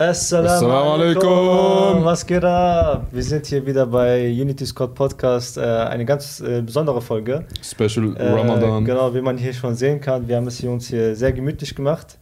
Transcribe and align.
Assalamu 0.00 0.48
Assalamu 0.48 0.90
alaikum. 0.90 2.04
Was 2.04 2.24
geht 2.24 2.44
ab? 2.44 3.08
Wir 3.10 3.22
sind 3.24 3.46
hier 3.46 3.66
wieder 3.66 3.84
bei 3.84 4.30
Unity 4.30 4.64
Squad 4.64 4.94
Podcast. 4.94 5.58
Äh, 5.58 5.62
eine 5.62 6.04
ganz 6.04 6.38
äh, 6.38 6.62
besondere 6.62 7.02
Folge. 7.02 7.44
Special 7.60 8.14
Äh, 8.16 8.30
Ramadan. 8.30 8.84
Genau, 8.84 9.12
wie 9.12 9.20
man 9.20 9.36
hier 9.36 9.52
schon 9.52 9.74
sehen 9.74 10.00
kann. 10.00 10.28
Wir 10.28 10.36
haben 10.36 10.46
es 10.46 10.58
hier 10.58 10.70
uns 10.70 10.86
hier 10.86 11.16
sehr 11.16 11.32
gemütlich 11.32 11.74
gemacht. 11.74 12.16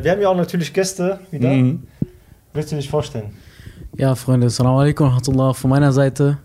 Wir 0.00 0.12
haben 0.12 0.22
ja 0.22 0.30
auch 0.30 0.34
natürlich 0.34 0.72
Gäste 0.72 1.20
wieder. 1.30 1.50
Mhm. 1.50 1.82
Willst 2.54 2.72
du 2.72 2.76
dich 2.76 2.88
vorstellen? 2.88 3.34
Ja, 3.98 4.14
Freunde, 4.14 4.46
Assalamu 4.46 4.78
alaikum 4.78 5.08
rahmatullah 5.08 5.52
von 5.52 5.68
meiner 5.68 5.92
Seite. 5.92 6.38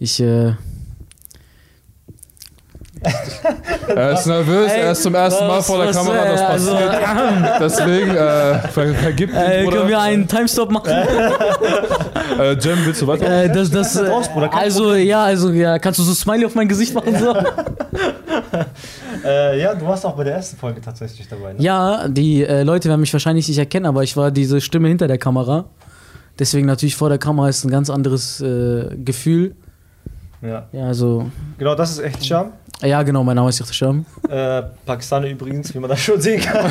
Ich, 0.00 0.18
äh, 0.18 0.52
Er 3.88 4.12
ist 4.12 4.26
nervös, 4.26 4.72
er 4.72 4.92
ist 4.92 5.02
zum 5.02 5.14
ersten 5.14 5.46
Mal 5.46 5.62
vor 5.62 5.84
der 5.84 5.92
Kamera, 5.92 6.24
das 6.24 6.40
also, 6.40 6.72
passiert. 6.72 7.60
Deswegen 7.60 8.10
äh, 8.10 8.68
ver 8.68 8.94
vergib 8.94 9.30
äh, 9.34 9.64
Bruder. 9.64 9.76
können 9.76 9.88
wir 9.88 10.00
einen 10.00 10.28
Timestop 10.28 10.70
machen? 10.70 10.92
Äh, 12.38 12.56
Jem, 12.58 12.78
willst 12.84 13.02
du 13.02 13.06
weiter? 13.08 13.44
Äh, 13.44 13.52
das, 13.52 13.68
das, 13.68 13.96
äh, 13.96 14.08
also, 14.52 14.94
ja, 14.94 15.24
also, 15.24 15.50
ja, 15.50 15.76
kannst 15.80 15.98
du 15.98 16.04
so 16.04 16.14
Smiley 16.14 16.46
auf 16.46 16.54
mein 16.54 16.68
Gesicht 16.68 16.94
machen? 16.94 17.16
So? 17.18 17.34
Äh, 19.24 19.60
ja, 19.60 19.74
du 19.74 19.84
warst 19.84 20.06
auch 20.06 20.14
bei 20.16 20.22
der 20.22 20.34
ersten 20.34 20.56
Folge 20.56 20.80
tatsächlich 20.80 21.26
dabei. 21.28 21.52
Ne? 21.52 21.60
Ja, 21.60 22.06
die 22.06 22.44
äh, 22.44 22.62
Leute 22.62 22.88
werden 22.88 23.00
mich 23.00 23.12
wahrscheinlich 23.12 23.48
nicht 23.48 23.58
erkennen, 23.58 23.86
aber 23.86 24.04
ich 24.04 24.16
war 24.16 24.30
diese 24.30 24.60
Stimme 24.60 24.88
hinter 24.88 25.08
der 25.08 25.18
Kamera. 25.18 25.64
Deswegen 26.38 26.66
natürlich 26.66 26.94
vor 26.94 27.08
der 27.08 27.18
Kamera 27.18 27.48
ist 27.48 27.64
ein 27.64 27.70
ganz 27.70 27.90
anderes 27.90 28.40
äh, 28.40 28.96
Gefühl. 28.96 29.56
Ja. 30.42 30.68
Ja, 30.72 30.86
also, 30.86 31.30
Genau, 31.58 31.74
das 31.74 31.92
ist 31.92 31.98
echt 31.98 32.24
Scham. 32.24 32.52
ja, 32.82 33.02
genau, 33.02 33.24
mein 33.24 33.36
Name 33.36 33.48
ist 33.48 33.58
Yachtasham. 33.58 34.04
Äh, 34.28 34.62
Pakistaner 34.86 35.28
übrigens, 35.28 35.74
wie 35.74 35.78
man 35.78 35.90
das 35.90 36.00
schon 36.00 36.20
sehen 36.20 36.40
kann. 36.40 36.70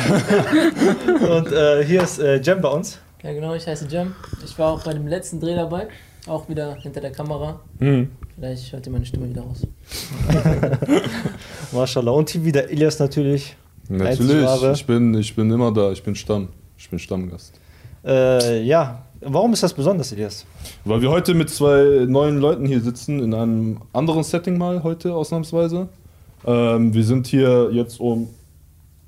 Und 1.28 1.52
äh, 1.52 1.84
hier 1.84 2.02
ist 2.02 2.18
äh, 2.18 2.36
Jem 2.40 2.60
bei 2.60 2.68
uns. 2.68 2.98
Ja, 3.22 3.32
genau, 3.32 3.54
ich 3.54 3.66
heiße 3.66 3.86
Jam. 3.88 4.14
Ich 4.44 4.56
war 4.58 4.72
auch 4.72 4.84
bei 4.84 4.92
dem 4.94 5.06
letzten 5.06 5.40
Dreh 5.40 5.54
dabei. 5.54 5.88
Auch 6.26 6.48
wieder 6.48 6.76
hinter 6.76 7.00
der 7.00 7.10
Kamera. 7.10 7.60
Mhm. 7.78 8.10
Vielleicht 8.36 8.72
hört 8.72 8.86
ihr 8.86 8.92
meine 8.92 9.04
Stimme 9.04 9.28
wieder 9.28 9.42
raus. 9.42 9.66
Mashallah. 11.72 12.12
Und 12.12 12.30
hier 12.30 12.44
wieder 12.44 12.70
Ilias 12.70 12.98
natürlich. 12.98 13.56
Natürlich, 13.88 14.62
ich 14.72 14.86
bin, 14.86 15.14
ich 15.14 15.34
bin 15.34 15.50
immer 15.50 15.72
da, 15.72 15.90
ich 15.90 16.02
bin 16.02 16.14
Stamm. 16.14 16.48
Ich 16.76 16.88
bin 16.88 16.98
Stammgast. 16.98 17.58
Äh, 18.04 18.62
ja, 18.62 19.02
warum 19.20 19.52
ist 19.52 19.62
das 19.62 19.72
besonders, 19.74 20.12
Ilias? 20.12 20.44
Weil 20.84 21.00
wir 21.02 21.10
heute 21.10 21.34
mit 21.34 21.50
zwei 21.50 22.04
neuen 22.06 22.38
Leuten 22.38 22.66
hier 22.66 22.80
sitzen, 22.80 23.20
in 23.22 23.34
einem 23.34 23.78
anderen 23.92 24.22
Setting 24.22 24.58
mal 24.58 24.82
heute 24.82 25.14
ausnahmsweise. 25.14 25.88
Ähm, 26.46 26.94
wir 26.94 27.04
sind 27.04 27.26
hier 27.26 27.70
jetzt 27.72 27.98
um 28.00 28.28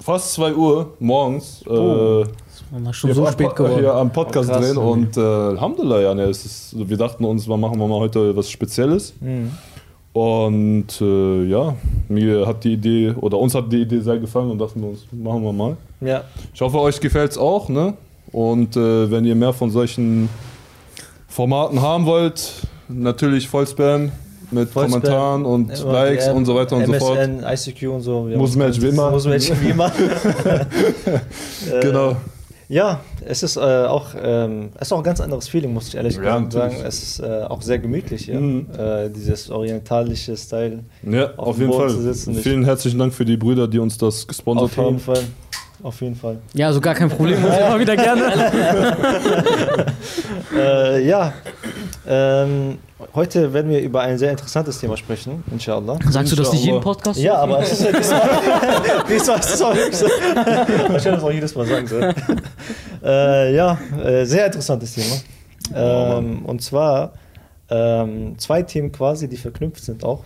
fast 0.01 0.33
2 0.35 0.55
Uhr 0.55 0.95
morgens 0.99 1.63
äh, 1.67 1.71
Oh. 1.71 2.25
Man 2.73 2.93
schon 2.95 3.09
hier, 3.09 3.15
so 3.17 3.27
spät 3.27 3.55
Po- 3.55 3.67
hier 3.67 3.77
geworden. 3.79 3.99
am 3.99 4.13
Podcast 4.13 4.49
Oh, 4.49 4.53
krass. 4.53 4.65
drehen 4.65 4.77
und 4.77 5.17
äh, 5.17 5.21
Alhamdulillah, 5.21 6.01
ja, 6.03 6.15
ne, 6.15 6.25
ist, 6.27 6.75
wir 6.77 6.97
dachten 6.97 7.25
uns, 7.25 7.49
wir 7.49 7.57
machen 7.57 7.79
wir 7.81 7.89
mal 7.89 7.99
heute 7.99 8.37
was 8.37 8.49
Spezielles. 8.49 9.13
Mhm. 9.21 9.51
Und 10.13 11.01
äh, 11.01 11.45
ja, 11.45 11.75
mir 12.09 12.47
hat 12.47 12.63
die 12.65 12.73
Idee, 12.75 13.11
oder 13.21 13.39
uns 13.39 13.55
hat 13.55 13.73
die 13.73 13.83
Idee 13.83 14.01
sehr 14.01 14.19
gefallen 14.19 14.51
und 14.51 14.59
dachten 14.59 14.81
wir 14.83 14.89
uns, 14.91 15.07
machen 15.13 15.43
wir 15.43 15.53
mal. 15.53 15.77
Ja, 16.01 16.25
Ich 16.53 16.61
hoffe, 16.61 16.79
euch 16.81 17.01
gefällt 17.01 17.33
es 17.33 17.39
auch, 17.39 17.69
ne? 17.69 17.95
Und 18.33 18.77
äh, 18.77 19.11
wenn 19.11 19.25
ihr 19.25 19.35
mehr 19.35 19.53
von 19.53 19.71
solchen 19.71 20.29
Formaten 21.29 21.81
haben 21.83 22.07
wollt, 22.07 22.53
natürlich 22.89 23.49
Vollspam 23.49 24.13
mit 24.53 24.69
Vollspam. 24.71 25.01
Kommentaren 25.03 25.45
und 25.45 25.71
Immer 25.81 25.93
Likes 25.93 26.29
und 26.29 26.45
so 26.45 26.55
weiter 26.57 26.77
und 26.77 26.87
so 26.87 26.93
fort. 26.95 27.19
MSN, 27.19 27.45
ICQ 27.73 27.83
und 27.89 28.01
so. 28.03 28.29
Wir 28.29 28.37
Muss 28.37 28.53
haben- 28.53 28.59
Match 28.59 28.81
wie 28.81 28.89
immer. 28.89 29.11
Muss 29.11 29.27
Match 29.27 29.51
wie 29.61 29.69
immer. 29.71 29.93
Äh, 31.71 31.81
Genau. 31.81 32.17
Ja, 32.69 33.01
es 33.27 33.43
ist 33.43 33.57
äh, 33.57 33.61
auch 33.61 34.11
ähm, 34.23 34.69
es 34.77 34.83
ist 34.83 34.93
auch 34.93 34.99
ein 34.99 35.03
ganz 35.03 35.21
anderes 35.21 35.49
Feeling, 35.49 35.73
muss 35.75 35.89
ich 35.89 35.97
ehrlich 35.97 36.15
Ja, 36.17 36.23
sagen. 36.23 36.49
natürlich. 36.53 36.85
Es 36.87 37.03
ist 37.03 37.19
äh, 37.19 37.43
auch 37.49 37.63
sehr 37.63 37.81
gemütlich 37.81 38.27
hier. 38.27 38.39
Mhm. 38.39 38.67
Äh, 38.79 39.09
dieses 39.11 39.51
orientalische 39.51 40.37
Style. 40.37 40.79
Ja, 41.03 41.31
auf 41.33 41.39
auf, 41.39 41.57
dem 41.57 41.63
jeden 41.63 41.73
Boden 41.73 41.89
Fall. 41.89 41.97
zu 41.97 42.03
sitzen, 42.03 42.31
nicht- 42.35 42.45
Vielen 42.45 42.65
herzlichen 42.65 42.99
Dank 43.01 43.13
für 43.13 43.25
die 43.25 43.37
Brüder, 43.37 43.67
die 43.67 43.81
uns 43.81 43.99
das 43.99 44.25
gesponsert 44.27 44.65
Auf 44.67 44.77
jeden 44.77 44.87
haben. 44.89 44.99
Fall. 45.01 45.23
Auf 45.83 46.01
jeden 46.03 46.15
Fall. 46.15 46.39
Ja, 46.53 46.67
also 46.67 46.81
gar 46.81 46.95
kein 46.95 47.09
Problem, 47.09 47.41
muss 47.41 47.53
ich 47.53 47.61
immer 47.61 47.81
wieder 47.81 47.97
gerne. 47.97 48.33
Äh, 50.57 51.07
ja, 51.07 51.33
ähm, 52.07 52.79
heute 53.15 53.53
werden 53.53 53.71
wir 53.71 53.81
über 53.81 54.01
ein 54.01 54.19
sehr 54.19 54.31
interessantes 54.33 54.81
Thema 54.81 54.97
sprechen, 54.97 55.45
inshallah. 55.51 55.97
Sagst 56.09 56.33
du 56.33 56.37
das 56.37 56.53
nicht 56.53 56.65
jeden 56.65 56.77
Inshallah. 56.77 56.95
Podcast? 56.95 57.21
Ja, 57.21 57.35
aber 57.37 57.61
es 57.61 57.73
ist 57.73 57.85
ja 57.85 57.93
diesmal, 57.93 58.29
diesmal 59.09 59.39
ist 59.39 59.55
es 59.55 59.63
auch 59.63 59.75
werde 59.75 61.11
das 61.13 61.23
auch 61.23 61.31
jedes 61.31 61.55
Mal 61.55 61.67
sagen 61.67 61.87
sollen. 61.87 62.15
Äh, 63.03 63.55
ja, 63.55 63.79
äh, 64.05 64.25
sehr 64.25 64.47
interessantes 64.47 64.95
Thema. 64.95 65.17
Ähm, 65.75 66.45
und 66.45 66.63
zwar 66.63 67.13
ähm, 67.71 68.37
zwei 68.39 68.63
Themen 68.63 68.91
quasi, 68.91 69.29
die 69.29 69.37
verknüpft 69.37 69.85
sind 69.85 70.05
auch. 70.05 70.25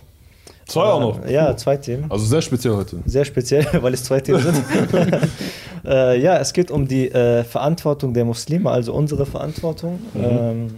Zwei 0.65 0.83
auch 0.85 0.99
noch. 0.99 1.25
Äh, 1.25 1.33
ja, 1.33 1.55
zwei 1.57 1.77
Themen. 1.77 2.05
Also 2.09 2.25
sehr 2.25 2.41
speziell 2.41 2.75
heute. 2.75 2.97
Sehr 3.05 3.25
speziell, 3.25 3.65
weil 3.81 3.93
es 3.93 4.03
zwei 4.03 4.19
Themen 4.19 4.39
sind. 4.41 4.63
äh, 5.85 6.19
ja, 6.19 6.37
es 6.37 6.53
geht 6.53 6.71
um 6.71 6.87
die 6.87 7.11
äh, 7.11 7.43
Verantwortung 7.43 8.13
der 8.13 8.25
Muslime, 8.25 8.69
also 8.71 8.93
unsere 8.93 9.25
Verantwortung. 9.25 9.99
Ähm, 10.15 10.75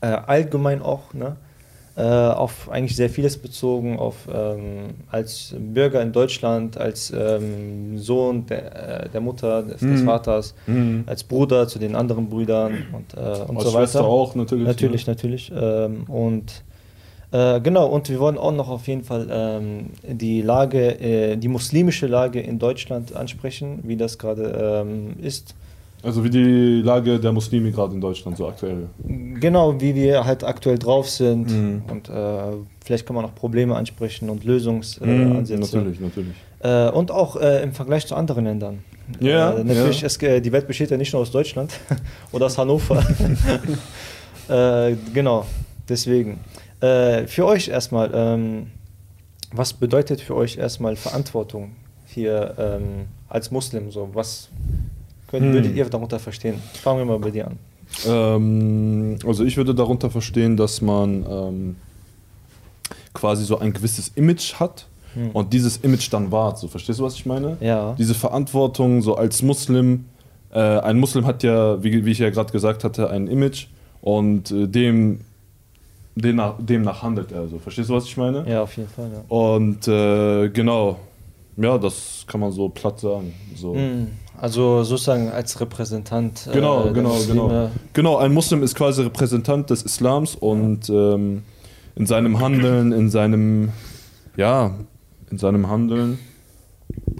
äh, 0.00 0.06
allgemein 0.06 0.80
auch, 0.82 1.12
ne? 1.12 1.36
Äh, 1.96 2.02
auf 2.02 2.70
eigentlich 2.70 2.94
sehr 2.94 3.10
vieles 3.10 3.36
bezogen, 3.36 3.98
auf 3.98 4.14
ähm, 4.32 4.90
als 5.10 5.52
Bürger 5.58 6.00
in 6.00 6.12
Deutschland, 6.12 6.78
als 6.78 7.12
ähm, 7.12 7.98
Sohn 7.98 8.46
der, 8.46 9.06
äh, 9.06 9.08
der 9.08 9.20
Mutter, 9.20 9.64
des, 9.64 9.80
des 9.80 10.02
Mhm. 10.02 10.06
Vaters, 10.06 10.54
Mhm. 10.68 11.02
als 11.06 11.24
Bruder 11.24 11.66
zu 11.66 11.80
den 11.80 11.96
anderen 11.96 12.28
Brüdern 12.28 12.74
und, 12.92 13.14
und 13.14 13.56
Als 13.56 13.64
so 13.64 13.70
Schwester 13.72 13.98
weiter. 13.98 14.08
auch 14.08 14.36
natürlich. 14.36 14.66
Natürlich, 14.68 15.06
natürlich. 15.08 15.52
Ähm, 15.52 16.04
und 16.06 16.62
äh, 17.30 17.60
genau, 17.60 17.86
und 17.86 18.08
wir 18.08 18.18
wollen 18.20 18.38
auch 18.38 18.52
noch 18.52 18.68
auf 18.68 18.86
jeden 18.88 19.04
Fall 19.04 19.28
ähm, 19.30 19.90
die 20.02 20.40
Lage, 20.42 20.98
äh, 21.00 21.36
die 21.36 21.48
muslimische 21.48 22.06
Lage 22.06 22.40
in 22.40 22.58
Deutschland 22.58 23.14
ansprechen, 23.14 23.80
wie 23.82 23.96
das 23.96 24.16
gerade 24.18 24.84
ähm, 24.86 25.14
ist. 25.22 25.54
Also 26.02 26.22
wie 26.22 26.30
die 26.30 26.80
Lage 26.80 27.18
der 27.18 27.32
Muslime 27.32 27.72
gerade 27.72 27.92
in 27.92 28.00
Deutschland 28.00 28.36
so 28.36 28.46
aktuell. 28.46 28.86
Genau, 29.40 29.80
wie 29.80 29.94
wir 29.94 30.24
halt 30.24 30.44
aktuell 30.44 30.78
drauf 30.78 31.10
sind 31.10 31.50
Mhm. 31.50 31.82
und 31.90 32.08
äh, 32.08 32.12
vielleicht 32.84 33.04
kann 33.04 33.16
man 33.16 33.24
auch 33.24 33.34
Probleme 33.34 33.74
ansprechen 33.74 34.30
und 34.30 34.44
Lösungsansätze. 34.44 35.76
Mhm, 35.76 35.82
natürlich, 35.82 36.00
natürlich. 36.00 36.34
Äh, 36.60 36.90
und 36.90 37.10
auch 37.10 37.36
äh, 37.36 37.62
im 37.64 37.72
Vergleich 37.72 38.06
zu 38.06 38.14
anderen 38.14 38.44
Ländern. 38.44 38.84
Ja, 39.20 39.54
äh, 39.54 39.64
natürlich, 39.64 40.02
ja. 40.02 40.06
Es, 40.06 40.18
die 40.18 40.52
Welt 40.52 40.68
besteht 40.68 40.90
ja 40.90 40.96
nicht 40.96 41.12
nur 41.12 41.22
aus 41.22 41.32
Deutschland 41.32 41.72
oder 42.32 42.46
aus 42.46 42.56
Hannover. 42.56 43.04
genau, 45.12 45.44
deswegen. 45.88 46.38
Äh, 46.80 47.26
für 47.26 47.44
euch 47.46 47.68
erstmal, 47.68 48.10
ähm, 48.14 48.66
was 49.52 49.72
bedeutet 49.72 50.20
für 50.20 50.34
euch 50.36 50.56
erstmal 50.58 50.96
Verantwortung 50.96 51.72
hier 52.06 52.54
ähm, 52.58 53.06
als 53.28 53.50
Muslim? 53.50 53.90
So, 53.90 54.10
was 54.12 54.48
könnt, 55.28 55.44
Hm. 55.46 55.52
würdet 55.54 55.74
ihr 55.76 55.84
darunter 55.86 56.18
verstehen? 56.18 56.60
Fangen 56.82 57.00
wir 57.00 57.04
mal 57.06 57.18
bei 57.18 57.30
dir 57.30 57.46
an. 57.48 57.58
Ähm, 58.06 59.18
also 59.26 59.44
ich 59.44 59.56
würde 59.56 59.74
darunter 59.74 60.10
verstehen, 60.10 60.56
dass 60.56 60.80
man 60.80 61.24
ähm, 61.28 61.76
quasi 63.14 63.44
so 63.44 63.58
ein 63.58 63.72
gewisses 63.72 64.12
Image 64.14 64.54
hat 64.54 64.86
Hm. 65.14 65.30
und 65.30 65.52
dieses 65.52 65.78
Image 65.78 66.12
dann 66.12 66.30
wahrt. 66.30 66.58
So, 66.58 66.68
verstehst 66.68 67.00
du, 67.00 67.04
was 67.04 67.14
ich 67.14 67.24
meine? 67.26 67.56
Ja. 67.60 67.94
Diese 67.98 68.14
Verantwortung 68.14 69.00
so 69.02 69.16
als 69.16 69.42
Muslim. 69.42 70.04
Äh, 70.52 70.58
ein 70.60 70.98
Muslim 70.98 71.26
hat 71.26 71.42
ja, 71.42 71.82
wie, 71.82 72.04
wie 72.04 72.10
ich 72.10 72.18
ja 72.18 72.28
gerade 72.30 72.52
gesagt 72.52 72.84
hatte, 72.84 73.08
ein 73.10 73.26
Image 73.26 73.66
und 74.02 74.50
äh, 74.50 74.66
dem 74.68 75.20
demnach, 76.20 76.54
demnach 76.58 77.02
handelt 77.02 77.32
er. 77.32 77.48
So, 77.48 77.58
verstehst 77.58 77.88
du, 77.90 77.94
was 77.94 78.04
ich 78.04 78.16
meine? 78.16 78.44
Ja, 78.48 78.62
auf 78.62 78.76
jeden 78.76 78.88
Fall, 78.88 79.10
ja. 79.12 79.22
Und 79.28 79.86
äh, 79.88 80.48
genau, 80.50 80.98
ja, 81.56 81.78
das 81.78 82.24
kann 82.26 82.40
man 82.40 82.52
so 82.52 82.68
platt 82.68 83.00
sagen. 83.00 83.32
So. 83.56 83.74
Hm, 83.74 84.08
Also 84.40 84.84
sozusagen 84.84 85.28
als 85.30 85.60
Repräsentant. 85.60 86.46
äh, 86.48 86.52
Genau, 86.52 86.84
der 86.84 86.92
genau, 86.92 87.08
Muslime. 87.10 87.34
genau. 87.48 87.70
Genau, 87.92 88.16
ein 88.18 88.32
Muslim 88.32 88.62
ist 88.62 88.74
quasi 88.74 89.02
Repräsentant 89.02 89.70
des 89.70 89.82
Islams 89.82 90.34
und 90.36 90.88
ähm, 90.90 91.42
in 91.96 92.06
seinem 92.06 92.38
Handeln, 92.40 92.92
in 92.92 93.10
seinem, 93.10 93.70
ja, 94.36 94.72
in 95.30 95.38
seinem 95.38 95.68
Handeln 95.68 96.18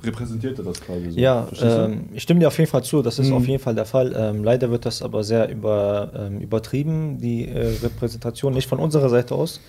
repräsentiert 0.04 0.58
er 0.58 0.64
das 0.64 0.80
quasi 0.80 1.10
so. 1.10 1.18
Ja, 1.20 1.48
ähm, 1.60 2.06
ich 2.12 2.22
stimme 2.22 2.40
dir 2.40 2.48
auf 2.48 2.58
jeden 2.58 2.70
Fall 2.70 2.82
zu, 2.84 3.02
das 3.02 3.18
ist 3.18 3.28
Mhm. 3.28 3.34
auf 3.34 3.46
jeden 3.46 3.62
Fall 3.62 3.74
der 3.74 3.84
Fall. 3.86 4.14
Ähm, 4.16 4.44
leider 4.44 4.70
wird 4.70 4.86
das 4.86 5.02
aber 5.02 5.24
sehr 5.24 5.48
über, 5.50 6.10
ähm, 6.16 6.40
übertrieben, 6.40 7.18
die 7.18 7.48
äh, 7.48 7.76
Repräsentation, 7.82 8.52
nicht 8.54 8.68
von 8.68 8.78
unserer 8.78 9.08
Seite 9.08 9.34
aus. 9.34 9.60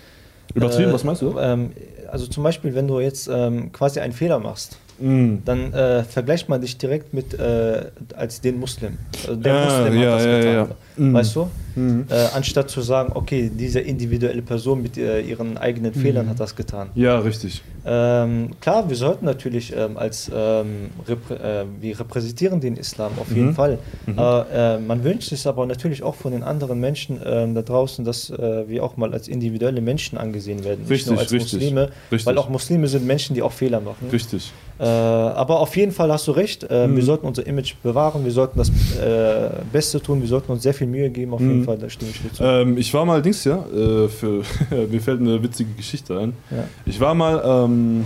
Übertrieben, 0.56 0.90
Äh, 0.90 0.94
was 0.94 1.04
meinst 1.04 1.22
du? 1.22 1.38
Ähm, 1.40 1.72
also 2.12 2.26
zum 2.28 2.44
Beispiel, 2.44 2.74
wenn 2.76 2.88
du 2.88 3.00
jetzt 3.00 3.30
ähm, 3.32 3.72
quasi 3.72 4.00
einen 4.00 4.14
Fehler 4.14 4.40
machst, 4.40 4.78
Mhm. 5.00 5.42
dann 5.46 5.74
äh, 5.74 6.04
vergleicht 6.04 6.50
man 6.50 6.62
dich 6.62 6.78
direkt 6.78 7.14
mit 7.14 7.34
äh, 7.40 7.86
als 8.16 8.42
den 8.42 8.60
Muslim. 8.60 8.98
Also 9.22 9.36
der 9.36 9.54
Ja, 9.54 9.66
Muslim 9.66 10.02
ja, 10.02 10.10
hat 10.12 10.18
das 10.20 10.26
ja, 10.26 10.38
getan. 10.40 10.54
ja. 10.98 11.04
Mhm. 11.04 11.14
Weißt 11.14 11.36
du? 11.36 11.50
Mhm. 11.76 12.06
Äh, 12.10 12.16
anstatt 12.36 12.70
zu 12.70 12.82
sagen, 12.82 13.12
okay, 13.16 13.50
diese 13.54 13.80
individuelle 13.80 14.42
Person 14.42 14.82
mit 14.82 14.98
äh, 14.98 15.22
ihren 15.22 15.58
eigenen 15.58 15.94
Fehlern 15.94 16.28
hat 16.28 16.40
das 16.40 16.56
getan. 16.56 16.90
Ja, 16.96 17.20
richtig. 17.20 17.62
Ähm, 17.86 18.50
klar, 18.60 18.90
wir 18.90 18.96
sollten 18.98 19.24
natürlich 19.26 19.74
ähm, 19.76 19.96
als 19.98 20.30
ähm, 20.34 20.90
reprä 21.08 21.36
äh, 21.36 21.66
wir 21.80 21.98
repräsentieren 22.00 22.60
den 22.60 22.76
Islam 22.76 23.12
auf 23.20 23.30
jeden 23.32 23.48
Mhm. 23.50 23.56
Fall. 23.56 23.80
Mhm. 24.06 24.18
Äh, 24.18 24.80
man 24.80 25.04
wünscht 25.04 25.32
es 25.32 25.48
aber 25.48 25.66
natürlich 25.66 26.04
auch 26.04 26.16
von 26.16 26.32
den 26.34 26.44
anderen 26.44 26.80
Menschen 26.82 27.20
ähm, 27.26 27.56
da 27.56 27.62
draußen, 27.62 28.04
dass 28.04 28.30
wir 28.32 28.84
auch 28.84 28.98
mal 28.98 29.14
als 29.14 29.28
individuelle 29.28 29.82
Menschen 29.82 30.18
angesehen 30.18 30.64
werden, 30.64 30.82
nicht 30.82 30.90
Richtig, 30.92 31.12
nur 31.12 31.20
als 31.20 31.32
richtig, 31.32 31.54
Muslime, 31.54 31.90
richtig. 32.12 32.26
weil 32.26 32.38
auch 32.38 32.50
Muslime 32.50 32.88
sind 32.88 33.06
Menschen, 33.06 33.34
die 33.36 33.42
auch 33.42 33.52
Fehler 33.52 33.80
machen. 33.80 34.10
Richtig. 34.12 34.52
Äh, 34.80 34.84
aber 34.86 35.60
auf 35.60 35.76
jeden 35.76 35.92
Fall 35.92 36.10
hast 36.12 36.28
du 36.28 36.32
recht. 36.32 36.64
Äh, 36.64 36.88
Mhm. 36.88 36.96
Wir 36.96 37.04
sollten 37.04 37.28
unser 37.28 37.46
Image 37.46 37.74
bewahren, 37.84 38.24
wir 38.24 38.32
sollten 38.32 38.58
das 38.58 38.70
äh, 38.98 39.50
Beste 39.74 40.02
tun, 40.02 40.22
wir 40.22 40.28
sollten 40.30 40.52
uns 40.52 40.64
sehr 40.64 40.74
viel 40.74 40.88
Mühe 40.88 41.10
geben. 41.10 41.34
Auf 41.34 41.42
jeden 41.42 41.60
Mhm. 41.60 41.66
Fall, 41.66 41.78
da 41.78 41.90
stimme 41.90 42.12
ich 42.12 42.22
dir 42.22 42.32
zu. 42.34 42.44
Ähm, 42.44 42.78
ich 42.78 42.94
war 42.94 43.04
mal 43.06 43.22
Dings, 43.22 43.44
ja, 43.44 43.58
äh, 43.76 44.08
für, 44.08 44.42
mir 44.90 45.02
fällt 45.02 45.20
eine 45.20 45.44
witzige 45.44 45.72
Geschichte 45.74 46.18
ein. 46.18 46.34
Ja. 46.50 46.64
Ich 46.86 47.00
war 47.00 47.14
mal 47.14 47.42
ähm, 47.46 48.06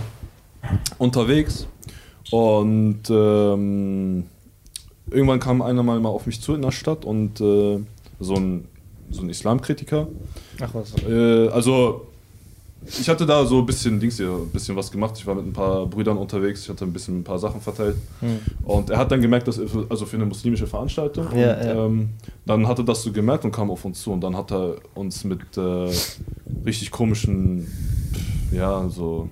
unterwegs 0.98 1.68
und 2.32 3.02
ähm, 3.10 4.26
irgendwann 5.12 5.40
kam 5.40 5.62
einer 5.62 5.84
mal, 5.84 6.00
mal 6.00 6.10
auf 6.10 6.26
mich 6.26 6.42
zu 6.42 6.56
in 6.56 6.62
der 6.64 6.72
Stadt 6.72 7.06
und 7.06 7.40
äh, 7.40 7.80
so 8.20 8.36
ein, 8.36 8.66
so 9.12 9.22
ein 9.22 9.30
Islamkritiker. 9.30 10.08
Ach 10.62 10.70
was. 10.74 10.94
Also 11.54 12.08
ich 12.86 13.08
hatte 13.10 13.26
da 13.26 13.46
so 13.46 13.60
ein 13.60 13.66
bisschen 13.66 14.00
Dings 14.00 14.18
hier, 14.18 14.30
ein 14.30 14.50
bisschen 14.50 14.76
was 14.76 14.92
gemacht. 14.92 15.16
Ich 15.18 15.26
war 15.26 15.36
mit 15.36 15.46
ein 15.46 15.54
paar 15.54 15.86
Brüdern 15.86 16.18
unterwegs, 16.18 16.64
ich 16.64 16.70
hatte 16.70 16.86
ein 16.86 16.94
bisschen 16.94 17.20
ein 17.20 17.24
paar 17.24 17.40
Sachen 17.40 17.62
verteilt. 17.62 17.96
Hm. 18.20 18.40
Und 18.64 18.90
er 18.90 18.98
hat 18.98 19.12
dann 19.12 19.22
gemerkt, 19.22 19.48
dass 19.48 19.58
er- 19.58 19.68
also 19.90 20.06
für 20.06 20.18
eine 20.18 20.26
muslimische 20.26 20.68
Veranstaltung. 20.68 21.26
Ja, 21.26 21.32
und, 21.32 21.66
ja. 21.66 21.86
Ähm, 21.86 22.10
dann 22.46 22.68
hat 22.68 22.78
er 22.80 22.86
das 22.86 23.04
so 23.04 23.12
gemerkt 23.12 23.46
und 23.46 23.52
kam 23.52 23.72
auf 23.72 23.86
uns 23.86 24.02
zu 24.02 24.12
und 24.12 24.22
dann 24.22 24.36
hat 24.36 24.52
er 24.52 24.76
uns 24.96 25.24
mit 25.24 25.42
äh, 25.58 25.90
richtig 26.66 26.92
komischen, 26.92 27.68
ja, 28.52 28.88
so 28.90 29.30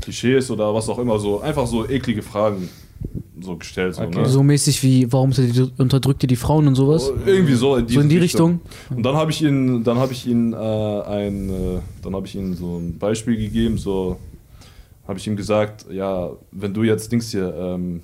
Klischees 0.00 0.50
oder 0.50 0.72
was 0.74 0.88
auch 0.88 0.98
immer, 0.98 1.18
so 1.18 1.40
einfach 1.40 1.66
so 1.66 1.88
eklige 1.88 2.22
Fragen 2.22 2.68
so 3.40 3.56
gestellt. 3.56 3.94
So, 3.94 4.02
Okay. 4.02 4.20
ne? 4.20 4.28
So 4.28 4.42
mäßig 4.42 4.82
wie, 4.82 5.12
warum 5.12 5.32
unterdrückt 5.78 6.22
ihr 6.24 6.28
die 6.28 6.36
Frauen 6.36 6.66
und 6.68 6.74
sowas? 6.74 7.10
Irgendwie 7.26 7.54
so 7.54 7.76
in, 7.76 7.88
So 7.88 8.00
in 8.00 8.08
die 8.08 8.18
Richtung? 8.18 8.60
Und 8.90 9.02
dann 9.04 9.14
habe 9.16 9.30
ich 9.30 9.42
ihn, 9.42 9.84
dann 9.84 9.98
habe 9.98 10.12
ich 10.12 10.26
ihn 10.26 10.52
äh, 10.52 10.56
ein, 10.56 11.48
äh, 11.50 11.78
dann 12.02 12.14
habe 12.14 12.26
ich 12.26 12.34
ihm 12.34 12.54
so 12.54 12.78
ein 12.78 12.98
Beispiel 12.98 13.36
gegeben, 13.36 13.78
so 13.78 14.16
habe 15.06 15.18
ich 15.18 15.26
ihm 15.26 15.36
gesagt, 15.36 15.86
ja, 15.90 16.30
wenn 16.52 16.74
du 16.74 16.82
jetzt 16.82 17.10
Dings 17.12 17.30
hier 17.30 17.54
ähm, 17.56 18.02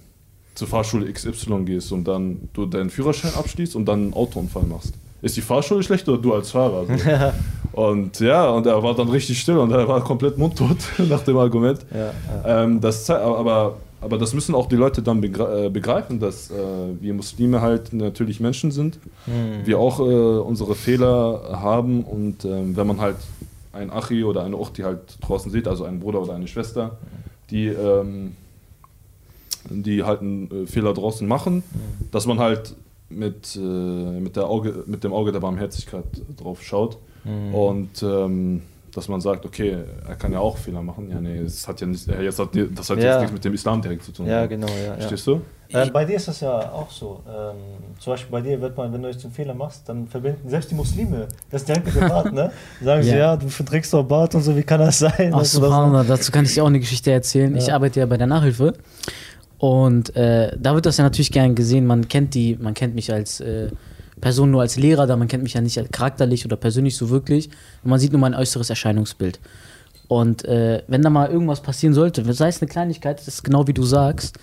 zur 0.55 0.69
Fahrschule 0.69 1.13
XY 1.13 1.65
gehst 1.65 1.93
und 1.93 2.05
dann 2.07 2.49
du 2.53 2.67
deinen 2.67 2.91
Führerschein 2.91 3.35
abschließt 3.35 3.77
und 3.77 3.87
dann 3.87 4.03
einen 4.05 4.15
Autounfall 4.15 4.63
machst, 4.65 4.95
ist 5.21 5.37
die 5.37 5.41
Fahrschule 5.43 5.83
schlecht 5.83 6.09
oder 6.09 6.21
du 6.21 6.33
als 6.35 6.51
Fahrer? 6.51 6.87
So. 6.87 6.93
und 7.83 8.21
ja, 8.21 8.49
und 8.51 8.67
er 8.67 8.83
war 8.83 8.95
dann 8.95 9.09
richtig 9.09 9.41
still 9.41 9.59
und 9.59 9.71
er 9.73 9.87
war 9.89 10.03
komplett 10.03 10.39
mundtot 10.39 10.77
nach 11.09 11.23
dem 11.23 11.37
Argument. 11.37 11.81
Ja, 11.93 12.13
ja. 12.45 12.63
Ähm, 12.65 12.81
das, 12.81 13.09
aber, 13.11 13.77
aber 14.05 14.19
das 14.19 14.35
müssen 14.35 14.55
auch 14.55 14.67
die 14.69 14.77
Leute 14.77 15.03
dann 15.03 15.21
begre- 15.23 15.67
äh, 15.67 15.71
begreifen, 15.71 16.21
dass 16.21 16.51
äh, 16.51 16.55
wir 17.01 17.15
Muslime 17.15 17.61
halt 17.61 17.93
natürlich 17.93 18.39
Menschen 18.41 18.71
sind, 18.71 18.99
Hm. 19.25 19.67
wir 19.67 19.79
auch 19.79 19.99
äh, 20.01 20.03
unsere 20.03 20.75
Fehler 20.75 21.59
haben 21.61 22.05
und 22.05 22.45
ähm, 22.45 22.77
wenn 22.77 22.87
man 22.87 23.01
halt 23.01 23.17
ein 23.73 23.91
Achi 23.91 24.23
oder 24.25 24.45
eine 24.45 24.57
Uchti 24.57 24.83
halt 24.83 25.01
draußen 25.21 25.51
sieht, 25.51 25.67
also 25.67 25.85
einen 25.85 25.99
Bruder 26.01 26.23
oder 26.23 26.35
eine 26.35 26.47
Schwester, 26.47 26.99
die, 27.51 27.67
ähm, 27.67 28.37
die 29.69 30.03
halt 30.05 30.21
einen 30.21 30.51
äh, 30.65 30.67
Fehler 30.67 30.93
draußen 30.95 31.27
machen, 31.27 31.63
dass 32.13 32.27
man 32.27 32.39
halt 32.39 32.75
mit, 33.11 33.57
äh, 33.57 33.61
mit, 34.21 34.37
der 34.37 34.47
Auge, 34.49 34.85
mit 34.87 35.03
dem 35.05 35.13
Auge 35.13 35.33
der 35.33 35.41
Barmherzigkeit 35.41 36.05
drauf 36.37 36.63
schaut 36.63 36.99
Hm. 37.25 37.55
und 37.55 38.03
ähm, 38.03 38.63
dass 38.95 39.09
man 39.09 39.21
sagt, 39.21 39.45
okay, 39.45 39.77
er 40.09 40.15
kann 40.17 40.33
ja 40.33 40.39
auch 40.39 40.57
Fehler 40.57 40.83
machen. 40.83 41.11
Ja, 41.11 41.21
nee, 41.21 41.43
das 41.43 41.67
hat 41.67 41.81
ja 41.81 41.87
nicht, 41.87 42.07
jetzt 42.07 42.39
hat, 42.39 42.51
das 42.75 42.91
hat 42.91 42.99
Ja. 42.99 43.05
jetzt 43.05 43.19
nichts 43.21 43.33
mit 43.33 43.45
dem 43.45 43.55
Islam 43.55 43.83
direkt 43.83 44.05
zu 44.05 44.13
tun. 44.13 44.27
Ja, 44.27 44.47
genau, 44.47 44.67
ja. 44.69 44.85
ja. 44.87 44.95
Verstehst 44.95 45.27
du? 45.27 45.41
Äh, 45.71 45.91
bei 45.91 46.05
dir 46.05 46.17
ist 46.17 46.29
das 46.29 46.41
ja 46.41 46.71
auch 46.73 46.91
so. 46.91 47.21
Ähm, 47.27 47.57
zum 47.99 48.13
Beispiel 48.13 48.31
bei 48.31 48.41
dir 48.41 48.61
wird 48.61 48.77
man, 48.77 48.93
wenn 48.93 49.03
du 49.03 49.09
jetzt 49.09 49.25
einen 49.25 49.35
Fehler 49.35 49.55
machst, 49.55 49.89
dann 49.89 50.07
verbinden 50.07 50.49
selbst 50.49 50.71
die 50.71 50.75
Muslime 50.77 51.27
das 51.51 51.65
direkt 51.65 51.87
mit 51.87 51.97
dem 51.97 52.09
Bart, 52.09 52.33
ne? 52.33 52.53
Sagen 52.83 53.03
sie, 53.03 53.17
Ja. 53.17 53.37
du 53.37 53.47
trägst 53.49 53.93
doch 53.93 54.05
Bart 54.05 54.35
und 54.35 54.43
so, 54.43 54.55
wie 54.57 54.63
kann 54.63 54.79
das 54.81 54.99
sein? 55.01 55.33
Ach, 55.35 55.39
das- 55.41 55.53
Subhanallah, 55.53 56.05
dazu 56.05 56.31
kann 56.31 56.45
ich 56.45 56.55
dir 56.55 56.63
auch 56.63 56.69
eine 56.69 56.79
Geschichte 56.81 57.11
erzählen. 57.11 57.57
Ich 57.57 57.73
arbeite 57.73 57.99
ja 58.01 58.07
bei 58.07 58.17
der 58.17 58.27
Nachhilfe 58.29 58.75
und 59.59 60.15
äh, 60.17 60.57
da 60.59 60.75
wird 60.75 60.87
das 60.87 60.99
ja 60.99 61.05
natürlich 61.05 61.33
gern 61.33 61.55
gesehen. 61.55 61.87
Man 61.87 62.09
kennt 62.09 62.35
die, 62.35 62.57
man 62.61 62.75
kennt 62.75 62.95
mich 62.95 63.13
als 63.13 63.41
äh, 63.41 63.71
Person 64.21 64.51
nur 64.51 64.63
als 64.63 64.77
Lehrer, 64.77 65.07
da 65.07 65.17
man 65.17 65.29
kennt 65.29 65.43
mich 65.43 65.55
ja 65.55 65.61
nicht 65.61 65.93
charakterlich 65.93 66.45
oder 66.45 66.57
persönlich 66.57 66.97
so 66.97 67.11
wirklich. 67.11 67.49
Und 67.83 67.91
man 67.91 67.99
sieht 67.99 68.13
nur 68.13 68.21
mein 68.21 68.35
äußeres 68.35 68.71
Erscheinungsbild. 68.71 69.41
Und 70.09 70.45
äh, 70.45 70.83
wenn 70.87 71.03
da 71.03 71.11
mal 71.11 71.31
irgendwas 71.31 71.63
passieren 71.63 71.95
sollte, 71.95 72.31
sei 72.33 72.49
es 72.49 72.61
eine 72.61 72.69
Kleinigkeit, 72.69 73.19
das 73.19 73.29
ist 73.29 73.43
genau 73.43 73.67
wie 73.67 73.73
du 73.73 73.85
sagst, 73.85 74.39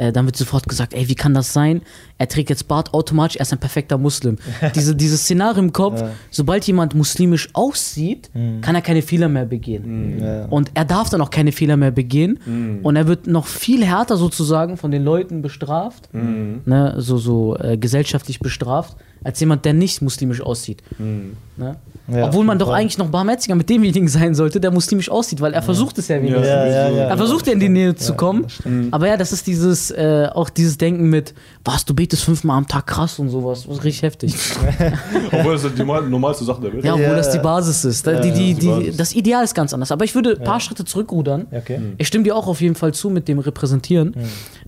äh, 0.00 0.12
dann 0.12 0.24
wird 0.26 0.36
sofort 0.36 0.66
gesagt, 0.68 0.94
ey, 0.94 1.08
wie 1.08 1.14
kann 1.14 1.34
das 1.34 1.52
sein? 1.52 1.82
Er 2.18 2.26
trägt 2.28 2.48
jetzt 2.50 2.66
Bart 2.68 2.94
automatisch, 2.94 3.36
er 3.36 3.42
ist 3.42 3.52
ein 3.52 3.58
perfekter 3.60 3.98
Muslim. 3.98 4.36
Diese, 4.74 4.96
dieses 4.96 5.22
Szenario 5.22 5.60
im 5.62 5.72
Kopf, 5.72 6.00
Ja. 6.00 6.10
sobald 6.30 6.64
jemand 6.66 6.94
muslimisch 6.94 7.48
aussieht, 7.52 8.30
Mhm. 8.34 8.60
kann 8.62 8.74
er 8.74 8.82
keine 8.82 9.02
Fehler 9.02 9.28
mehr 9.28 9.44
begehen. 9.46 10.18
Ja. 10.20 10.44
Und 10.46 10.70
er 10.74 10.84
darf 10.84 11.10
dann 11.10 11.20
auch 11.20 11.30
keine 11.30 11.52
Fehler 11.52 11.76
mehr 11.76 11.90
begehen. 11.90 12.38
Mhm. 12.46 12.80
Und 12.82 12.96
er 12.96 13.06
wird 13.06 13.26
noch 13.26 13.46
viel 13.46 13.84
härter 13.84 14.16
sozusagen 14.16 14.76
von 14.76 14.90
den 14.90 15.04
Leuten 15.04 15.42
bestraft, 15.42 16.08
Mhm. 16.14 16.62
ne, 16.64 16.94
so, 16.98 17.18
so 17.18 17.56
äh, 17.58 17.76
gesellschaftlich 17.76 18.40
bestraft, 18.40 18.96
als 19.22 19.38
jemand, 19.40 19.64
der 19.66 19.74
nicht 19.74 20.00
muslimisch 20.02 20.40
aussieht. 20.40 20.82
Mhm. 20.98 21.36
Ne? 21.58 21.76
Ja, 22.12 22.26
Obwohl 22.26 22.44
man 22.44 22.58
doch 22.58 22.68
Fall. 22.68 22.80
eigentlich 22.80 22.98
noch 22.98 23.08
barmherziger 23.08 23.54
mit 23.54 23.68
demjenigen 23.68 24.08
sein 24.08 24.34
sollte, 24.34 24.60
der 24.60 24.70
muslimisch 24.70 25.10
aussieht, 25.10 25.40
weil 25.40 25.52
er 25.54 25.62
versucht 25.62 25.98
es 25.98 26.08
ja 26.08 26.16
wenigstens. 26.16 26.46
Ja, 26.46 26.66
ja, 26.66 26.88
ja, 26.88 27.02
Er 27.08 27.16
versucht 27.16 27.46
ja 27.46 27.52
in 27.52 27.60
die 27.60 27.68
Nähe 27.68 27.94
zu 27.94 28.10
Ja, 28.12 28.16
kommen. 28.16 28.46
Aber 28.90 29.06
ja, 29.08 29.16
das 29.16 29.32
ist 29.32 29.46
dieses, 29.46 29.90
äh, 29.90 30.28
auch 30.34 30.50
dieses 30.50 30.76
Denken 30.78 31.08
mit, 31.10 31.34
was, 31.64 31.84
du 31.84 31.94
betest 31.94 32.24
fünfmal 32.24 32.58
am 32.58 32.66
Tag 32.66 32.86
krass 32.86 33.18
und 33.18 33.28
sowas. 33.28 33.64
Das 33.66 33.76
ist 33.78 33.84
richtig 33.84 34.02
heftig. 34.02 34.34
Obwohl 35.32 35.52
das 35.54 35.62
die 35.72 35.78
normal- 35.78 36.08
normalste 36.08 36.44
Sache 36.44 36.60
der 36.62 36.72
Welt 36.72 36.84
Ja, 36.84 36.90
ist. 36.92 36.94
obwohl 37.00 37.10
Ja, 37.10 37.16
das 37.16 37.30
die 37.30 37.36
ja. 37.36 37.42
Basis 37.42 37.84
ist. 37.84 38.06
Ja, 38.06 38.20
die, 38.20 38.28
ja, 38.28 38.34
die, 38.34 38.54
die 38.54 38.96
das 38.96 39.14
Ideal 39.14 39.44
ist 39.44 39.54
ganz 39.54 39.72
anders. 39.72 39.92
Aber 39.92 40.04
ich 40.04 40.14
würde 40.14 40.36
ein 40.38 40.44
paar 40.44 40.60
Schritte 40.60 40.84
zurückrudern. 40.84 41.46
Ja, 41.50 41.58
Okay. 41.58 41.78
Ich 41.98 42.06
stimme 42.08 42.24
dir 42.24 42.34
auch 42.34 42.46
auf 42.46 42.60
jeden 42.62 42.74
Fall 42.74 42.94
zu 42.94 43.10
mit 43.10 43.28
dem 43.28 43.38
Repräsentieren. 43.38 44.14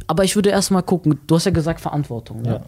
Aber 0.06 0.24
ich 0.24 0.36
würde 0.36 0.50
erstmal 0.50 0.82
gucken, 0.82 1.18
du 1.26 1.34
hast 1.36 1.46
ja 1.46 1.50
gesagt 1.50 1.80
Verantwortung. 1.80 2.42
Ne? 2.42 2.48
Ja. 2.48 2.60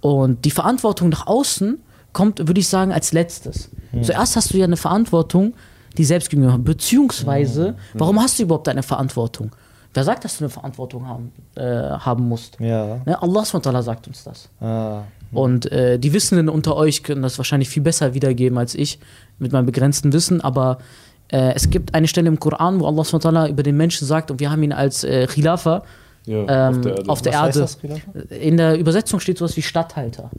Und 0.00 0.44
die 0.44 0.50
Verantwortung 0.50 1.08
nach 1.10 1.26
außen 1.26 1.78
kommt, 2.12 2.38
würde 2.46 2.60
ich 2.60 2.68
sagen, 2.68 2.92
als 2.92 3.12
letztes. 3.12 3.70
Zuerst 4.02 4.36
hast 4.36 4.52
du 4.52 4.58
ja 4.58 4.64
eine 4.64 4.76
Verantwortung, 4.76 5.54
die 5.96 6.04
selbst 6.04 6.30
gegenüber. 6.30 6.58
Beziehungsweise, 6.58 7.76
warum 7.94 8.20
hast 8.20 8.38
du 8.38 8.44
überhaupt 8.44 8.68
eine 8.68 8.82
Verantwortung? 8.82 9.50
Wer 9.94 10.04
sagt, 10.04 10.24
dass 10.24 10.38
du 10.38 10.44
eine 10.44 10.50
Verantwortung 10.50 11.08
haben, 11.08 11.32
äh, 11.56 11.62
haben 11.62 12.28
musst? 12.28 12.60
Ja. 12.60 13.00
Ne? 13.06 13.20
Allah 13.20 13.44
SWT 13.44 13.64
sagt 13.82 14.06
uns 14.06 14.22
das. 14.22 14.48
Ah. 14.60 15.02
Und 15.32 15.70
äh, 15.72 15.98
die 15.98 16.12
Wissenden 16.12 16.48
unter 16.48 16.76
euch 16.76 17.02
können 17.02 17.22
das 17.22 17.38
wahrscheinlich 17.38 17.68
viel 17.68 17.82
besser 17.82 18.14
wiedergeben 18.14 18.58
als 18.58 18.74
ich 18.74 18.98
mit 19.38 19.52
meinem 19.52 19.66
begrenzten 19.66 20.12
Wissen, 20.12 20.40
aber 20.40 20.78
äh, 21.28 21.54
es 21.54 21.70
gibt 21.70 21.94
eine 21.94 22.08
Stelle 22.08 22.28
im 22.28 22.38
Koran, 22.38 22.80
wo 22.80 22.86
Allah 22.86 23.04
SWT 23.04 23.50
über 23.50 23.62
den 23.62 23.76
Menschen 23.76 24.06
sagt, 24.06 24.30
und 24.30 24.40
wir 24.40 24.50
haben 24.50 24.62
ihn 24.62 24.72
als 24.72 25.04
äh, 25.04 25.26
Khilafa 25.26 25.82
Ja, 26.26 26.68
ähm, 26.68 26.82
auf 27.08 27.20
der 27.22 27.32
Erde. 27.32 27.60
das, 27.60 27.78
Khilafa? 27.80 28.00
In 28.30 28.56
der 28.56 28.78
Übersetzung 28.78 29.20
steht 29.20 29.38
sowas 29.38 29.56
wie 29.56 29.62
Statthalter. 29.62 30.30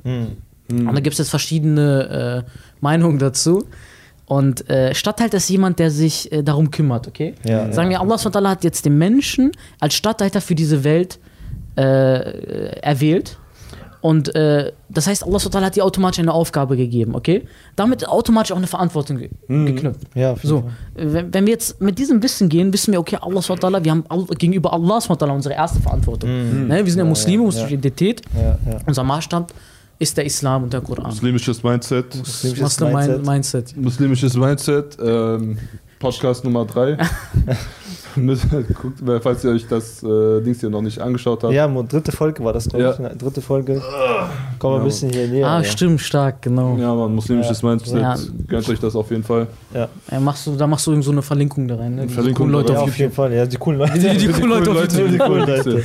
Hm. 0.71 0.87
Und 0.87 0.95
da 0.95 1.01
gibt 1.01 1.13
es 1.13 1.17
jetzt 1.19 1.29
verschiedene 1.29 2.45
äh, 2.45 2.51
Meinungen 2.81 3.19
dazu. 3.19 3.65
Und 4.25 4.69
äh, 4.69 4.93
Statthalter 4.93 5.37
ist 5.37 5.49
jemand, 5.49 5.79
der 5.79 5.89
sich 5.89 6.31
äh, 6.31 6.43
darum 6.43 6.69
kümmert, 6.69 7.07
okay? 7.07 7.33
Ja, 7.45 7.71
Sagen 7.73 7.89
wir, 7.89 7.99
Allah 7.99 8.17
SWT 8.17 8.35
hat 8.35 8.63
jetzt 8.63 8.85
den 8.85 8.97
Menschen 8.97 9.51
als 9.79 9.95
Statthalter 9.95 10.39
für 10.39 10.53
diese 10.53 10.83
Welt 10.83 11.19
äh, 11.75 12.79
erwählt. 12.81 13.37
Und 14.01 14.33
äh, 14.33 14.71
das 14.87 15.07
heißt, 15.07 15.25
Allah 15.25 15.39
SWT 15.39 15.55
hat 15.55 15.75
dir 15.75 15.83
automatisch 15.83 16.19
eine 16.19 16.31
Aufgabe 16.31 16.77
gegeben, 16.77 17.15
okay? 17.15 17.47
Damit 17.75 18.07
automatisch 18.07 18.51
auch 18.51 18.57
eine 18.57 18.67
Verantwortung 18.67 19.17
ge 19.17 19.29
geknüpft. 19.47 20.01
Ja, 20.15 20.35
So, 20.41 20.69
wenn, 20.95 21.33
wenn 21.33 21.45
wir 21.45 21.53
jetzt 21.53 21.81
mit 21.81 21.99
diesem 21.99 22.23
Wissen 22.23 22.47
gehen, 22.47 22.71
wissen 22.71 22.93
wir, 22.93 22.99
okay, 22.99 23.17
Allah 23.19 23.41
SWT, 23.41 23.63
wir 23.83 23.91
haben 23.91 24.05
all, 24.07 24.25
gegenüber 24.37 24.71
Allah 24.71 25.01
SWT 25.01 25.23
unsere 25.23 25.55
erste 25.55 25.81
Verantwortung. 25.81 26.67
Ne? 26.67 26.85
Wir 26.85 26.91
sind 26.91 26.99
ja, 26.99 27.03
Ja, 27.03 27.09
Muslime, 27.09 27.43
ja, 27.49 27.59
ja. 27.61 27.67
Identität. 27.67 28.21
Ja, 28.35 28.41
ja. 28.71 28.79
Unser 28.85 29.03
Maßstab 29.03 29.51
ist 29.99 30.17
der 30.17 30.25
Islam 30.25 30.63
und 30.63 30.73
der 30.73 30.81
Koran. 30.81 31.07
Muslimisches 31.07 31.61
Mindset. 31.61 32.15
Muslimisches 32.15 32.61
Muslim 32.79 32.93
Mindset. 32.93 33.25
Mindset. 33.25 33.77
Muslimisches 33.77 34.35
Mindset. 34.35 34.97
Ähm, 35.01 35.57
Podcast 35.99 36.43
Nummer 36.45 36.65
3. 36.65 36.97
Guckt, 38.81 39.01
mal, 39.05 39.19
falls 39.21 39.43
ihr 39.43 39.51
euch 39.51 39.67
das 39.67 40.01
äh, 40.03 40.41
Dings 40.41 40.59
hier 40.59 40.69
noch 40.69 40.81
nicht 40.81 40.99
angeschaut 40.99 41.43
habt. 41.43 41.53
Ja, 41.53 41.67
dritte 41.67 42.11
Folge 42.11 42.43
war 42.43 42.53
das, 42.53 42.67
glaube 42.67 42.83
Ja. 42.83 42.91
ich. 42.93 42.99
ne? 42.99 43.15
Dritte 43.17 43.41
Folge. 43.41 43.81
Kommen 44.57 44.73
wir 44.73 44.77
Ja. 44.77 44.81
ein 44.81 44.83
bisschen 44.85 45.09
hier 45.11 45.27
näher. 45.27 45.47
ah, 45.47 45.57
ja. 45.59 45.63
stimmt, 45.63 46.01
stark, 46.01 46.41
genau. 46.41 46.75
Ja, 46.77 46.93
man, 46.93 47.13
muslimisches 47.13 47.61
Ja. 47.61 47.69
Mindset. 47.69 48.01
Ja. 48.01 48.15
Gönnt 48.47 48.67
euch 48.69 48.79
das 48.79 48.95
auf 48.95 49.09
jeden 49.11 49.23
Fall. 49.23 49.47
Ja, 49.73 49.87
machst 50.19 50.47
du, 50.47 50.55
da 50.55 50.65
machst 50.67 50.87
du 50.87 50.91
irgend 50.91 51.05
so 51.05 51.11
eine 51.11 51.21
Verlinkung 51.21 51.67
da 51.67 51.75
rein. 51.75 51.95
Ne? 51.95 52.03
Diese 52.03 52.15
Verlinkung 52.15 52.47
coolen 52.47 52.53
Leute 52.61 52.73
Ja, 52.73 52.79
auf 52.79 52.89
auf 52.89 52.97
jeden 52.97 53.13
Fall. 53.13 53.33
Ja, 53.33 53.45
die 53.45 53.57
coolen 53.57 53.79
Leute. 53.79 53.99
Die- 53.99 54.17
die 54.17 54.27
coolen 54.31 54.49
Leute 54.49 54.71
auf 54.71 54.75
Leute, 54.77 54.95
YouTube. 55.01 55.11
die 55.11 55.17
coolen 55.19 55.47
Leute. 55.47 55.83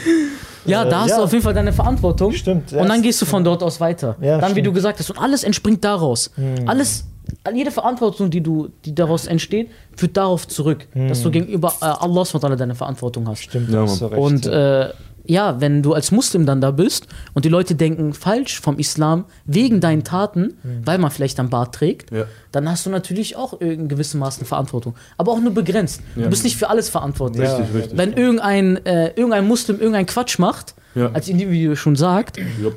Ja, 0.66 0.85
da 0.87 1.00
hast 1.02 1.11
ja. 1.11 1.16
du 1.18 1.23
auf 1.25 1.33
jeden 1.33 1.44
Fall 1.44 1.52
deine 1.54 1.73
Verantwortung. 1.75 2.33
Stimmt. 2.33 2.73
Und 2.73 2.88
dann 2.88 3.02
gehst 3.02 3.21
du 3.21 3.26
von 3.26 3.44
dort 3.44 3.62
aus 3.62 3.80
weiter. 3.80 4.16
Ja, 4.23 4.38
dann, 4.38 4.49
wie 4.50 4.52
stimmt. 4.52 4.66
du 4.68 4.73
gesagt 4.73 4.99
hast, 4.99 5.11
und 5.11 5.18
alles 5.18 5.44
entspringt 5.44 5.85
daraus. 5.85 6.30
Hm. 6.37 6.66
Alles, 6.66 7.04
jede 7.54 7.71
Verantwortung, 7.71 8.31
die, 8.31 8.43
du, 8.43 8.69
die 8.85 8.95
daraus 8.95 9.26
entsteht, 9.26 9.71
führt 9.97 10.16
darauf 10.16 10.47
zurück, 10.49 10.87
dass 11.09 11.23
du 11.23 11.31
gegenüber 11.31 11.73
äh, 11.81 11.85
Allah 11.85 12.25
deine 12.57 12.75
Verantwortung 12.75 13.28
hast. 13.28 13.45
Hm. 13.45 13.50
Stimmt, 13.50 13.71
Ja, 13.71 13.83
hast 13.83 14.00
du 14.00 14.07
recht. 14.07 14.21
Und 14.21 14.47
ja. 14.47 14.87
äh, 14.88 14.93
ja, 15.26 15.61
wenn 15.61 15.83
du 15.83 15.95
als 15.95 16.11
Muslim 16.11 16.45
dann 16.47 16.61
da 16.61 16.71
bist 16.71 17.07
und 17.33 17.45
die 17.45 17.49
Leute 17.49 17.75
denken 17.75 18.12
falsch 18.12 18.61
vom 18.61 18.78
Islam 18.78 19.25
wegen 19.47 19.81
deinen 19.81 20.04
Taten, 20.04 20.54
weil 20.85 20.99
man 20.99 21.11
vielleicht 21.11 21.40
ein 21.40 21.49
Bart 21.50 21.75
trägt, 21.75 22.11
Ja. 22.11 22.25
dann 22.52 22.69
hast 22.71 22.85
du 22.87 22.90
natürlich 22.90 23.37
auch 23.37 23.61
in 23.61 23.88
gewissem 23.88 24.21
Maße 24.21 24.40
eine 24.40 24.47
Verantwortung. 24.47 24.95
Aber 25.16 25.33
auch 25.33 25.40
nur 25.40 25.52
begrenzt. 25.54 26.00
Ja. 26.16 26.25
Du 26.25 26.31
bist 26.31 26.45
nicht 26.45 26.57
für 26.57 26.69
alles 26.69 26.90
verantwortlich. 26.90 27.49
Ja. 27.49 27.57
Richtig, 27.57 27.75
richtig. 27.75 27.99
Wenn 27.99 28.12
irgendein, 28.12 28.85
äh, 28.85 29.09
irgendein 29.16 29.47
Muslim 29.49 29.78
irgendein 29.78 30.07
Quatsch 30.07 30.38
macht, 30.38 30.75
Ja. 30.95 31.11
als 31.12 31.26
Individuum 31.26 31.75
schon 31.75 31.97
sagt, 31.97 32.37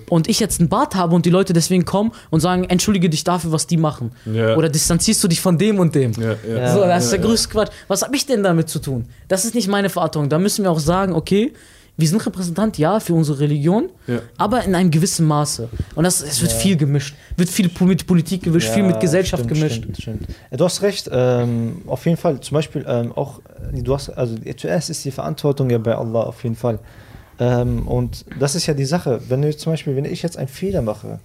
und 0.10 0.28
ich 0.28 0.40
jetzt 0.40 0.60
einen 0.60 0.70
Bart 0.70 0.96
habe 0.96 1.14
und 1.14 1.26
die 1.28 1.30
Leute 1.30 1.54
deswegen 1.54 1.86
kommen 1.86 2.12
und 2.32 2.40
sagen, 2.40 2.64
entschuldige 2.64 3.10
dich 3.12 3.24
dafür, 3.24 3.52
was 3.52 3.68
die 3.68 3.78
machen. 3.78 4.12
Oder 4.26 4.70
distanzierst 4.70 5.24
du 5.24 5.28
dich 5.28 5.40
von 5.40 5.58
dem 5.60 5.78
und 5.80 5.94
dem. 5.94 6.14
So, 6.14 6.22
das 6.24 7.04
ist 7.04 7.12
der 7.12 7.20
größte 7.20 7.50
Quatsch. 7.50 7.70
Was 7.88 8.02
habe 8.02 8.16
ich 8.16 8.26
denn 8.26 8.42
damit 8.42 8.70
zu 8.70 8.80
tun? 8.80 9.06
Das 9.28 9.46
ist 9.46 9.54
nicht 9.54 9.68
meine 9.68 9.90
Verantwortung. 9.90 10.30
Da 10.30 10.40
müssen 10.40 10.64
wir 10.64 10.72
auch 10.72 10.80
sagen, 10.80 11.14
okay, 11.14 11.54
wir 11.98 12.08
sind 12.08 12.24
Repräsentant, 12.26 12.78
ja, 12.78 13.00
für 13.00 13.14
unsere 13.16 13.40
Religion, 13.40 13.90
Ja. 14.06 14.20
aber 14.38 14.64
in 14.64 14.76
einem 14.76 14.92
gewissen 14.92 15.26
Maße. 15.26 15.68
Und 15.96 16.04
das, 16.04 16.22
es 16.22 16.42
wird 16.42 16.52
viel 16.52 16.78
gemischt. 16.78 17.16
Wird 17.36 17.50
viel 17.50 17.72
mit 17.82 18.06
Politik 18.06 18.44
gemischt, 18.44 18.70
viel 18.70 18.84
mit 18.84 19.00
Gesellschaft 19.00 19.44
stimmt, 19.46 19.60
gemischt. 19.60 19.78
Stimmt, 19.84 19.98
stimmt. 20.02 20.28
Ja, 20.52 20.58
Du 20.58 20.66
hast 20.66 20.82
recht, 20.84 21.10
ähm, 21.12 21.82
auf 21.88 22.06
jeden 22.06 22.18
Fall. 22.18 22.40
Zum 22.40 22.54
Beispiel 22.56 22.86
ähm, 22.88 23.12
auch, 23.14 23.40
äh, 23.74 23.82
du 23.82 23.94
hast, 23.96 24.10
also 24.10 24.36
zuerst 24.56 24.90
ist 24.92 25.04
die 25.06 25.12
Verantwortung 25.12 25.70
ja 25.72 25.80
bei 25.80 25.96
Allah 25.96 26.22
auf 26.22 26.44
jeden 26.44 26.56
Fall. 26.56 26.80
Ähm, 27.40 27.88
und 27.88 28.26
das 28.40 28.56
ist 28.56 28.68
ja 28.68 28.74
die 28.74 28.86
Sache. 28.86 29.20
Wenn 29.28 29.42
du 29.42 29.56
zum 29.56 29.74
Beispiel, 29.74 29.96
wenn 29.96 30.06
ich 30.06 30.22
jetzt 30.22 30.38
einen 30.38 30.48
Fehler 30.48 30.82
mache 30.82 31.20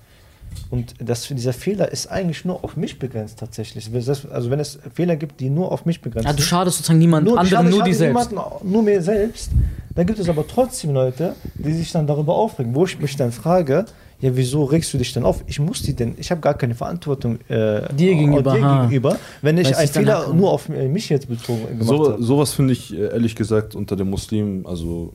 und 0.70 0.94
das, 0.98 1.28
dieser 1.28 1.52
Fehler 1.52 1.92
ist 1.92 2.06
eigentlich 2.10 2.44
nur 2.44 2.64
auf 2.64 2.76
mich 2.76 2.98
begrenzt 2.98 3.38
tatsächlich. 3.38 3.90
Also 4.30 4.50
wenn 4.50 4.60
es 4.60 4.78
Fehler 4.94 5.16
gibt, 5.16 5.40
die 5.40 5.50
nur 5.50 5.70
auf 5.70 5.84
mich 5.84 6.00
begrenzt 6.00 6.26
Ja, 6.26 6.32
du 6.32 6.38
sind. 6.40 6.48
schadest 6.48 6.76
sozusagen 6.78 6.98
niemand 6.98 7.26
nur, 7.26 7.44
schade, 7.44 7.68
nur 7.68 7.82
dir 7.82 7.94
selbst. 7.94 8.30
niemanden, 8.32 8.70
nur 8.72 8.82
mir 8.82 9.02
selbst. 9.02 9.50
Dann 9.94 10.06
gibt 10.06 10.18
es 10.18 10.28
aber 10.28 10.46
trotzdem 10.46 10.92
Leute, 10.94 11.34
die 11.54 11.72
sich 11.72 11.92
dann 11.92 12.06
darüber 12.06 12.34
aufregen, 12.34 12.74
wo 12.74 12.86
ich 12.86 12.98
mich 12.98 13.14
dann 13.16 13.30
frage, 13.32 13.84
ja, 14.20 14.34
wieso 14.36 14.64
regst 14.64 14.94
du 14.94 14.98
dich 14.98 15.12
denn 15.12 15.24
auf? 15.24 15.42
Ich 15.48 15.58
muss 15.58 15.82
die 15.82 15.94
denn, 15.94 16.14
ich 16.16 16.30
habe 16.30 16.40
gar 16.40 16.54
keine 16.54 16.74
Verantwortung 16.74 17.38
äh, 17.48 17.92
Dir 17.94 18.14
gegenüber, 18.14 18.52
dir 18.54 18.60
gegenüber 18.60 19.18
wenn 19.42 19.58
ich 19.58 19.76
einen 19.76 19.88
Fehler 19.88 20.32
nur 20.32 20.50
auf 20.52 20.68
äh, 20.68 20.88
mich 20.88 21.08
jetzt 21.08 21.28
bezogen 21.28 21.66
gemacht 21.66 21.86
So, 21.88 22.12
habe. 22.12 22.22
sowas 22.22 22.52
finde 22.52 22.72
ich 22.72 22.94
äh, 22.94 23.08
ehrlich 23.08 23.34
gesagt 23.34 23.74
unter 23.74 23.96
den 23.96 24.08
Muslimen, 24.08 24.64
also 24.64 25.12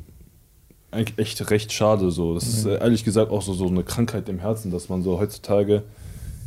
eigentlich 0.91 1.17
echt 1.17 1.49
recht 1.51 1.71
schade. 1.73 2.11
So. 2.11 2.33
Das 2.33 2.47
ist 2.47 2.65
äh, 2.65 2.79
ehrlich 2.79 3.03
gesagt 3.03 3.31
auch 3.31 3.41
so, 3.41 3.53
so 3.53 3.67
eine 3.67 3.83
Krankheit 3.83 4.29
im 4.29 4.39
Herzen, 4.39 4.71
dass 4.71 4.89
man 4.89 5.03
so 5.03 5.19
heutzutage, 5.19 5.83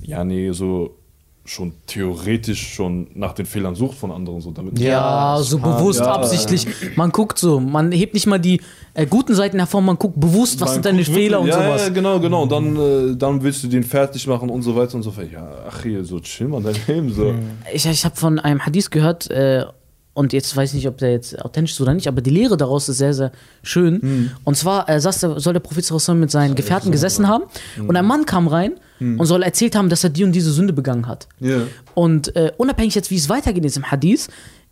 ja, 0.02 0.24
nee, 0.24 0.52
so 0.52 0.96
schon 1.44 1.72
theoretisch 1.86 2.74
schon 2.74 3.08
nach 3.14 3.32
den 3.32 3.44
Fehlern 3.46 3.74
sucht 3.74 3.98
von 3.98 4.12
anderen. 4.12 4.40
So, 4.40 4.52
damit 4.52 4.78
Ja, 4.78 5.38
so 5.40 5.58
bewusst, 5.58 6.00
ja. 6.00 6.12
absichtlich. 6.12 6.66
Man 6.96 7.10
guckt 7.10 7.38
so, 7.38 7.58
man 7.58 7.90
hebt 7.92 8.14
nicht 8.14 8.26
mal 8.26 8.38
die 8.38 8.60
äh, 8.94 9.06
guten 9.06 9.34
Seiten 9.34 9.58
hervor, 9.58 9.80
man 9.80 9.96
guckt 9.96 10.20
bewusst, 10.20 10.60
was 10.60 10.68
Man 10.68 10.74
sind 10.74 10.84
deine 10.86 11.04
Fehler 11.04 11.40
und 11.40 11.48
ja, 11.48 11.54
sowas. 11.54 11.82
Ja, 11.82 11.88
genau, 11.88 12.20
genau. 12.20 12.42
Und 12.42 12.52
dann, 12.52 12.76
äh, 12.76 13.16
dann 13.16 13.42
willst 13.42 13.64
du 13.64 13.68
den 13.68 13.82
fertig 13.82 14.26
machen 14.26 14.48
und 14.48 14.62
so 14.62 14.76
weiter 14.76 14.94
und 14.94 15.02
so 15.02 15.10
fort. 15.10 15.28
Ja, 15.32 15.48
ach 15.68 15.82
hier, 15.82 16.04
so 16.04 16.20
chill 16.20 16.48
mal 16.48 16.62
dein 16.62 16.76
Leben. 16.86 17.12
So. 17.12 17.34
Ich, 17.72 17.86
ich 17.86 18.04
habe 18.04 18.16
von 18.16 18.38
einem 18.38 18.64
Hadith 18.64 18.90
gehört, 18.90 19.30
äh, 19.30 19.64
und 20.12 20.32
jetzt 20.32 20.54
weiß 20.56 20.70
ich 20.70 20.76
nicht, 20.76 20.88
ob 20.88 20.98
der 20.98 21.12
jetzt 21.12 21.40
authentisch 21.40 21.72
ist 21.72 21.80
oder 21.80 21.94
nicht, 21.94 22.08
aber 22.08 22.20
die 22.20 22.30
Lehre 22.30 22.56
daraus 22.56 22.88
ist 22.88 22.98
sehr, 22.98 23.14
sehr 23.14 23.32
schön. 23.62 24.30
Und 24.44 24.56
zwar 24.56 24.88
äh, 24.88 25.00
saß 25.00 25.20
der, 25.20 25.40
soll 25.40 25.52
der 25.52 25.60
Prophet 25.60 25.88
mit 26.14 26.30
seinen 26.30 26.54
Gefährten 26.56 26.90
gesessen 26.90 27.28
haben 27.28 27.44
und 27.78 27.96
ein 27.96 28.04
Mann 28.04 28.26
kam 28.26 28.48
rein 28.48 28.72
und 28.98 29.24
soll 29.26 29.42
erzählt 29.42 29.76
haben, 29.76 29.88
dass 29.88 30.04
er 30.04 30.10
die 30.10 30.24
und 30.24 30.32
diese 30.32 30.52
Sünde 30.52 30.72
begangen 30.72 31.06
hat. 31.06 31.28
Ja. 31.38 31.62
Und 31.94 32.34
äh, 32.36 32.52
unabhängig 32.56 32.94
jetzt, 32.94 33.10
wie 33.10 33.16
es 33.16 33.28
weitergeht 33.28 33.64
ist 33.64 33.76
im 33.76 33.90
Hadith, 33.90 34.28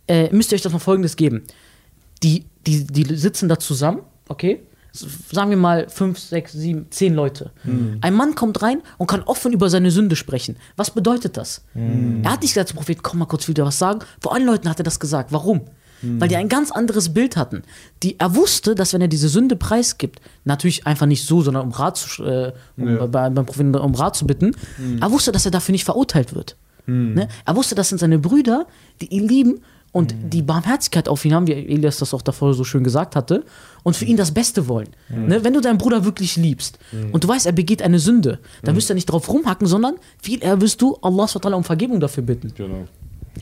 äh, 0.07 0.29
müsst 0.33 0.51
ihr 0.51 0.55
euch 0.55 0.61
das 0.61 0.73
mal 0.73 0.79
folgendes 0.79 1.15
geben. 1.15 1.43
Die, 2.21 2.45
die, 2.67 2.85
die 2.85 3.15
sitzen 3.15 3.47
da 3.47 3.57
zusammen, 3.57 4.01
okay? 4.27 4.61
Sagen 4.91 5.49
wir 5.51 5.57
mal 5.57 5.87
fünf, 5.89 6.17
sechs, 6.19 6.51
sieben, 6.53 6.87
zehn 6.89 7.13
Leute. 7.13 7.51
Ein 8.01 8.13
Mann 8.15 8.35
kommt 8.35 8.61
rein 8.61 8.81
und 8.97 9.07
kann 9.07 9.21
offen 9.23 9.53
über 9.53 9.69
seine 9.69 9.91
Sünde 9.91 10.15
sprechen. 10.15 10.55
Was 10.77 10.91
bedeutet 10.91 11.37
das? 11.37 11.63
Er 11.75 12.31
hat 12.31 12.41
nicht 12.41 12.53
gesagt 12.53 12.69
zum 12.69 12.77
Prophet, 12.77 13.03
komm 13.03 13.19
mal 13.19 13.25
kurz 13.25 13.47
wieder 13.47 13.65
was 13.65 13.77
sagen. 13.77 13.99
Vor 14.21 14.33
allen 14.33 14.45
Leuten 14.45 14.67
hat 14.69 14.79
er 14.79 14.83
das 14.83 14.99
gesagt. 14.99 15.31
Warum? 15.31 15.61
Weil 16.01 16.29
die 16.29 16.37
ein 16.37 16.47
ganz 16.47 16.71
anderes 16.71 17.13
Bild 17.13 17.35
hatten. 17.35 17.63
Die, 18.03 18.17
er 18.19 18.33
wusste, 18.33 18.73
dass 18.73 18.93
wenn 18.93 19.01
er 19.01 19.09
diese 19.09 19.27
Sünde 19.27 19.57
preisgibt, 19.57 20.21
natürlich 20.45 20.87
einfach 20.87 21.05
nicht 21.05 21.25
so, 21.25 21.41
sondern 21.41 21.63
um 21.63 21.71
Rat 21.71 21.97
zu, 21.97 22.23
äh, 22.23 22.53
um, 22.77 22.87
Ja. 22.87 23.05
bei, 23.05 23.29
beim 23.29 23.45
Propheten 23.45 23.75
um 23.75 23.93
Rat 23.95 24.15
zu 24.15 24.25
bitten, 24.25 24.55
er 25.01 25.11
wusste, 25.11 25.33
dass 25.33 25.43
er 25.45 25.51
dafür 25.51 25.73
nicht 25.73 25.83
verurteilt 25.83 26.33
wird. 26.33 26.55
Ne? 26.85 27.27
Er 27.45 27.55
wusste, 27.55 27.75
das 27.75 27.89
sind 27.89 27.97
seine 27.99 28.17
Brüder, 28.17 28.65
die 29.01 29.07
ihn 29.13 29.27
lieben 29.27 29.59
und 29.91 30.13
die 30.31 30.41
Barmherzigkeit 30.41 31.09
auf 31.09 31.25
ihn 31.25 31.33
haben, 31.33 31.47
wie 31.47 31.53
Elias 31.53 31.97
das 31.97 32.13
auch 32.13 32.21
davor 32.21 32.53
so 32.53 32.63
schön 32.63 32.83
gesagt 32.83 33.15
hatte, 33.15 33.43
und 33.83 33.95
für 33.95 34.05
ihn 34.05 34.17
das 34.17 34.31
Beste 34.31 34.67
wollen. 34.67 34.89
Ne? 35.09 35.43
Wenn 35.43 35.53
du 35.53 35.61
deinen 35.61 35.77
Bruder 35.77 36.05
wirklich 36.05 36.35
liebst 36.35 36.77
und 37.11 37.23
du 37.23 37.27
weißt, 37.27 37.45
er 37.45 37.53
begeht 37.53 37.81
eine 37.81 37.99
Sünde, 37.99 38.39
dann 38.61 38.75
wirst 38.75 38.89
du 38.89 38.93
nicht 38.93 39.05
drauf 39.05 39.29
rumhacken, 39.29 39.67
sondern 39.67 39.95
viel 40.21 40.43
eher 40.43 40.61
wirst 40.61 40.81
du 40.81 40.97
Allah 41.01 41.27
um 41.53 41.63
Vergebung 41.63 41.99
dafür 41.99 42.23
bitten. 42.23 42.53
Genau. 42.55 42.85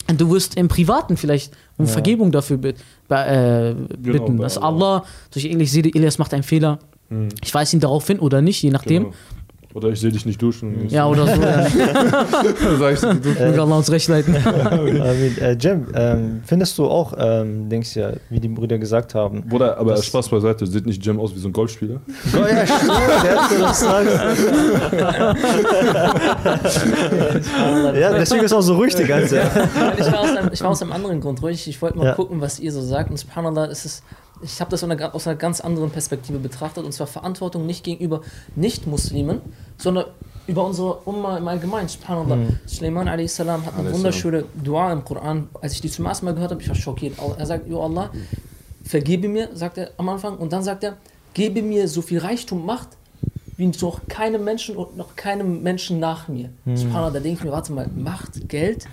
Und 0.10 0.22
du 0.22 0.30
wirst 0.32 0.56
im 0.56 0.68
Privaten 0.68 1.18
vielleicht 1.18 1.54
um 1.78 1.88
Vergebung 1.88 2.32
dafür 2.32 2.58
bit 2.58 2.78
äh, 3.10 3.74
bitten. 3.74 4.38
bei 4.38 4.44
dass 4.44 4.58
Allah. 4.58 4.98
Allah, 4.98 5.06
durch 5.32 5.46
ich 5.46 5.72
sehe, 5.72 5.84
Elias 5.84 6.18
macht 6.18 6.34
einen 6.34 6.44
Fehler. 6.44 6.80
Ich 7.42 7.54
weise 7.54 7.78
ihn 7.78 7.80
darauf 7.80 8.06
hin 8.08 8.20
oder 8.20 8.42
nicht, 8.42 8.62
je 8.62 8.70
nachdem. 8.70 9.04
Genau. 9.04 9.16
Oder 9.78 9.90
ich 9.90 10.00
sehe 10.00 10.12
dich 10.12 10.26
nicht 10.26 10.42
duschen. 10.42 10.90
Ja, 10.90 11.06
oder 11.06 11.28
so. 11.28 11.40
ja. 11.40 11.68
Sag 12.80 12.94
ich, 12.96 13.00
du 13.00 13.14
Möge 13.30 13.62
Allah 13.62 13.78
uns 13.78 13.92
recht 13.92 14.08
leiten. 14.08 14.34
äh, 14.72 15.28
äh, 15.52 15.58
Jem, 15.60 15.86
ähm, 15.94 16.42
findest 16.48 16.76
du 16.80 16.88
auch, 16.88 17.14
ähm, 17.16 17.70
denkst 17.70 17.96
ja, 17.96 18.14
wie 18.32 18.40
die 18.40 18.48
Brüder 18.48 18.80
gesagt 18.80 19.14
haben. 19.14 19.44
Bruder, 19.48 19.78
aber 19.78 19.92
Das- 19.92 20.04
Spaß 20.08 20.30
beiseite, 20.30 20.66
sieht 20.66 20.88
nicht 20.88 21.06
Jam 21.06 21.20
aus 21.20 21.36
wie 21.36 21.40
so 21.40 21.48
ein 21.50 21.54
Golfspieler? 21.54 22.02
Oh 22.34 22.38
ja, 22.40 22.66
stimmt, 22.66 22.92
der 23.54 23.74
sagst. 23.74 24.20
ja, 27.96 28.14
deswegen 28.14 28.46
ist 28.46 28.54
auch 28.54 28.62
so 28.62 28.78
ruhig 28.78 28.96
die 28.96 29.04
ganze 29.04 29.36
Zeit. 29.36 29.52
Ich, 30.00 30.12
war 30.12 30.20
aus 30.22 30.30
einem, 30.36 30.50
ich 30.54 30.62
war 30.62 30.70
aus 30.72 30.82
einem 30.82 30.92
anderen 30.92 31.22
Grund 31.22 31.40
ruhig. 31.44 31.68
Ich 31.68 31.80
wollte 31.84 32.00
mal 32.00 32.06
Ja. 32.08 32.14
gucken, 32.14 32.42
was 32.42 32.60
ihr 32.60 32.72
so 32.72 32.82
sagt. 32.82 33.12
Und 33.12 33.18
subhanallah, 33.18 33.66
es 33.68 33.86
ist, 33.86 34.02
ich 34.42 34.60
habe 34.60 34.72
das 34.72 34.84
aus 34.84 35.28
einer, 35.28 35.36
ganz 35.36 35.62
anderen 35.62 35.90
Perspektive 35.90 36.40
betrachtet. 36.40 36.86
Und 36.86 36.92
zwar 36.92 37.08
Verantwortung 37.08 37.66
nicht 37.66 37.84
gegenüber 37.84 38.22
Nicht-Muslimen, 38.56 39.42
sondern 39.78 40.06
über 40.48 40.66
unsere 40.66 40.94
Umma 41.06 41.38
im 41.38 41.48
Allgemeinen. 41.48 41.90
Subhanallah. 41.90 42.36
Mhm. 42.36 42.60
Suleiman 42.66 43.08
a.s. 43.08 43.40
hat 43.40 43.48
eine 43.48 43.90
A.s.. 43.90 43.94
wunderschöne 43.94 44.46
Dua 44.56 44.94
im 44.94 45.04
Koran. 45.04 45.50
Als 45.62 45.74
ich 45.74 45.82
die 45.82 45.90
zum 45.90 46.06
ersten 46.06 46.26
Mal 46.26 46.34
gehört 46.34 46.52
habe, 46.52 46.62
ich 46.62 46.70
war 46.70 46.76
schockiert. 46.76 47.18
Er 47.38 47.46
sagt, 47.46 47.68
Jo 47.68 47.84
Allah, 47.84 48.10
vergebe 48.84 49.28
mir, 49.28 49.50
sagt 49.54 49.78
er 49.78 49.92
am 49.98 50.08
Anfang. 50.10 50.38
Und 50.38 50.54
dann 50.54 50.64
sagt 50.64 50.84
er, 50.84 50.98
gebe 51.34 51.62
mir 51.62 51.88
so 51.88 52.02
viel 52.02 52.20
Reichtum, 52.20 52.66
Macht, 52.66 52.90
wie 53.58 53.68
noch 53.68 54.02
keinem 54.08 54.44
Menschen 54.44 54.78
und 54.78 54.96
noch 54.98 55.16
keinem 55.16 55.64
Menschen 55.64 56.00
nach 56.00 56.28
mir. 56.28 56.50
Subhanallah, 56.66 57.12
da 57.12 57.20
denke 57.20 57.40
ich 57.40 57.44
mir, 57.44 57.52
warte 57.52 57.74
mal, 57.74 57.88
Macht, 57.88 58.48
Geld, 58.48 58.86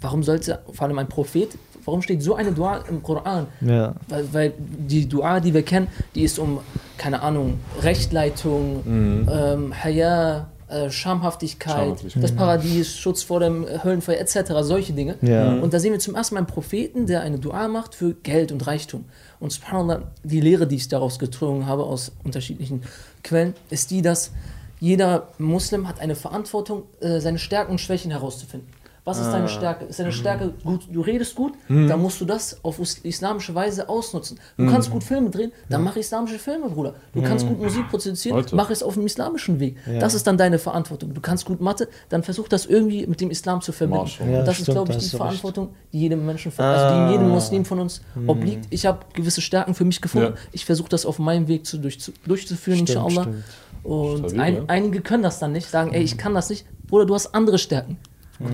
warum 0.00 0.22
sollte, 0.22 0.60
vor 0.72 0.86
allem 0.86 0.98
ein 0.98 1.08
Prophet, 1.08 1.50
warum 1.88 2.02
steht 2.02 2.22
so 2.22 2.34
eine 2.34 2.52
Dua 2.52 2.84
im 2.88 3.02
Koran? 3.02 3.46
Ja. 3.60 3.94
Weil, 4.08 4.32
weil 4.32 4.52
die 4.58 5.08
Dua, 5.08 5.40
die 5.40 5.54
wir 5.54 5.62
kennen, 5.62 5.88
die 6.14 6.22
ist 6.22 6.38
um, 6.38 6.60
keine 6.98 7.22
Ahnung, 7.22 7.58
Rechtleitung, 7.82 8.82
ähm, 8.86 9.72
Haya, 9.82 10.48
äh, 10.68 10.90
Schamhaftigkeit, 10.90 11.74
Schamhaftigkeit. 11.74 12.22
das 12.22 12.32
Paradies, 12.32 12.96
Schutz 12.98 13.22
vor 13.22 13.40
dem 13.40 13.66
Höllenfeuer 13.82 14.18
etc., 14.18 14.52
solche 14.60 14.92
Dinge. 14.92 15.16
Ja. 15.22 15.54
Und 15.54 15.72
da 15.72 15.80
sehen 15.80 15.92
wir 15.92 15.98
zum 15.98 16.14
ersten 16.14 16.34
Mal 16.34 16.40
einen 16.40 16.46
Propheten, 16.46 17.06
der 17.06 17.22
eine 17.22 17.38
Dua 17.38 17.68
macht 17.68 17.94
für 17.94 18.12
Geld 18.12 18.52
und 18.52 18.66
Reichtum. 18.66 19.06
Und 19.40 19.50
subhanallah, 19.50 20.02
die 20.24 20.42
Lehre, 20.42 20.66
die 20.66 20.76
ich 20.76 20.88
daraus 20.88 21.18
gezogen 21.18 21.66
habe 21.66 21.84
aus 21.84 22.12
unterschiedlichen 22.22 22.82
Quellen, 23.24 23.54
ist 23.70 23.90
die, 23.90 24.02
dass 24.02 24.32
jeder 24.80 25.28
Muslim 25.38 25.88
hat 25.88 26.00
eine 26.00 26.14
Verantwortung, 26.14 26.82
äh, 27.00 27.20
seine 27.20 27.38
Stärken 27.38 27.72
und 27.72 27.80
Schwächen 27.80 28.10
herauszufinden. 28.10 28.68
Was 29.08 29.18
ist 29.18 29.26
Ah. 29.28 29.32
deine 29.32 29.48
Stärke? 29.48 29.84
Ist 29.86 29.98
Mhm. 29.98 30.02
deine 30.04 30.12
Stärke 30.12 30.54
gut, 30.64 30.82
du 30.92 31.00
redest 31.00 31.34
gut, 31.34 31.54
dann 31.68 32.00
musst 32.02 32.20
du 32.20 32.24
das 32.24 32.58
auf 32.62 32.78
islamische 33.02 33.54
Weise 33.54 33.88
ausnutzen. 33.88 34.38
Du 34.56 34.64
Mhm. 34.64 34.70
kannst 34.70 34.90
gut 34.90 35.02
Filme 35.02 35.30
drehen, 35.30 35.50
dann 35.68 35.82
mach 35.82 35.96
islamische 35.96 36.38
Filme, 36.38 36.68
Bruder. 36.68 36.94
Du 37.14 37.22
kannst 37.22 37.46
gut 37.46 37.58
Musik 37.60 37.88
produzieren, 37.88 38.36
Alter. 38.36 38.54
mach 38.54 38.70
es 38.70 38.82
auf 38.82 38.94
dem 38.94 39.06
islamischen 39.06 39.58
Weg. 39.60 39.76
Ja. 39.90 39.98
Das 39.98 40.14
ist 40.14 40.26
dann 40.26 40.36
deine 40.36 40.58
Verantwortung. 40.58 41.14
Du 41.14 41.20
kannst 41.20 41.44
gut 41.46 41.60
Mathe, 41.60 41.88
dann 42.10 42.22
versuch 42.22 42.48
das 42.48 42.66
irgendwie 42.66 43.06
mit 43.06 43.20
dem 43.20 43.30
Islam 43.30 43.60
zu 43.60 43.72
verbinden. 43.72 44.02
Marshall. 44.02 44.28
Ja, 44.30 44.38
Und 44.40 44.44
das 44.48 44.54
stimmt, 44.56 44.68
ist, 44.68 44.74
glaube 44.74 44.92
ich, 44.92 44.98
die. 44.98 45.16
Verantwortung, 45.16 45.68
die 45.92 46.00
jedem 46.00 46.26
Menschen, 46.26 46.52
also 46.56 46.94
die 46.94 47.00
Ah. 47.00 47.10
jedem 47.12 47.28
Muslim 47.30 47.64
von 47.64 47.80
uns 47.80 48.02
obliegt. 48.26 48.66
Ich 48.70 48.84
habe 48.86 48.98
gewisse 49.14 49.40
Stärken 49.40 49.74
für 49.74 49.84
mich 49.84 50.00
gefunden. 50.00 50.34
Ja. 50.34 50.40
Ich 50.52 50.64
versuche 50.66 50.88
das 50.90 51.06
auf 51.06 51.18
meinem 51.18 51.48
Weg 51.48 51.64
zu, 51.66 51.78
durch, 51.78 51.98
zu, 51.98 52.12
durchzuführen, 52.26 52.86
Stimmt, 52.86 52.90
inshallah. 53.06 53.22
stimmt. 53.22 53.44
Und 53.84 54.18
Stabil, 54.18 54.40
ein, 54.40 54.54
ja. 54.56 54.62
einige 54.66 55.00
können 55.00 55.22
das 55.22 55.38
dann 55.38 55.52
nicht, 55.52 55.68
sagen, 55.70 55.92
ey, 55.94 56.02
ich 56.02 56.18
kann 56.18 56.34
das 56.34 56.50
nicht. 56.50 56.66
Bruder, 56.88 57.06
du 57.06 57.14
hast 57.14 57.34
andere 57.34 57.58
Stärken. 57.58 57.96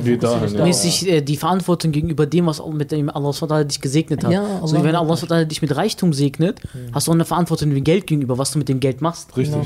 Geht 0.02 0.22
dahin, 0.22 0.52
ja. 0.54 0.60
Ja. 0.60 0.64
mäßig 0.64 1.08
äh, 1.08 1.20
die 1.20 1.36
Verantwortung 1.36 1.92
gegenüber 1.92 2.24
dem, 2.24 2.46
was 2.46 2.62
mit 2.72 2.90
dem 2.90 3.10
Allah 3.10 3.32
SWT 3.34 3.70
dich 3.70 3.80
gesegnet 3.82 4.24
hat. 4.24 4.32
Ja, 4.32 4.60
so 4.66 4.76
Allah 4.76 4.84
wenn 4.84 4.94
Allah 4.96 5.16
SWT 5.16 5.50
dich 5.50 5.60
mit 5.60 5.76
Reichtum 5.76 6.14
segnet, 6.14 6.60
hast 6.92 7.06
du 7.06 7.10
auch 7.10 7.14
eine 7.14 7.26
Verantwortung 7.26 7.68
dem 7.70 7.84
Geld 7.84 8.06
gegenüber, 8.06 8.38
was 8.38 8.52
du 8.52 8.58
mit 8.58 8.70
dem 8.70 8.80
Geld 8.80 9.02
machst. 9.02 9.36
Richtig. 9.36 9.60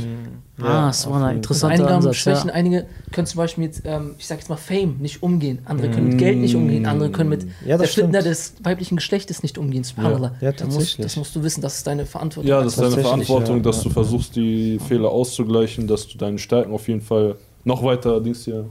ah, 0.61 0.89
das 0.89 1.09
war 1.09 1.19
ein 1.19 1.23
Also 1.23 1.35
interessanter 1.37 1.75
einige 1.75 1.89
haben 1.89 1.97
Ansatz. 1.99 2.17
Schwächen, 2.17 2.49
Ja. 2.49 2.55
einige 2.55 2.87
können 3.13 3.29
zum 3.29 3.39
Beispiel 3.39 3.65
mit, 3.65 3.83
ähm, 3.85 4.17
ich 4.19 4.27
sag 4.27 4.39
jetzt 4.39 4.49
mal, 4.49 4.57
Fame 4.57 4.97
nicht 4.99 5.23
umgehen. 5.23 5.61
Andere 5.67 5.89
können 5.89 6.09
mit 6.09 6.19
Geld 6.19 6.39
nicht 6.39 6.57
umgehen, 6.57 6.85
andere 6.87 7.11
können 7.11 7.31
mit 7.31 7.47
Ja, 7.65 7.79
der 7.79 7.87
stimmt. 7.87 8.13
des 8.15 8.55
weiblichen 8.65 8.97
Geschlechtes 8.97 9.45
nicht 9.45 9.57
umgehen. 9.57 9.85
Subhanallah. 9.85 10.33
Ja, 10.41 10.51
Da 10.51 10.67
musst, 10.67 10.99
das 10.99 11.15
musst 11.15 11.37
du 11.37 11.45
wissen, 11.45 11.61
das 11.61 11.77
ist 11.77 11.87
deine 11.87 12.07
Verantwortung. 12.07 12.49
Ja, 12.51 12.61
das 12.61 12.73
ist 12.77 12.83
deine 12.83 13.03
Verantwortung, 13.03 13.59
ja, 13.59 13.63
dass 13.63 13.77
ja. 13.79 13.83
du 13.85 13.91
versuchst, 13.91 14.35
die 14.35 14.81
Fehler 14.81 15.11
auszugleichen, 15.11 15.87
dass 15.87 16.09
du 16.09 16.19
deine 16.19 16.39
Stärken 16.39 16.73
auf 16.73 16.89
jeden 16.89 17.03
Fall 17.03 17.37
noch 17.63 17.85
weiter 17.85 18.21
Dings 18.21 18.45
hier 18.45 18.65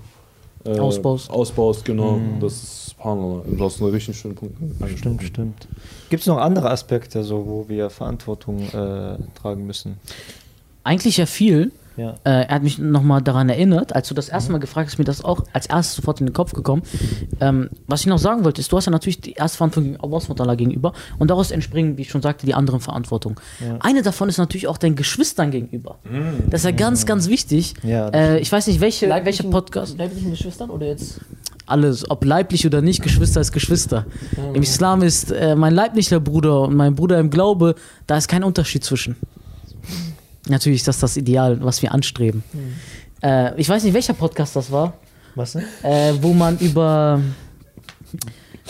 äh, 0.68 0.80
Ausbaust. 0.80 1.30
Ausbaust, 1.30 1.86
genau. 1.86 2.20
Das 2.40 2.54
ist 2.54 2.88
Subhanallah. 2.98 3.44
Du 3.46 3.64
hast 3.64 3.82
einen 3.82 3.92
richtig 3.92 4.18
schönen 4.18 4.36
Punkt. 4.36 4.56
Stimmt, 4.98 5.24
stimmt. 5.24 5.68
Gibt 6.10 6.22
es 6.22 6.28
noch 6.28 6.38
andere 6.38 6.70
Aspekte, 6.72 7.24
so, 7.24 7.46
wo 7.46 7.70
wir 7.70 7.90
Verantwortung 7.90 8.62
äh, 8.64 9.18
tragen 9.36 9.68
müssen? 9.68 10.00
Eigentlich 10.84 11.18
ja 11.18 11.26
viel. 11.26 11.72
Ja. 11.98 12.12
Äh, 12.24 12.46
er 12.46 12.56
hat 12.56 12.64
mich 12.64 12.78
nochmal 12.78 13.22
daran 13.22 13.50
erinnert, 13.50 13.96
als 13.96 14.08
du 14.08 14.14
das 14.14 14.30
erste 14.30 14.52
Mal 14.52 14.60
gefragt 14.60 14.88
hast, 14.88 14.94
ist 14.94 15.00
mir 15.00 15.06
das 15.06 15.24
auch 15.26 15.44
als 15.52 15.66
erstes 15.66 15.96
sofort 15.96 16.20
in 16.20 16.28
den 16.28 16.34
Kopf 16.34 16.54
gekommen. 16.54 16.84
Ähm, 17.42 17.70
was 17.88 18.02
ich 18.02 18.08
noch 18.08 18.20
sagen 18.20 18.46
wollte, 18.46 18.62
ist, 18.62 18.72
du 18.72 18.78
hast 18.78 18.86
ja 18.86 18.92
natürlich 18.92 19.20
die 19.20 19.34
erste 19.34 19.58
Verantwortung 19.58 19.94
gegen 19.94 20.42
Allah 20.42 20.56
gegenüber 20.56 20.94
und 21.18 21.30
daraus 21.30 21.52
entspringen, 21.52 21.98
wie 21.98 22.04
ich 22.04 22.10
schon 22.10 22.22
sagte, 22.22 22.46
die 22.46 22.54
anderen 22.54 22.80
Verantwortung. 22.80 23.40
Ja. 23.60 23.78
Eine 23.80 24.04
davon 24.04 24.30
ist 24.30 24.38
natürlich 24.38 24.68
auch 24.68 24.78
deinen 24.78 24.96
Geschwistern 24.96 25.52
gegenüber. 25.52 25.98
Das 26.50 26.62
ist 26.62 26.66
ja 26.66 26.72
ganz, 26.72 27.06
ganz 27.06 27.28
wichtig. 27.28 27.74
Ja, 27.84 28.10
äh, 28.10 28.40
ich 28.40 28.52
weiß 28.52 28.68
nicht, 28.68 28.80
welche, 28.80 29.10
welcher 29.10 29.44
Podcast. 29.46 29.98
Leiblichen 29.98 30.32
Geschwistern 30.32 30.70
oder 30.70 30.86
jetzt? 30.86 31.20
Alles, 31.66 32.10
ob 32.10 32.24
leiblich 32.24 32.66
oder 32.66 32.82
nicht, 32.82 33.02
Geschwister 33.02 33.42
ist 33.42 33.52
Geschwister. 33.52 34.06
Im 34.54 34.62
Islam 34.62 35.02
ist 35.02 35.32
äh, 35.32 35.56
mein 35.56 35.74
leiblicher 35.74 36.20
Bruder 36.20 36.62
und 36.62 36.76
mein 36.76 36.96
Bruder 36.96 37.20
im 37.20 37.30
Glaube, 37.30 37.76
da 38.06 38.18
ist 38.18 38.30
kein 38.30 38.44
Unterschied 38.44 38.86
zwischen. 38.86 39.18
Natürlich 40.50 40.82
ist 40.82 40.88
das 40.88 41.00
das 41.00 41.18
Ideal, 41.18 41.64
was 41.64 41.82
wir 41.82 41.92
anstreben. 41.92 42.44
Äh, 43.22 43.60
ich 43.60 43.68
weiß 43.70 43.84
nicht, 43.84 43.94
welcher 43.94 44.14
Podcast 44.14 44.56
das 44.56 44.72
war, 44.72 44.94
Was 45.36 45.54
denn? 45.54 45.64
äh, 45.84 46.14
wo 46.22 46.34
man 46.34 46.58
über, 46.60 47.20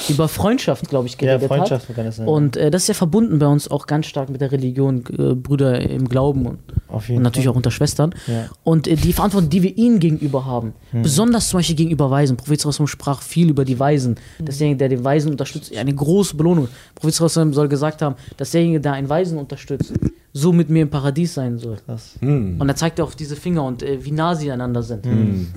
über 0.09 0.27
Freundschaft, 0.27 0.87
glaube 0.89 1.07
ich, 1.07 1.13
Ja, 1.13 1.37
geredet 1.37 1.47
Freundschaft 1.47 1.89
hat. 1.89 1.95
kann 1.95 2.05
das 2.05 2.17
sein. 2.17 2.27
Und 2.27 2.55
äh, 2.55 2.69
das 2.71 2.83
ist 2.83 2.87
ja 2.89 2.93
verbunden 2.93 3.39
bei 3.39 3.47
uns 3.47 3.69
auch 3.69 3.87
ganz 3.87 4.05
stark 4.05 4.29
mit 4.29 4.41
der 4.41 4.51
Religion, 4.51 5.03
äh, 5.17 5.33
Brüder 5.35 5.79
im 5.81 6.07
Glauben 6.07 6.45
und, 6.45 6.59
Auf 6.87 7.07
jeden 7.07 7.17
und 7.17 7.23
natürlich 7.23 7.45
Fall. 7.45 7.53
auch 7.53 7.57
unter 7.57 7.71
Schwestern. 7.71 8.13
Ja. 8.27 8.45
Und 8.63 8.87
äh, 8.87 8.95
die 8.95 9.13
Verantwortung, 9.13 9.49
die 9.49 9.63
wir 9.63 9.77
ihnen 9.77 9.99
gegenüber 9.99 10.45
haben, 10.45 10.73
Hm. 10.91 11.01
besonders 11.01 11.49
zum 11.49 11.59
Beispiel 11.59 11.75
gegenüber 11.75 12.09
Weisen. 12.11 12.37
Prophet 12.37 12.61
Sallallahu 12.61 12.87
sprach 12.87 13.21
viel 13.21 13.49
über 13.49 13.65
die 13.65 13.79
Weisen. 13.79 14.15
Hm. 14.37 14.45
Desjenige, 14.45 14.77
der 14.77 14.89
den 14.89 15.03
Weisen 15.03 15.31
unterstützt, 15.31 15.75
eine 15.75 15.93
große 15.93 16.35
Belohnung. 16.37 16.67
Prophet 16.95 17.13
Sallallahu 17.15 17.53
soll 17.53 17.67
gesagt 17.67 18.01
haben, 18.01 18.15
dass 18.37 18.51
derjenige, 18.51 18.79
der 18.79 18.93
einen 18.93 19.09
Weisen 19.09 19.37
unterstützt, 19.37 19.93
so 20.33 20.53
mit 20.53 20.69
mir 20.69 20.83
im 20.83 20.89
Paradies 20.89 21.33
sein 21.33 21.57
soll. 21.57 21.77
Krass. 21.85 22.15
Hm. 22.19 22.55
Und 22.59 22.69
er 22.69 22.75
zeigt 22.75 23.01
auf 23.01 23.15
diese 23.15 23.35
Finger 23.35 23.63
und 23.63 23.81
äh, 23.83 24.05
wie 24.05 24.11
nah 24.11 24.35
sie 24.35 24.51
einander 24.51 24.83
sind. 24.83 25.05
Hm. 25.05 25.47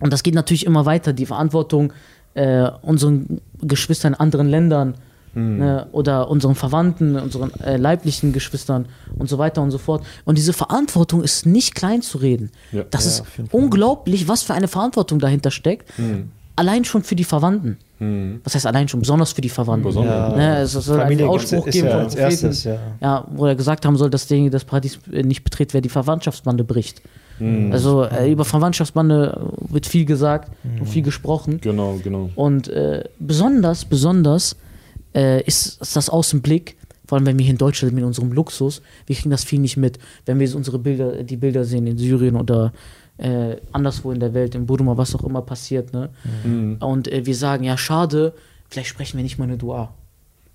Und 0.00 0.12
das 0.12 0.22
geht 0.22 0.34
natürlich 0.34 0.66
immer 0.66 0.84
weiter. 0.84 1.12
Die 1.12 1.26
Verantwortung 1.26 1.92
äh, 2.34 2.70
unseren 2.82 3.40
Geschwistern 3.60 4.14
in 4.14 4.20
anderen 4.20 4.48
Ländern 4.48 4.94
Hm. 5.34 5.58
ne, 5.58 5.86
oder 5.92 6.28
unseren 6.28 6.54
Verwandten, 6.54 7.16
unseren 7.16 7.58
äh, 7.62 7.78
leiblichen 7.78 8.34
Geschwistern 8.34 8.86
und 9.18 9.30
so 9.30 9.38
weiter 9.38 9.62
und 9.62 9.70
so 9.70 9.78
fort. 9.78 10.04
Und 10.26 10.36
diese 10.36 10.52
Verantwortung 10.52 11.22
ist 11.22 11.46
nicht 11.46 11.74
klein 11.74 12.02
zu 12.02 12.18
reden. 12.18 12.50
Ja. 12.70 12.84
Das 12.90 13.04
Ja, 13.04 13.24
ist 13.24 13.24
unglaublich, 13.50 14.28
was 14.28 14.42
für 14.42 14.52
eine 14.52 14.68
Verantwortung 14.68 15.20
dahinter 15.20 15.50
steckt. 15.50 15.90
Allein 16.54 16.84
schon 16.84 17.02
für 17.02 17.16
die 17.16 17.24
Verwandten. 17.24 17.78
Hm. 17.98 18.40
Was 18.44 18.54
heißt 18.54 18.66
allein 18.66 18.88
schon? 18.88 19.00
Besonders 19.00 19.32
für 19.32 19.40
die 19.40 19.48
Verwandten. 19.48 19.90
Ja. 20.02 20.36
Ne, 20.36 20.58
es 20.58 20.72
soll 20.72 21.00
Familie 21.00 21.24
einen 21.24 21.34
Ausspruch 21.34 21.66
ist 21.66 21.72
geben 21.72 21.86
ja 21.86 21.92
vom 21.94 22.02
als 22.02 22.14
Propheten, 22.14 22.46
erstes, 22.46 22.64
ja. 22.64 22.78
ja, 23.00 23.24
wo 23.30 23.46
er 23.46 23.54
gesagt 23.54 23.86
haben 23.86 23.96
soll, 23.96 24.10
dass 24.10 24.26
derjenige 24.26 24.50
das 24.50 24.64
Paradies 24.64 24.98
äh, 25.10 25.22
nicht 25.22 25.44
betritt, 25.44 25.72
wer 25.72 25.80
die 25.80 25.88
Verwandtschaftsbande 25.88 26.62
bricht. 26.64 27.00
Hm. 27.42 27.72
Also 27.72 28.04
äh, 28.04 28.30
über 28.30 28.44
Verwandtschaftsbande 28.44 29.36
äh, 29.68 29.72
wird 29.72 29.86
viel 29.86 30.04
gesagt 30.04 30.52
und 30.78 30.86
viel 30.86 31.02
gesprochen. 31.02 31.60
Genau, 31.60 31.98
genau. 32.02 32.30
Und 32.36 32.68
äh, 32.68 33.04
besonders, 33.18 33.84
besonders 33.84 34.56
äh, 35.14 35.42
ist, 35.42 35.82
ist 35.82 35.96
das 35.96 36.08
aus 36.08 36.30
dem 36.30 36.40
Blick, 36.40 36.76
vor 37.06 37.18
allem 37.18 37.26
wenn 37.26 37.38
wir 37.38 37.44
hier 37.44 37.52
in 37.52 37.58
Deutschland 37.58 37.90
sind 37.90 37.96
mit 37.96 38.04
unserem 38.04 38.32
Luxus, 38.32 38.80
wir 39.06 39.16
kriegen 39.16 39.30
das 39.30 39.42
viel 39.42 39.58
nicht 39.58 39.76
mit. 39.76 39.98
Wenn 40.24 40.38
wir 40.38 40.54
unsere 40.54 40.78
Bilder, 40.78 41.24
die 41.24 41.36
Bilder 41.36 41.64
sehen 41.64 41.86
in 41.88 41.98
Syrien 41.98 42.36
oder 42.36 42.72
äh, 43.18 43.56
anderswo 43.72 44.12
in 44.12 44.20
der 44.20 44.34
Welt, 44.34 44.54
in 44.54 44.66
Burma, 44.66 44.96
was 44.96 45.14
auch 45.14 45.24
immer 45.24 45.42
passiert, 45.42 45.92
ne? 45.92 46.10
Hm. 46.44 46.76
Und 46.80 47.08
äh, 47.08 47.26
wir 47.26 47.34
sagen, 47.34 47.64
ja, 47.64 47.76
schade, 47.76 48.34
vielleicht 48.68 48.88
sprechen 48.88 49.16
wir 49.16 49.24
nicht 49.24 49.38
mal 49.38 49.44
eine 49.44 49.58
Dua. 49.58 49.92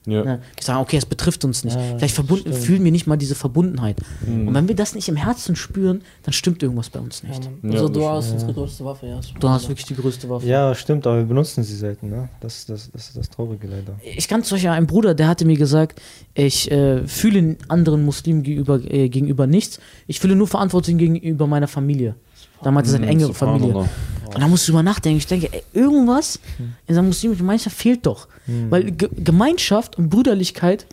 Ja. 0.07 0.23
Ne? 0.23 0.41
Wir 0.55 0.63
sagen, 0.63 0.79
okay, 0.79 0.97
es 0.97 1.05
betrifft 1.05 1.43
uns 1.45 1.63
nicht. 1.63 1.75
Ja, 1.75 1.97
Vielleicht 1.97 2.15
verbunden, 2.15 2.49
stimmt. 2.49 2.65
fühlen 2.65 2.83
wir 2.83 2.91
nicht 2.91 3.07
mal 3.07 3.17
diese 3.17 3.35
Verbundenheit. 3.35 3.97
Mhm. 4.25 4.47
Und 4.47 4.53
wenn 4.53 4.67
wir 4.67 4.75
das 4.75 4.95
nicht 4.95 5.09
im 5.09 5.17
Herzen 5.17 5.55
spüren, 5.55 6.01
dann 6.23 6.33
stimmt 6.33 6.63
irgendwas 6.63 6.89
bei 6.89 6.99
uns 6.99 7.23
nicht. 7.23 7.49
Ja, 7.63 7.81
das 7.81 7.91
Dua 7.91 8.19
ist 8.19 8.31
unsere 8.31 8.53
größte 8.53 8.85
Waffe, 8.85 9.07
ja. 9.07 9.19
Du 9.39 9.49
hast 9.49 9.67
wirklich 9.67 9.85
die 9.85 9.95
größte 9.95 10.29
Waffe. 10.29 10.47
Ja, 10.47 10.73
stimmt, 10.73 11.05
aber 11.05 11.17
wir 11.17 11.25
benutzen 11.25 11.63
sie 11.63 11.75
selten, 11.75 12.09
ne? 12.09 12.29
Das, 12.39 12.65
das, 12.65 12.89
das 12.91 13.09
ist 13.09 13.17
das 13.17 13.29
Traurige 13.29 13.67
leider. 13.67 13.99
Ich 14.03 14.27
kann 14.27 14.43
zum 14.43 14.55
Beispiel 14.55 14.69
einen 14.69 14.87
Bruder, 14.87 15.13
der 15.13 15.27
hatte 15.27 15.45
mir 15.45 15.57
gesagt, 15.57 16.01
ich 16.33 16.71
äh, 16.71 17.05
fühle 17.05 17.57
anderen 17.67 18.05
Muslimen 18.05 18.43
gegenüber, 18.43 18.79
äh, 18.89 19.09
gegenüber 19.09 19.45
nichts. 19.45 19.79
Ich 20.07 20.19
fühle 20.19 20.35
nur 20.35 20.47
Verantwortung 20.47 20.97
gegenüber 20.97 21.47
meiner 21.47 21.67
Familie. 21.67 22.15
Damals 22.63 22.89
seine 22.89 23.05
Hm, 23.05 23.11
engere 23.11 23.33
Familie. 23.33 23.73
Und 23.73 24.41
da 24.41 24.47
musst 24.47 24.67
du 24.67 24.71
drüber 24.71 24.83
nachdenken. 24.83 25.17
Ich 25.17 25.27
denke, 25.27 25.51
ey, 25.51 25.63
irgendwas 25.73 26.39
in 26.87 26.95
seiner 26.95 27.07
muslimischen 27.07 27.45
Gemeinschaft 27.45 27.75
fehlt 27.75 28.05
doch. 28.05 28.27
Weil 28.69 28.91
Ge 28.91 29.09
Gemeinschaft 29.15 29.97
und 29.97 30.09
Brüderlichkeit 30.09 30.85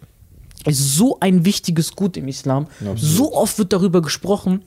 ist 0.66 0.96
so 0.96 1.18
ein 1.20 1.44
wichtiges 1.44 1.94
Gut 1.94 2.16
im 2.16 2.28
Islam. 2.28 2.66
Ja, 2.80 2.94
so 2.96 3.34
oft 3.34 3.58
wird 3.58 3.72
darüber 3.72 4.02
gesprochen. 4.02 4.62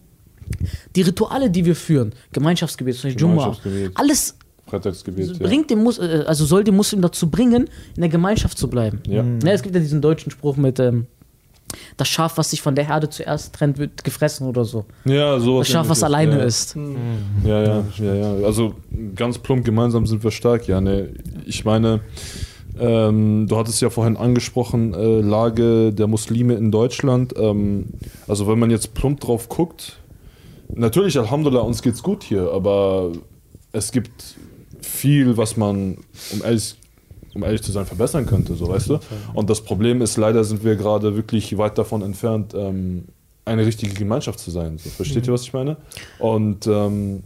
Die 0.95 1.01
Rituale, 1.01 1.49
die 1.49 1.65
wir 1.65 1.75
führen, 1.75 2.13
Gemeinschaftsgebet, 2.31 2.95
zum 2.95 3.09
Beispiel 3.09 3.21
Jumma, 3.21 3.57
alles 3.95 4.35
Freitagsgebet, 4.65 5.39
ja. 5.39 5.45
bringt 5.45 5.69
den 5.69 5.83
Mus 5.83 5.97
äh, 5.97 6.23
also 6.25 6.45
soll 6.45 6.63
den 6.63 6.75
Muslim 6.75 7.01
dazu 7.01 7.29
bringen, 7.29 7.69
in 7.95 8.01
der 8.01 8.09
Gemeinschaft 8.09 8.57
zu 8.57 8.69
bleiben. 8.69 9.01
Ja. 9.07 9.23
Ne, 9.23 9.51
es 9.51 9.61
gibt 9.61 9.75
ja 9.75 9.81
diesen 9.81 10.01
deutschen 10.01 10.31
Spruch 10.31 10.55
mit 10.57 10.79
ähm, 10.79 11.07
das 11.97 12.07
Schaf, 12.07 12.37
was 12.37 12.51
sich 12.51 12.61
von 12.61 12.75
der 12.75 12.87
Herde 12.87 13.09
zuerst 13.09 13.53
trennt, 13.53 13.77
wird 13.77 14.03
gefressen 14.03 14.47
oder 14.47 14.65
so. 14.65 14.85
Ja, 15.05 15.39
sowas 15.39 15.67
Das 15.67 15.73
Schaf, 15.73 15.89
was 15.89 16.03
alleine 16.03 16.39
ja. 16.39 16.43
ist. 16.43 16.75
Ja, 17.43 17.63
ja, 17.63 17.83
ja, 17.97 18.15
ja. 18.15 18.45
Also 18.45 18.75
ganz 19.15 19.37
plump 19.37 19.65
gemeinsam 19.65 20.05
sind 20.07 20.23
wir 20.23 20.31
stark, 20.31 20.67
ja. 20.67 20.81
Ne. 20.81 21.09
Ich 21.45 21.65
meine, 21.65 22.01
ähm, 22.79 23.47
du 23.47 23.57
hattest 23.57 23.81
ja 23.81 23.89
vorhin 23.89 24.17
angesprochen, 24.17 24.93
äh, 24.93 25.21
Lage 25.21 25.93
der 25.93 26.07
Muslime 26.07 26.55
in 26.55 26.71
Deutschland. 26.71 27.33
Ähm, 27.37 27.87
also 28.27 28.47
wenn 28.47 28.59
man 28.59 28.69
jetzt 28.69 28.93
plump 28.93 29.19
drauf 29.19 29.49
guckt, 29.49 29.99
natürlich, 30.73 31.17
Alhamdulillah, 31.17 31.61
uns 31.61 31.81
geht's 31.81 32.03
gut 32.03 32.23
hier, 32.23 32.51
aber 32.51 33.11
es 33.71 33.91
gibt 33.91 34.35
viel, 34.81 35.37
was 35.37 35.57
man, 35.57 35.97
um 36.31 36.43
ehrlich, 36.43 36.75
um 37.37 37.43
ehrlich 37.43 37.61
zu 37.61 37.71
sein, 37.71 37.85
verbessern 37.85 38.25
könnte, 38.25 38.55
so 38.55 38.67
weißt 38.67 38.89
du. 38.89 38.99
Und 39.33 39.49
das 39.49 39.61
Problem 39.61 40.01
ist, 40.01 40.17
leider 40.17 40.43
sind 40.43 40.63
wir 40.63 40.75
gerade 40.75 41.15
wirklich 41.15 41.57
weit 41.57 41.77
davon 41.77 42.01
entfernt, 42.01 42.53
ähm, 42.55 43.05
eine 43.45 43.65
richtige 43.65 43.93
Gemeinschaft 43.93 44.39
zu 44.39 44.51
sein. 44.51 44.77
So, 44.79 44.89
versteht 44.89 45.27
ihr, 45.27 45.33
was 45.33 45.43
ich 45.43 45.53
meine? 45.53 45.77
Und 46.19 46.65
ähm, 46.67 47.23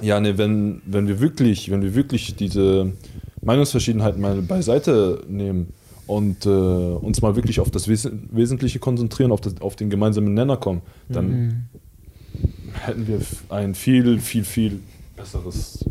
ja, 0.00 0.20
ne, 0.20 0.38
wenn, 0.38 0.80
wenn 0.86 1.08
wir 1.08 1.20
wirklich, 1.20 1.70
wenn 1.70 1.82
wir 1.82 1.94
wirklich 1.94 2.36
diese 2.36 2.92
Meinungsverschiedenheiten 3.42 4.20
mal 4.20 4.40
beiseite 4.40 5.24
nehmen 5.28 5.72
und 6.06 6.46
äh, 6.46 6.48
uns 6.48 7.20
mal 7.22 7.34
wirklich 7.34 7.58
auf 7.58 7.70
das 7.70 7.88
Wes 7.88 8.08
Wesentliche 8.30 8.78
konzentrieren, 8.78 9.32
auf, 9.32 9.40
das, 9.40 9.60
auf 9.60 9.74
den 9.74 9.90
gemeinsamen 9.90 10.32
Nenner 10.32 10.56
kommen, 10.56 10.80
dann 11.08 11.68
hätten 12.72 13.06
wir 13.06 13.20
ein 13.50 13.74
viel, 13.74 14.20
viel, 14.20 14.44
viel 14.44 14.80
besseres, 15.16 15.84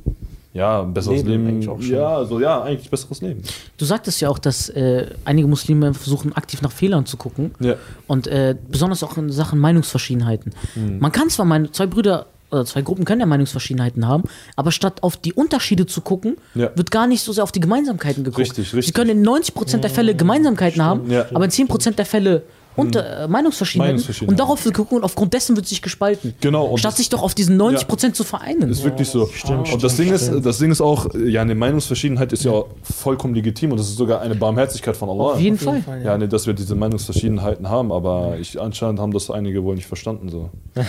ja, 0.54 0.82
ein 0.82 0.94
besseres 0.94 1.24
Leben 1.24 1.30
Leben. 1.30 1.48
eigentlich 1.48 1.70
auch 1.70 1.82
schon. 1.82 1.92
Ja, 1.96 2.18
also 2.18 2.40
ja, 2.40 2.62
eigentlich 2.64 2.90
besseres 2.90 3.22
Leben. 3.22 3.42
Du 3.78 3.86
sagtest 3.86 4.20
ja 4.22 4.30
auch, 4.30 4.40
dass 4.40 4.70
äh, 4.70 5.08
einige 5.26 5.48
Muslime 5.48 5.94
versuchen, 5.94 6.34
aktiv 6.34 6.62
nach 6.62 6.72
Fehlern 6.72 7.06
zu 7.06 7.18
gucken. 7.18 7.52
Ja. 7.60 7.76
Und 8.08 8.28
äh, 8.28 8.56
besonders 8.70 9.04
auch 9.04 9.18
in 9.18 9.32
Sachen 9.32 9.60
Meinungsverschiedenheiten. 9.60 10.54
Man 11.00 11.12
kann 11.12 11.30
zwar 11.30 11.46
meine 11.46 11.72
zwei 11.72 11.86
Brüder 11.88 12.26
oder 12.52 12.66
zwei 12.66 12.82
Gruppen 12.82 13.06
können 13.06 13.22
ja 13.22 13.26
Meinungsverschiedenheiten 13.28 14.06
haben, 14.08 14.24
aber 14.58 14.74
statt 14.74 15.04
auf 15.04 15.16
die 15.16 15.32
Unterschiede 15.34 15.86
zu 15.86 16.02
gucken, 16.02 16.36
Ja. 16.54 16.70
wird 16.76 16.92
gar 16.92 17.08
nicht 17.08 17.22
so 17.24 17.32
sehr 17.32 17.46
auf 17.46 17.54
die 17.54 17.62
Gemeinsamkeiten 17.62 18.26
geguckt. 18.26 18.40
Richtig, 18.42 18.74
richtig. 18.74 18.88
Sie 18.88 18.92
können 18.92 19.10
in 19.10 19.26
90% 19.26 19.78
der 19.78 19.90
Fälle 19.90 20.16
Gemeinsamkeiten 20.16 20.84
haben, 20.84 21.10
Ja. 21.10 21.28
aber 21.34 21.46
in 21.46 21.52
10% 21.52 21.96
der 21.98 22.06
Fälle 22.06 22.44
unter, 22.76 23.24
äh, 23.24 23.28
Meinungsverschiedenheiten. 23.28 23.96
Meinungsverschiedenheiten. 23.96 24.34
Und 24.34 24.40
darauf 24.40 24.64
wird 24.66 24.76
geguckt 24.76 24.94
und 24.94 25.04
aufgrund 25.04 25.34
dessen 25.34 25.56
wird 25.56 25.68
sich 25.68 25.82
gespalten. 25.82 26.34
Genau, 26.42 26.66
und 26.66 26.78
Statt 26.80 26.92
das- 26.94 26.98
sich 26.98 27.10
doch 27.10 27.22
auf 27.22 27.36
diesen 27.36 27.58
90% 27.58 28.16
zu 28.16 28.24
vereinen. 28.24 28.70
Ist 28.70 28.84
wirklich 28.84 29.10
so. 29.10 29.30
und 29.48 29.84
das 29.84 29.98
Ding 29.98 30.12
ist, 30.14 30.32
das 30.44 30.58
Ding 30.60 30.72
ist 30.72 30.82
auch, 30.82 31.08
ja, 31.16 31.42
eine 31.42 31.56
Meinungsverschiedenheit 31.56 32.32
ist 32.34 32.44
ja 32.44 32.64
vollkommen 32.84 33.36
legitim 33.36 33.72
und 33.72 33.80
das 33.80 33.88
ist 33.90 33.98
sogar 33.98 34.22
eine 34.22 34.36
Barmherzigkeit 34.36 34.96
von 34.96 35.10
Allah. 35.10 35.34
Auf 35.34 35.40
jeden 35.40 35.56
Auf 35.58 35.62
jeden 35.62 35.84
Fall. 35.84 35.98
Fall, 36.00 36.06
ja, 36.06 36.18
nee, 36.18 36.28
dass 36.28 36.48
wir 36.48 36.54
diese 36.54 36.76
Meinungsverschiedenheiten 36.76 37.70
haben, 37.70 37.92
aber 37.92 38.38
ich, 38.40 38.60
anscheinend 38.62 39.00
haben 39.00 39.12
das 39.14 39.30
einige 39.30 39.64
wohl 39.64 39.76
nicht 39.76 39.88
verstanden 39.88 40.30
so. 40.30 40.50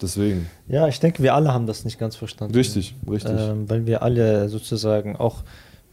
Deswegen. 0.00 0.50
Ja, 0.68 0.88
ich 0.88 1.00
denke, 1.00 1.22
wir 1.22 1.34
alle 1.34 1.54
haben 1.54 1.66
das 1.66 1.84
nicht 1.86 1.98
ganz 1.98 2.16
verstanden. 2.16 2.54
Richtig, 2.54 2.94
richtig. 3.10 3.32
Ähm, 3.38 3.68
weil 3.68 3.86
wir 3.86 4.02
alle 4.02 4.48
sozusagen 4.50 5.16
auch 5.16 5.36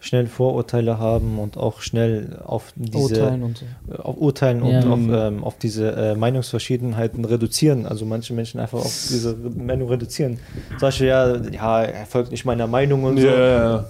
schnell 0.06 0.28
Vorurteile 0.28 1.00
haben 1.00 1.40
und 1.40 1.56
auch 1.56 1.80
schnell 1.80 2.38
auf 2.44 2.74
diese 2.76 2.98
Urteilen 2.98 3.42
und 3.44 3.60
so. 3.60 3.66
äh, 3.94 4.02
auf 4.02 4.18
Urteilen 4.18 4.66
Ja. 4.66 4.82
und 4.82 4.92
auf, 4.92 5.00
ähm, 5.28 5.44
auf 5.46 5.58
diese 5.58 5.92
äh, 5.96 6.16
Meinungsverschiedenheiten 6.16 7.24
reduzieren. 7.24 7.86
Also 7.86 8.06
manche 8.06 8.34
Menschen 8.34 8.60
einfach 8.60 8.80
auf 8.80 8.94
diese 9.10 9.34
Meinung 9.56 9.88
reduzieren. 9.88 10.40
Zum 10.72 10.80
Beispiel, 10.82 11.08
ja, 11.08 11.38
ja, 11.38 11.84
er 11.84 12.06
folgt 12.06 12.32
nicht 12.32 12.44
meiner 12.44 12.68
Meinung 12.68 13.06
und 13.06 13.16
ja, 13.18 13.24
so. 13.24 13.30
ja, 13.30 13.48
ja. 13.48 13.80
Äh, 13.80 13.84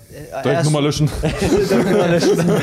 Direkt 0.44 0.46
erst- 0.46 0.66
Nummer 0.66 0.82
löschen. 0.82 1.10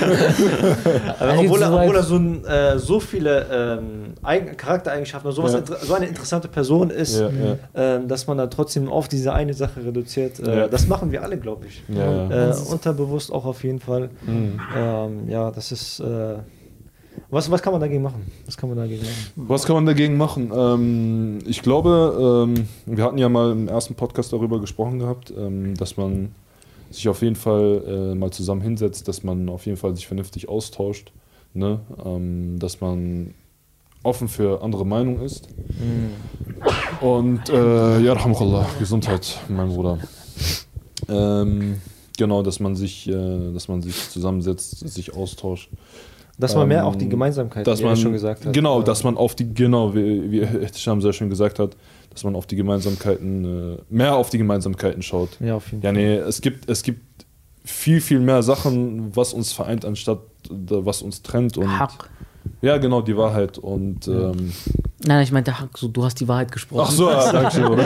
Aber 1.18 1.32
geht 1.32 1.40
obwohl, 1.50 1.58
so 1.58 1.64
er, 1.64 1.72
weit. 1.72 1.82
obwohl 1.88 1.96
er 1.96 2.02
so, 2.02 2.16
ein, 2.16 2.44
äh, 2.44 2.78
so 2.78 3.00
viele 3.00 3.46
ähm, 3.52 4.14
Eigen 4.22 4.56
Charaktereigenschaften 4.56 5.28
und 5.28 5.34
sowas 5.34 5.52
Ja. 5.54 5.62
so 5.82 5.94
eine 5.94 6.06
interessante 6.06 6.48
Person 6.48 6.90
ist, 6.90 7.20
Ja, 7.20 7.28
ähm, 7.74 8.08
dass 8.08 8.26
man 8.26 8.38
dann 8.38 8.50
trotzdem 8.50 8.88
auf 8.88 9.08
diese 9.08 9.32
eine 9.32 9.54
Sache 9.54 9.84
reduziert. 9.84 10.38
Äh, 10.40 10.60
Ja. 10.60 10.68
Das 10.68 10.86
machen 10.86 11.12
wir 11.12 11.22
alle, 11.22 11.38
glaube 11.38 11.66
ich. 11.66 11.82
Äh, 11.88 12.52
unterbewusst 12.70 13.32
auch 13.32 13.39
auf 13.44 13.64
jeden 13.64 13.81
Fall. 13.81 14.11
Mhm. 14.26 14.61
Ähm, 14.76 15.29
ja, 15.29 15.50
das 15.50 15.72
ist. 15.72 16.00
Äh, 16.00 16.38
was, 17.29 17.50
was 17.50 17.62
kann 17.62 17.72
man 17.72 17.81
dagegen 17.81 18.03
machen? 18.03 18.31
Was 18.46 18.57
kann 18.57 18.68
man 18.70 18.79
dagegen 18.79 19.03
machen? 19.03 19.33
Was 19.37 19.64
kann 19.64 19.76
man 19.76 19.87
dagegen 19.87 20.16
machen? 20.16 20.50
Ähm, 20.55 21.38
ich 21.46 21.62
glaube, 21.62 22.46
ähm, 22.48 22.66
wir 22.87 23.05
hatten 23.05 23.18
ja 23.18 23.29
mal 23.29 23.53
im 23.53 23.68
ersten 23.68 23.94
Podcast 23.94 24.33
darüber 24.33 24.61
gesprochen 24.61 24.98
gehabt, 24.98 25.33
ähm, 25.37 25.76
dass 25.76 25.96
man 25.96 26.35
sich 26.90 27.09
auf 27.09 27.22
jeden 27.22 27.37
Fall 27.37 27.83
äh, 27.87 28.14
mal 28.16 28.33
zusammen 28.33 28.62
hinsetzt, 28.62 29.07
dass 29.07 29.22
man 29.22 29.48
auf 29.48 29.66
jeden 29.66 29.79
Fall 29.79 29.94
sich 29.94 30.09
vernünftig 30.09 30.48
austauscht, 30.48 31.12
ne? 31.55 31.81
ähm, 32.05 32.59
dass 32.59 32.81
man 32.81 33.35
offen 34.03 34.29
für 34.29 34.62
andere 34.62 34.85
Meinungen 34.85 35.22
ist. 35.22 35.48
Und 37.00 37.48
äh, 37.48 38.00
ja, 38.00 38.12
Rahmukallah, 38.14 38.66
Gesundheit, 38.79 39.38
mein 39.48 39.68
Bruder. 39.68 39.98
Ähm, 41.09 41.81
genau, 42.20 42.42
dass 42.42 42.61
man 42.61 42.76
sich, 42.76 43.09
äh, 43.09 43.52
dass 43.52 43.66
man 43.68 43.83
sich 43.83 44.11
zusammensetzt, 44.11 44.87
sich 44.88 45.16
austauscht. 45.16 45.70
Dass 46.38 46.54
man 46.54 46.68
mehr 46.68 46.80
Ähm, 46.83 46.87
auch 46.87 46.96
die 46.96 47.09
Gemeinsamkeit, 47.09 47.66
dass 47.66 47.80
wie 47.80 47.85
man 47.85 47.96
schon 47.96 48.12
gesagt 48.12 48.46
hat. 48.46 48.52
Genau, 48.52 48.80
äh, 48.80 48.85
dass 48.85 49.02
man 49.04 49.16
auf 49.16 49.35
die, 49.35 49.52
genau, 49.52 49.94
wie, 49.94 50.30
wie 50.30 50.40
Ehtisham 50.40 51.00
sehr 51.02 51.12
schön 51.12 51.28
gesagt 51.28 51.59
hat, 51.59 51.76
dass 52.11 52.24
man 52.24 52.35
auf 52.37 52.46
die 52.46 52.56
Gemeinsamkeiten, 52.56 53.74
äh, 53.74 53.76
mehr 53.90 54.14
auf 54.14 54.30
die 54.30 54.38
Gemeinsamkeiten 54.38 55.02
schaut. 55.02 55.30
Ja, 55.40 55.56
auf 55.56 55.70
jeden 55.72 55.83
Ja, 55.83 55.88
Fall. 55.92 56.00
nee, 56.02 56.14
es 56.16 56.40
gibt, 56.40 56.68
es 56.70 56.83
gibt 56.83 57.00
viel, 57.64 58.00
viel 58.00 58.20
mehr 58.20 58.42
Sachen, 58.42 59.14
was 59.16 59.33
uns 59.35 59.52
vereint, 59.52 59.85
anstatt 59.85 60.20
äh, 60.50 60.54
was 60.68 61.02
uns 61.02 61.22
trennt. 61.22 61.56
Und, 61.59 61.78
Hack. 61.78 62.09
Ja, 62.62 62.78
genau, 62.78 63.02
die 63.02 63.16
Wahrheit. 63.16 63.59
Und 63.59 64.09
ähm, 64.09 64.52
Nein, 65.04 65.22
ich 65.22 65.33
meinte 65.33 65.59
Hack, 65.61 65.76
so, 65.76 65.88
du 65.88 66.04
hast 66.04 66.20
die 66.20 66.28
Wahrheit 66.28 66.50
gesprochen. 66.52 66.87
ach 66.87 66.90
so, 66.90 67.11
ja, 67.11 67.33
danke 67.33 67.50
schön, 67.54 67.66
oder? 67.66 67.85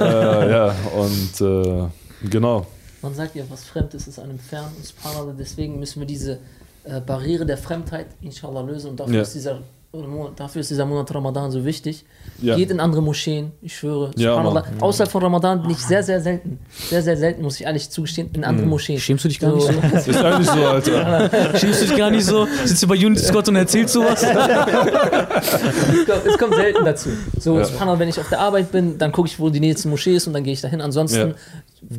äh, 0.00 0.50
ja, 0.50 0.74
und 0.96 1.40
äh, 1.40 2.28
genau. 2.28 2.66
Man 3.02 3.14
sagt 3.14 3.36
ja, 3.36 3.44
was 3.48 3.64
fremd 3.64 3.94
ist, 3.94 4.08
ist 4.08 4.18
einem 4.18 4.38
fern. 4.38 4.70
Und 4.76 4.84
subhanallah, 4.84 5.34
deswegen 5.38 5.78
müssen 5.78 6.00
wir 6.00 6.06
diese 6.06 6.38
äh, 6.84 7.00
Barriere 7.00 7.46
der 7.46 7.56
Fremdheit 7.58 8.06
inshallah 8.20 8.60
lösen. 8.62 8.90
Und 8.90 9.00
dafür, 9.00 9.14
Ja. 9.14 9.22
ist 9.22 9.34
dieser, 9.34 9.60
Monat- 9.92 10.32
dafür 10.38 10.60
ist 10.60 10.70
dieser 10.70 10.84
Monat 10.84 11.12
Ramadan 11.14 11.50
so 11.50 11.64
wichtig. 11.64 12.04
Ja. 12.42 12.56
Geht 12.56 12.70
in 12.70 12.78
andere 12.80 13.00
Moscheen, 13.02 13.52
ich 13.62 13.76
schwöre. 13.76 14.10
Ja, 14.16 14.32
subhanallah. 14.34 14.60
Mann. 14.70 14.80
Außerhalb 14.82 15.10
von 15.10 15.22
Ramadan 15.22 15.62
bin 15.62 15.70
ich 15.70 15.78
sehr, 15.78 16.02
sehr 16.02 16.20
selten, 16.20 16.58
sehr, 16.90 17.02
sehr 17.02 17.16
selten, 17.16 17.42
muss 17.42 17.58
ich 17.60 17.66
ehrlich 17.66 17.88
zugestehen, 17.88 18.30
in 18.34 18.44
andere 18.44 18.66
Moscheen. 18.66 18.98
Schämst 19.00 19.24
du 19.24 19.28
dich 19.28 19.38
gar 19.40 19.54
nicht 19.54 19.66
so? 19.66 19.72
Ist 20.10 20.16
eigentlich 20.18 20.46
so, 20.48 20.64
Alter. 20.66 21.30
Schämst 21.58 21.82
du 21.82 21.86
dich 21.86 21.96
gar 21.96 22.10
nicht 22.10 22.24
so? 22.26 22.46
Sitzt 22.64 22.82
du 22.82 22.86
bei 22.88 22.94
Unity 22.96 23.24
Scott 23.24 23.48
und 23.48 23.56
erzählst 23.56 23.94
sowas? 23.94 24.22
Es 24.22 26.06
kommt, 26.06 26.26
es 26.26 26.38
kommt 26.38 26.54
selten 26.54 26.84
dazu. 26.84 27.08
So, 27.38 27.58
Ja. 27.58 27.64
subhanallah, 27.64 27.98
wenn 27.98 28.08
ich 28.08 28.18
auf 28.20 28.28
der 28.28 28.40
Arbeit 28.40 28.70
bin, 28.72 28.98
dann 28.98 29.12
gucke 29.12 29.28
ich, 29.28 29.38
wo 29.38 29.48
die 29.50 29.60
nächste 29.60 29.88
Moschee 29.88 30.16
ist 30.16 30.26
und 30.26 30.32
dann 30.32 30.44
gehe 30.44 30.52
ich 30.52 30.60
dahin. 30.60 30.80
Ansonsten, 30.80 31.28
Ja. 31.30 31.34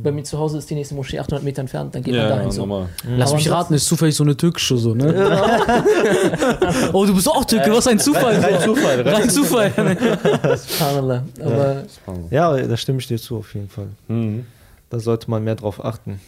Bei 0.03 0.11
mir 0.11 0.23
zu 0.23 0.37
Hause 0.37 0.57
ist 0.57 0.69
die 0.69 0.75
nächste 0.75 0.95
Moschee 0.95 1.19
800 1.19 1.43
Meter 1.43 1.61
entfernt, 1.61 1.95
dann 1.95 2.03
geht 2.03 2.13
man 2.13 2.23
Ja, 2.23 2.29
dahin. 2.29 2.51
So. 2.51 2.61
normal. 2.61 2.89
Lass 3.17 3.29
Aber 3.29 3.37
mich 3.37 3.49
raten, 3.51 3.73
ist 3.73 3.85
zufällig 3.87 4.15
so 4.15 4.23
eine 4.23 4.35
türkische 4.35 4.77
so, 4.77 4.93
ne? 4.93 5.13
oh, 6.93 7.05
du 7.05 7.13
bist 7.15 7.27
auch 7.27 7.45
Türke, 7.45 7.71
was 7.71 7.87
ein 7.87 7.99
Zufall. 7.99 8.35
Rein 8.39 8.59
Zufall, 8.59 9.01
rein 9.01 9.15
Rein 9.15 9.29
Zufall. 9.29 9.71
Subhanallah. 10.57 11.23
Aber 11.43 11.83
Ja, 12.29 12.55
da 12.57 12.77
stimme 12.77 12.99
ich 12.99 13.07
dir 13.07 13.17
zu, 13.17 13.37
auf 13.37 13.53
jeden 13.53 13.69
Fall. 13.69 13.87
Mhm. 14.07 14.45
Da 14.89 14.99
sollte 14.99 15.29
man 15.29 15.43
mehr 15.43 15.55
drauf 15.55 15.83
achten. 15.83 16.19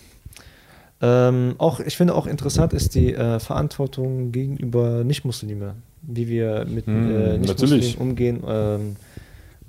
Ähm, 1.02 1.56
auch, 1.58 1.80
ich 1.80 1.98
finde 1.98 2.14
auch 2.14 2.28
interessant 2.28 2.74
ist 2.74 2.94
die 2.94 3.14
äh, 3.16 3.40
Verantwortung 3.40 4.32
gegenüber 4.32 5.04
Nichtmuslime, 5.04 5.74
wie 6.04 6.28
wir 6.28 6.66
mit 6.70 6.86
Hm, 6.86 7.16
äh, 7.16 7.38
Nichtmuslimen 7.40 7.96
umgehen, 7.96 8.44
ähm, 8.48 8.96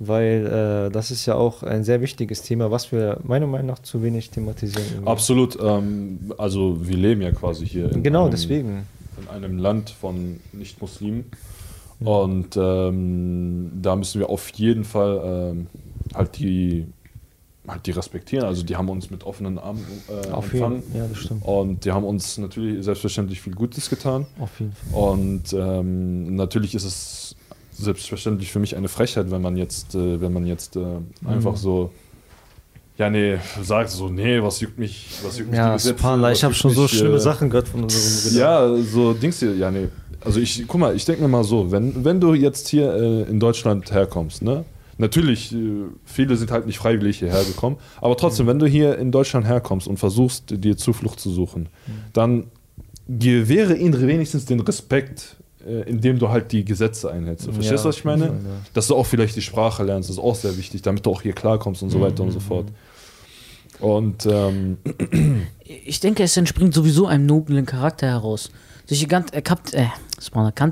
weil 0.07 0.87
äh, 0.87 0.91
das 0.91 1.11
ist 1.11 1.25
ja 1.25 1.35
auch 1.35 1.63
ein 1.63 1.83
sehr 1.83 2.01
wichtiges 2.01 2.41
Thema, 2.41 2.71
was 2.71 2.91
wir 2.91 3.19
meiner 3.23 3.47
Meinung 3.47 3.67
nach 3.67 3.79
zu 3.79 4.01
wenig 4.03 4.29
thematisieren. 4.29 4.85
irgendwie. 4.91 5.07
Absolut. 5.09 5.57
Ähm, 5.61 6.31
also 6.37 6.77
wir 6.87 6.97
leben 6.97 7.21
ja 7.21 7.31
quasi 7.31 7.65
hier 7.67 7.91
in 7.91 8.03
Genau, 8.03 8.23
einem, 8.23 8.31
deswegen. 8.31 8.87
in 9.21 9.27
einem 9.29 9.57
Land 9.57 9.89
von 9.89 10.39
Nicht-Muslimen. 10.51 11.25
Und 11.99 12.57
ähm, 12.57 13.71
da 13.81 13.95
müssen 13.95 14.19
wir 14.19 14.29
auf 14.29 14.49
jeden 14.49 14.83
Fall 14.83 15.21
ähm, 15.53 15.67
halt 16.13 16.37
die 16.37 16.85
halt 17.65 17.85
die 17.85 17.91
respektieren. 17.91 18.43
Also 18.45 18.63
die 18.63 18.75
haben 18.75 18.89
uns 18.89 19.09
mit 19.09 19.23
offenen 19.23 19.57
Armen 19.57 19.85
äh, 20.09 20.29
Auf 20.31 20.51
jeden 20.51 20.65
empfangen. 20.65 20.83
Fall. 20.91 20.99
Ja, 21.01 21.07
das 21.07 21.17
stimmt. 21.19 21.45
Und 21.45 21.85
die 21.85 21.91
haben 21.93 22.03
uns 22.03 22.37
natürlich 22.37 22.83
selbstverständlich 22.83 23.39
viel 23.39 23.53
Gutes 23.55 23.89
getan. 23.89 24.25
Auf 24.37 24.59
jeden 24.59 24.73
Fall. 24.73 24.99
Und 25.11 25.53
ähm, 25.53 26.35
natürlich 26.35 26.75
ist 26.75 26.83
es 26.83 27.35
selbstverständlich 27.75 28.51
für 28.51 28.59
mich 28.59 28.75
eine 28.75 28.87
Frechheit, 28.87 29.31
wenn 29.31 29.41
man 29.41 29.57
jetzt, 29.57 29.95
äh, 29.95 30.21
wenn 30.21 30.33
man 30.33 30.45
jetzt 30.45 30.75
äh, 30.75 30.79
Mhm. 30.79 31.27
einfach 31.27 31.55
so, 31.57 31.91
ja 32.97 33.09
nee, 33.09 33.37
sagt 33.61 33.89
so, 33.89 34.09
nee, 34.09 34.41
was 34.41 34.59
juckt 34.61 34.77
mich, 34.77 35.07
was 35.23 35.37
juckt 35.37 35.49
mich 35.51 35.57
Ja, 35.57 35.69
die 35.69 35.73
Gesetze, 35.77 36.31
ich 36.31 36.43
habe 36.43 36.53
schon 36.53 36.71
so 36.71 36.83
mich, 36.83 36.91
schlimme 36.91 37.15
äh, 37.15 37.19
Sachen 37.19 37.49
gehört 37.49 37.67
von 37.67 37.83
unserem 37.83 38.37
Ja, 38.37 38.75
so 38.77 39.13
Dings 39.13 39.39
hier, 39.39 39.55
ja 39.55 39.71
nee. 39.71 39.87
Also 40.21 40.39
ich, 40.39 40.63
guck 40.67 40.79
mal, 40.79 40.95
ich 40.95 41.03
denke 41.05 41.21
mir 41.23 41.27
mal 41.27 41.43
so, 41.43 41.71
wenn, 41.71 42.05
wenn 42.05 42.21
du 42.21 42.33
jetzt 42.33 42.69
hier 42.69 42.93
äh, 42.93 43.23
in 43.23 43.39
Deutschland 43.39 43.91
herkommst, 43.91 44.41
ne? 44.41 44.63
Natürlich, 44.99 45.53
äh, 45.53 45.57
viele 46.05 46.37
sind 46.37 46.51
halt 46.51 46.65
nicht 46.67 46.77
freiwillig 46.77 47.19
hierher 47.19 47.43
gekommen, 47.43 47.77
aber 47.99 48.15
trotzdem, 48.15 48.45
wenn 48.47 48.59
du 48.59 48.67
hier 48.67 48.97
in 48.99 49.11
Deutschland 49.11 49.45
herkommst 49.47 49.87
und 49.87 49.97
versuchst, 49.97 50.43
dir 50.63 50.77
Zuflucht 50.77 51.19
zu 51.19 51.29
suchen, 51.31 51.67
dann 52.13 52.45
gewähre 53.09 53.75
ihnen 53.75 53.99
wenigstens 54.07 54.45
den 54.45 54.59
Respekt, 54.61 55.35
äh, 55.41 55.42
indem 55.65 56.19
du 56.19 56.29
halt 56.29 56.51
die 56.51 56.63
Gesetze 56.65 57.11
einhältst. 57.11 57.47
Du 57.47 57.51
verstehst, 57.53 57.83
Ja, 57.83 57.89
was 57.89 57.97
ich 57.97 58.05
meine? 58.05 58.27
Fall, 58.27 58.35
ja. 58.35 58.51
Dass 58.73 58.87
du 58.87 58.95
auch 58.95 59.05
vielleicht 59.05 59.35
die 59.35 59.41
Sprache 59.41 59.83
lernst, 59.83 60.09
ist 60.09 60.19
auch 60.19 60.35
sehr 60.35 60.57
wichtig, 60.57 60.81
damit 60.81 61.05
du 61.05 61.11
auch 61.11 61.21
hier 61.21 61.33
klarkommst 61.33 61.81
und 61.83 61.89
so 61.89 62.01
weiter 62.01 62.23
und 62.23 62.31
so 62.31 62.39
fort. 62.39 62.67
Und 63.79 64.25
ähm, 64.25 64.77
Ich 65.85 65.99
denke, 65.99 66.23
es 66.23 66.35
entspringt 66.37 66.73
sowieso 66.73 67.07
einem 67.07 67.25
noblen 67.25 67.65
Charakter 67.65 68.07
heraus. 68.07 68.51
Ich 68.87 69.07
kan- 69.07 69.25
äh, 69.31 69.41
äh, 69.73 69.85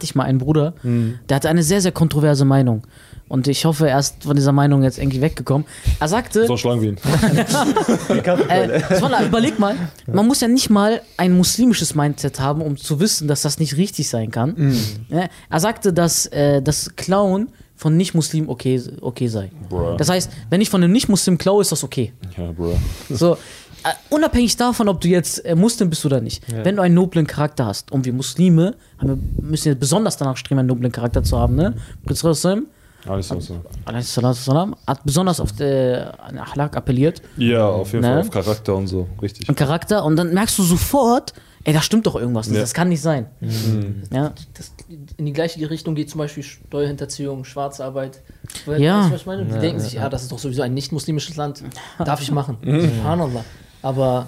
ich 0.03 0.15
mal 0.15 0.23
einen 0.23 0.37
Bruder, 0.37 0.73
der 0.83 1.35
hatte 1.35 1.49
eine 1.49 1.63
sehr, 1.63 1.81
sehr 1.81 1.91
kontroverse 1.93 2.45
Meinung. 2.45 2.83
Und 3.31 3.47
ich 3.47 3.63
hoffe, 3.63 3.89
er 3.89 3.97
ist 3.97 4.23
von 4.23 4.35
dieser 4.35 4.51
Meinung 4.51 4.83
jetzt 4.83 4.99
irgendwie 4.99 5.21
weggekommen. 5.21 5.65
Er 6.01 6.09
sagte, 6.09 6.45
so 6.47 6.57
schlagen 6.57 6.81
wir 6.81 6.89
ihn. 6.89 6.97
äh, 8.49 9.25
überleg 9.25 9.57
mal, 9.57 9.77
man 10.05 10.27
muss 10.27 10.41
ja 10.41 10.49
nicht 10.49 10.69
mal 10.69 11.01
ein 11.15 11.37
muslimisches 11.37 11.95
Mindset 11.95 12.41
haben, 12.41 12.61
um 12.61 12.75
zu 12.75 12.99
wissen, 12.99 13.29
dass 13.29 13.43
das 13.43 13.57
nicht 13.57 13.77
richtig 13.77 14.09
sein 14.09 14.31
kann. 14.31 14.75
Ja, 15.07 15.29
er 15.49 15.59
sagte, 15.61 15.93
dass 15.93 16.25
äh, 16.25 16.61
das 16.61 16.97
Klauen 16.97 17.47
von 17.77 17.95
Nicht-Muslimen 17.95 18.49
okay, 18.49 18.81
okay 18.99 19.27
sei. 19.27 19.49
Bruh. 19.69 19.95
Das 19.95 20.09
heißt, 20.09 20.29
wenn 20.49 20.59
ich 20.59 20.69
von 20.69 20.83
einem 20.83 20.91
Nicht-Muslim 20.91 21.37
klaue, 21.37 21.61
ist 21.61 21.71
das 21.71 21.85
okay. 21.85 22.11
Ja, 22.37 22.51
Bro. 22.51 22.77
So, 23.09 23.37
äh, 23.83 23.93
unabhängig 24.09 24.57
davon, 24.57 24.89
ob 24.89 24.99
du 24.99 25.07
jetzt 25.07 25.43
äh, 25.45 25.55
Muslim 25.55 25.89
bist 25.89 26.05
oder 26.05 26.19
nicht, 26.19 26.43
wenn 26.63 26.75
du 26.75 26.81
einen 26.81 26.95
noblen 26.95 27.25
Charakter 27.25 27.65
hast, 27.65 27.93
und 27.93 28.03
wir 28.05 28.11
Muslime 28.11 28.75
haben 28.97 29.07
wir, 29.07 29.17
müssen 29.41 29.69
ja 29.69 29.73
besonders 29.73 30.17
danach 30.17 30.35
streben, 30.35 30.59
einen 30.59 30.67
noblen 30.67 30.91
Charakter 30.91 31.23
zu 31.23 31.39
haben, 31.39 31.55
ne? 31.55 31.75
Prinz 32.05 32.25
Rasul, 32.25 32.67
Alles 33.05 33.27
so. 33.27 34.33
Salam, 34.33 34.75
hat 34.85 35.03
besonders 35.03 35.39
auf 35.39 35.59
äh, 35.59 35.95
an 36.19 36.37
Ahlak 36.37 36.75
appelliert, 36.77 37.21
Ja, 37.37 37.67
auf 37.67 37.91
jeden 37.93 38.03
Ne? 38.03 38.09
Fall 38.09 38.19
auf 38.21 38.29
Charakter 38.29 38.75
und 38.75 38.87
so, 38.87 39.07
richtig. 39.21 39.49
einen 39.49 39.55
Charakter, 39.55 40.03
und 40.05 40.15
dann 40.15 40.33
merkst 40.33 40.57
du 40.59 40.63
sofort, 40.63 41.33
ey, 41.63 41.73
da 41.73 41.81
stimmt 41.81 42.05
doch 42.05 42.15
irgendwas 42.15 42.47
nicht, 42.47 42.57
Ja. 42.57 42.61
das 42.61 42.73
kann 42.73 42.89
nicht 42.89 43.01
sein. 43.01 43.27
Mhm. 43.39 44.03
Ja. 44.13 44.33
Das, 44.55 44.71
in 45.17 45.25
die 45.25 45.33
gleiche 45.33 45.67
Richtung 45.69 45.95
geht 45.95 46.09
zum 46.09 46.19
Beispiel 46.19 46.43
Steuerhinterziehung, 46.43 47.43
Schwarzarbeit. 47.45 48.21
Weil, 48.65 48.81
Ja. 48.81 48.99
weißt 48.99 49.07
du, 49.09 49.13
was 49.13 49.21
ich 49.21 49.27
meine? 49.27 49.45
Die 49.45 49.59
denken 49.59 49.79
sich, 49.79 49.93
ja, 49.93 50.09
das 50.09 50.23
ist 50.23 50.31
doch 50.31 50.39
sowieso 50.39 50.61
ein 50.61 50.73
nicht-muslimisches 50.73 51.35
Land, 51.37 51.63
darf 52.03 52.21
ich 52.21 52.31
machen. 52.31 52.57
Subhanallah. 52.63 53.43
Aber 53.81 54.27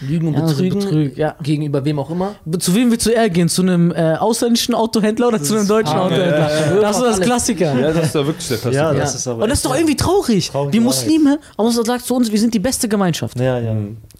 Lügen 0.00 0.28
und 0.28 0.34
Ja, 0.34 0.40
also 0.42 0.54
Betrügen 0.62 0.80
Betrüg, 0.80 1.16
ja. 1.18 1.34
gegenüber 1.42 1.84
wem 1.84 1.98
auch 1.98 2.10
immer. 2.10 2.34
Zu 2.58 2.74
wem 2.74 2.90
willst 2.90 3.06
du 3.06 3.10
eher 3.10 3.28
gehen? 3.30 3.48
Zu 3.48 3.62
einem 3.62 3.90
äh, 3.92 4.14
ausländischen 4.14 4.74
Autohändler 4.74 5.28
oder 5.28 5.42
zu 5.42 5.56
einem 5.56 5.66
deutschen 5.66 5.96
Ah, 5.96 6.06
Autohändler? 6.06 6.38
ja, 6.38 6.48
ja, 6.50 6.74
ja. 6.74 6.80
Das 6.80 6.96
ist 6.96 7.02
das 7.02 7.14
Alles. 7.14 7.26
Klassiker. 7.26 7.78
Ja, 7.80 7.92
das 7.92 8.06
ist 8.06 8.14
ja 8.14 8.26
wirklich 8.26 8.48
der 8.48 8.58
Klassiker. 8.58 8.82
Ja, 8.82 8.92
Ja. 8.92 9.00
das 9.00 9.14
ist 9.14 9.26
aber. 9.26 9.42
Und 9.42 9.48
das 9.48 9.58
ist 9.58 9.64
doch 9.66 9.74
irgendwie 9.74 9.96
traurig. 9.96 10.52
Wir 10.52 10.60
Wahrheit. 10.60 10.80
Muslime, 10.80 11.38
Allah 11.56 11.72
sagt 11.72 12.04
zu 12.06 12.14
uns, 12.14 12.30
wir 12.30 12.38
sind 12.38 12.54
die 12.54 12.58
beste 12.60 12.88
Gemeinschaft. 12.88 13.38
Ja, 13.40 13.58
ja. 13.58 13.76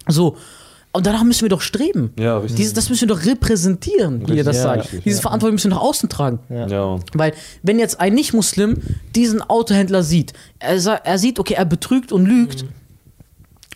So. 0.07 0.35
Und 0.91 1.05
danach 1.05 1.23
müssen 1.23 1.43
wir 1.43 1.49
doch 1.49 1.61
streben. 1.61 2.11
Ja, 2.19 2.39
richtig. 2.39 2.55
Dieses, 2.57 2.73
das 2.73 2.89
müssen 2.89 3.07
wir 3.07 3.15
doch 3.15 3.23
repräsentieren, 3.23 4.27
wie 4.27 4.37
ihr 4.37 4.43
das 4.43 4.57
ja, 4.57 4.63
sagt. 4.63 4.83
richtig, 4.85 5.03
Diese 5.03 5.21
Verantwortung 5.21 5.53
müssen 5.53 5.69
wir 5.69 5.75
nach 5.75 5.83
außen 5.83 6.09
tragen. 6.09 6.39
Ja. 6.49 6.67
ja. 6.67 6.99
Weil, 7.13 7.33
wenn 7.61 7.77
jetzt 7.77 7.99
ein 7.99 8.15
Nicht-Muslim 8.15 8.77
diesen 9.15 9.41
Autohändler 9.41 10.01
sieht, 10.01 10.33
er, 10.57 10.77
er 11.05 11.17
sieht, 11.19 11.37
okay, 11.39 11.53
er 11.53 11.65
betrügt 11.65 12.11
und 12.11 12.25
lügt, 12.25 12.65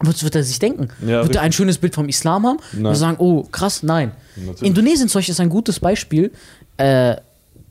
was 0.05 0.23
wird 0.23 0.35
er 0.35 0.43
sich 0.43 0.59
denken? 0.59 0.89
Ja, 1.01 1.07
wird 1.07 1.21
richtig. 1.21 1.35
er 1.37 1.41
ein 1.41 1.51
schönes 1.51 1.77
Bild 1.77 1.95
vom 1.95 2.07
Islam 2.09 2.45
haben? 2.45 2.59
Nein. 2.73 2.85
Und 2.85 2.95
sagen, 2.95 3.17
oh, 3.19 3.43
krass, 3.51 3.83
nein. 3.83 4.11
Natürlich. 4.35 4.63
Indonesien 4.63 5.09
zum 5.09 5.19
Beispiel 5.19 5.33
ist 5.33 5.39
ein 5.39 5.49
gutes 5.49 5.79
Beispiel. 5.79 6.31
Äh, 6.77 7.15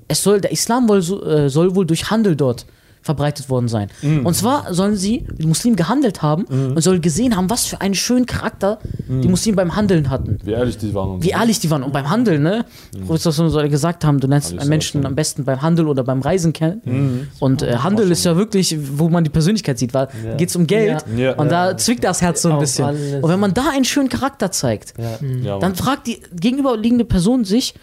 es 0.09 0.23
soll, 0.23 0.41
der 0.41 0.53
Islam 0.53 0.89
wohl, 0.89 0.99
äh, 0.99 1.49
soll 1.49 1.75
wohl 1.75 1.87
durch 1.87 2.11
Handel 2.11 2.37
dort 2.37 2.67
verbreitet 3.03 3.51
worden 3.51 3.69
sein. 3.69 3.89
Mm. 4.03 4.25
Und 4.25 4.35
zwar 4.35 4.73
sollen 4.73 4.97
sie 4.97 5.25
mit 5.37 5.47
Muslimen 5.47 5.77
gehandelt 5.77 6.23
haben 6.23 6.45
und 6.45 6.81
sollen 6.81 7.01
gesehen 7.01 7.37
haben, 7.37 7.51
was 7.51 7.67
für 7.67 7.81
einen 7.81 7.95
schönen 7.95 8.27
Charakter 8.27 8.79
Mm. 9.09 9.21
die 9.23 9.29
Muslime 9.29 9.57
beim 9.57 9.75
Handeln 9.77 10.09
hatten. 10.09 10.39
Wie 10.45 10.53
ehrlich 10.53 10.79
die 10.79 10.95
waren. 10.95 11.11
Und 11.13 11.25
Wie 11.25 11.31
ehrlich 11.31 11.59
die 11.59 11.71
waren. 11.71 11.83
Und 11.83 11.93
beim 11.93 12.09
Handeln, 12.09 12.43
ne? 12.43 12.65
Was 13.07 13.25
das 13.25 13.37
soll 13.37 13.69
gesagt 13.69 14.05
haben, 14.05 14.21
du 14.21 14.27
lernst 14.29 14.57
einen 14.57 14.69
Menschen 14.69 15.05
am 15.05 15.15
besten 15.15 15.45
beim 15.45 15.61
Handel 15.63 15.89
oder 15.89 16.05
beim 16.05 16.21
Reisen 16.23 16.53
kennen. 16.53 17.29
Und 17.41 17.63
äh, 17.63 17.77
Handel 17.79 18.11
ist 18.11 18.25
ja 18.25 18.37
wirklich, 18.37 18.77
wo 18.97 19.09
man 19.09 19.25
die 19.25 19.31
Persönlichkeit 19.31 19.79
sieht, 19.79 19.93
weil 19.95 20.09
Ja. 20.25 20.35
geht 20.37 20.49
es 20.51 20.57
um 20.57 20.67
Geld 20.67 21.05
Ja. 21.17 21.23
Ja. 21.23 21.35
und 21.35 21.51
da 21.51 21.77
zwickt 21.77 22.05
das 22.05 22.23
Herz 22.23 22.43
so 22.43 22.49
ein 22.51 22.55
Auf 22.55 22.61
bisschen. 22.61 22.85
alles. 22.85 23.15
Und 23.23 23.29
wenn 23.29 23.41
man 23.41 23.53
da 23.55 23.71
einen 23.73 23.85
schönen 23.85 24.09
Charakter 24.09 24.51
zeigt, 24.53 24.95
Ja. 24.97 25.19
Ja, 25.43 25.59
dann 25.59 25.75
fragt 25.75 26.07
die 26.07 26.21
gegenüberliegende 26.39 27.05
Person 27.05 27.45
sich, 27.45 27.75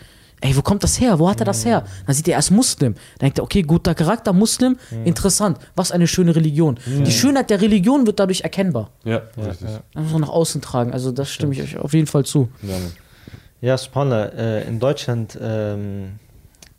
ey, 0.42 0.56
wo 0.56 0.62
kommt 0.62 0.84
das 0.84 1.00
her? 1.00 1.20
Wo 1.20 1.30
hat 1.30 1.40
er 1.40 1.46
das 1.46 1.66
her? 1.66 1.84
Dann 2.06 2.16
sieht 2.16 2.28
er, 2.28 2.34
er 2.34 2.40
ist 2.40 2.52
Muslim. 2.52 2.94
Dann 2.94 3.28
denkt 3.28 3.40
er, 3.40 3.44
okay, 3.44 3.62
guter 3.62 3.96
Charakter, 3.96 4.34
Muslim, 4.34 4.78
interessant. 5.06 5.58
Was 5.76 5.92
eine 5.92 6.08
schöne 6.08 6.36
Religion. 6.36 6.80
Die 6.86 7.12
Schönheit 7.12 7.50
der 7.50 7.62
Religion 7.62 8.06
wird 8.06 8.20
dadurch 8.20 8.42
erkennbar. 8.42 8.92
Ja, 9.04 9.22
richtig. 9.38 9.68
Das 9.94 10.04
muss 10.04 10.12
man 10.12 10.22
nach 10.22 10.30
außen 10.30 10.62
tragen. 10.62 10.94
Also 10.94 11.12
das 11.12 11.30
stimme 11.30 11.54
ich 11.54 11.62
euch 11.62 11.78
auf 11.78 11.94
jeden 11.94 12.08
Fall 12.08 12.26
zu. 12.26 12.50
Ja, 13.62 13.78
Subhanallah, 13.78 14.26
äh, 14.38 14.68
in 14.68 14.80
Deutschland 14.80 15.38
ähm, 15.42 16.20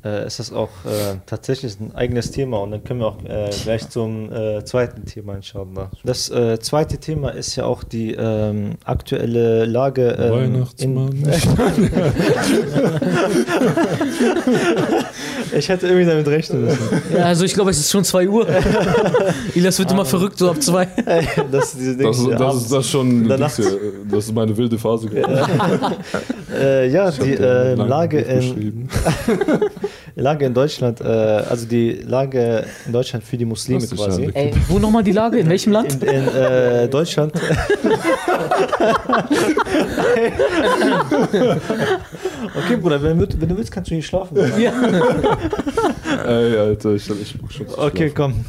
äh, 0.05 0.27
ist 0.27 0.39
das 0.39 0.53
auch 0.53 0.69
äh, 0.87 1.17
tatsächlich 1.27 1.79
ein 1.81 1.95
eigenes 1.95 2.31
Thema 2.31 2.59
und 2.59 2.71
dann 2.71 2.85
können 2.85 3.01
wir 3.01 3.07
auch 3.07 3.23
äh, 3.25 3.51
gleich 3.65 3.89
zum 3.89 4.33
äh, 4.33 4.65
zweiten 4.65 5.05
Thema 5.05 5.35
inshallah. 5.37 5.91
Das 6.05 6.31
äh, 6.31 6.59
zweite 6.61 6.99
Thema 6.99 7.31
ist 7.31 7.57
ja 7.57 7.65
auch 7.65 7.83
die 7.85 8.15
ähm, 8.15 8.77
aktuelle 8.85 9.65
Lage 9.67 10.17
ähm, 10.19 10.33
Weihnachtsmann. 10.33 11.11
ich 15.57 15.69
hätte 15.69 15.87
irgendwie 15.87 16.07
damit 16.07 16.27
rechnen 16.29 16.65
müssen. 16.65 17.03
Ja, 17.15 17.25
also 17.25 17.45
ich 17.45 17.55
glaube, 17.55 17.71
es 17.71 17.79
ist 17.79 17.91
schon 17.91 18.05
2 18.05 18.29
Uhr. 18.29 18.47
Ilas 19.55 19.79
wird 19.79 19.91
immer 19.93 20.05
verrückt, 20.05 20.39
so 20.39 20.51
ab 20.51 20.63
2. 20.63 20.89
Ey, 21.07 21.27
das, 21.51 21.77
Das, 21.99 22.19
ist- 22.19 22.31
das 22.39 22.57
ist 22.57 22.73
das 22.73 22.89
schon. 22.89 23.27
Hier, 23.27 23.37
Das 23.39 23.59
ist 24.25 24.35
meine 24.35 24.57
wilde 24.57 24.79
Phase. 24.79 25.09
äh, 26.55 26.89
ja, 26.91 27.11
die 27.11 27.35
äh, 27.35 27.75
Lage 27.75 28.21
in, 28.21 28.89
Lage 30.21 30.45
in 30.47 30.55
Deutschland, 30.55 31.01
äh, 31.01 31.05
also 31.05 31.67
die 31.67 31.93
Lage 32.07 32.65
in 32.87 32.93
Deutschland 32.93 33.25
für 33.25 33.37
die 33.37 33.45
Muslime 33.45 33.87
quasi. 33.87 34.31
Ey, 34.35 34.53
wo 34.69 34.79
nochmal 34.79 35.03
die 35.03 35.13
Lage? 35.13 35.39
In 35.39 35.49
welchem 35.49 35.73
Land? 35.73 36.03
In, 36.03 36.09
in 36.09 36.29
äh, 36.29 36.89
Deutschland. 36.89 37.33
okay, 42.57 42.77
Bruder, 42.77 43.03
wenn, 43.03 43.19
du- 43.19 43.27
wenn 43.41 43.49
du 43.49 43.57
willst, 43.57 43.73
kannst 43.73 43.91
du 43.91 43.95
hier 43.95 44.03
schlafen. 44.05 44.37
Ja. 44.59 44.73
Ey, 46.27 46.57
Alter, 46.59 46.95
ich, 46.95 47.09
ich 47.11 47.39
brauch 47.39 47.51
schon 47.51 47.69
zu 47.69 47.79
Okay, 47.79 48.11
komm. 48.15 48.45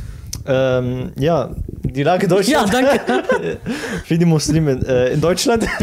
Ähm, 0.45 1.12
ja, 1.19 1.51
die 1.84 2.03
Lage 2.03 2.23
ja, 2.23 2.29
Deutschland 2.36 2.73
danke. 2.73 3.57
für 4.05 4.17
die 4.17 4.25
Muslime 4.25 4.79
äh, 4.88 5.13
in 5.13 5.21
Deutschland. 5.21 5.65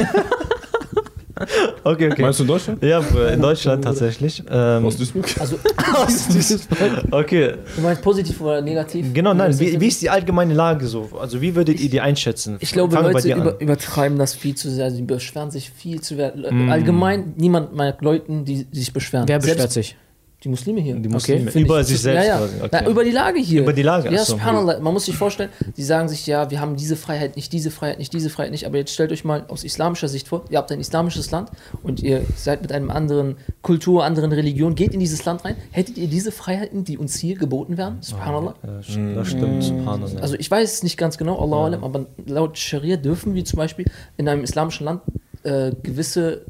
okay, 1.84 2.10
okay. 2.10 2.22
Meinst 2.22 2.38
du 2.38 2.44
in 2.44 2.48
Deutschland? 2.48 2.82
Ja, 2.82 3.00
in 3.32 3.40
Deutschland 3.40 3.84
tatsächlich. 3.84 4.42
Ähm, 4.50 4.84
Aus 4.84 4.96
Duisburg? 4.96 5.26
Also, 5.38 5.58
okay, 7.10 7.54
du 7.76 7.82
meinst 7.82 8.02
positiv 8.02 8.40
oder 8.40 8.60
negativ? 8.60 9.12
genau, 9.12 9.34
nein. 9.34 9.58
Wie, 9.58 9.80
wie 9.80 9.88
ist 9.88 10.02
die 10.02 10.10
allgemeine 10.10 10.54
Lage 10.54 10.86
so? 10.86 11.08
Also, 11.20 11.40
wie 11.40 11.54
würdet 11.54 11.80
ihr 11.80 11.90
die 11.90 12.00
einschätzen? 12.00 12.56
Ich 12.60 12.72
glaube, 12.72 12.94
Fangen 12.94 13.12
Leute 13.12 13.32
über, 13.32 13.60
übertreiben 13.60 14.18
das 14.18 14.34
viel 14.34 14.54
zu 14.54 14.70
sehr. 14.70 14.86
Also, 14.86 14.96
die 14.96 15.02
beschweren 15.02 15.50
sich 15.50 15.70
viel 15.70 16.00
zu 16.00 16.16
sehr. 16.16 16.34
Mm. 16.36 16.70
Allgemein, 16.70 17.34
niemand 17.36 17.74
mag 17.74 18.00
Leuten, 18.02 18.44
die, 18.44 18.64
die 18.64 18.78
sich 18.78 18.92
beschweren. 18.92 19.28
Wer 19.28 19.38
beschwert 19.38 19.58
Selbst 19.58 19.74
sich? 19.74 19.96
Die 20.44 20.48
Muslime 20.48 20.80
hier. 20.80 20.94
Die 20.94 21.08
Muslime. 21.08 21.50
Finde 21.50 21.66
Über 21.66 21.80
ich. 21.80 21.88
sich 21.88 22.00
selbst 22.00 22.24
ja, 22.24 22.38
ja. 22.38 22.48
okay. 22.62 22.68
Na, 22.70 22.86
über 22.88 23.02
die 23.02 23.10
Lage 23.10 23.40
hier. 23.40 23.62
Über 23.62 23.72
die 23.72 23.82
Lage, 23.82 24.08
Ja, 24.12 24.24
subhanallah. 24.24 24.78
Man 24.78 24.92
muss 24.92 25.06
sich 25.06 25.16
vorstellen, 25.16 25.50
die 25.76 25.82
sagen 25.82 26.08
sich, 26.08 26.28
ja, 26.28 26.48
wir 26.48 26.60
haben 26.60 26.76
diese 26.76 26.94
Freiheit 26.94 27.34
nicht, 27.34 27.52
diese 27.52 27.72
Freiheit 27.72 27.98
nicht, 27.98 28.12
diese 28.12 28.30
Freiheit 28.30 28.52
nicht. 28.52 28.64
Aber 28.64 28.76
jetzt 28.76 28.92
stellt 28.92 29.10
euch 29.10 29.24
mal 29.24 29.44
aus 29.48 29.64
islamischer 29.64 30.06
Sicht 30.06 30.28
vor, 30.28 30.44
ihr 30.48 30.58
habt 30.58 30.70
ein 30.70 30.78
islamisches 30.78 31.32
Land 31.32 31.50
und 31.82 32.00
ihr 32.00 32.24
seid 32.36 32.62
mit 32.62 32.70
einem 32.70 32.90
anderen 32.90 33.36
Kultur, 33.62 34.04
anderen 34.04 34.30
Religion, 34.30 34.76
geht 34.76 34.94
in 34.94 35.00
dieses 35.00 35.24
Land 35.24 35.44
rein. 35.44 35.56
Hättet 35.72 35.98
ihr 35.98 36.06
diese 36.06 36.30
Freiheiten, 36.30 36.84
die 36.84 36.98
uns 36.98 37.16
hier 37.16 37.36
geboten 37.36 37.76
werden? 37.76 37.98
Subhanallah. 38.00 38.54
Ja, 38.62 38.76
das 38.76 38.86
stimmt, 38.86 39.26
stimmt, 39.26 39.64
subhanallah. 39.64 40.20
Also 40.20 40.36
ich 40.38 40.48
weiß 40.48 40.72
es 40.72 40.82
nicht 40.84 40.96
ganz 40.96 41.18
genau, 41.18 41.40
Allah 41.40 41.64
alam, 41.64 41.82
aber 41.82 42.06
laut 42.26 42.56
Scharia 42.58 42.96
dürfen 42.96 43.34
wir 43.34 43.44
zum 43.44 43.56
Beispiel 43.56 43.86
in 44.16 44.28
einem 44.28 44.44
islamischen 44.44 44.84
Land 44.84 45.02
äh, 45.42 45.72
gewisse 45.82 46.42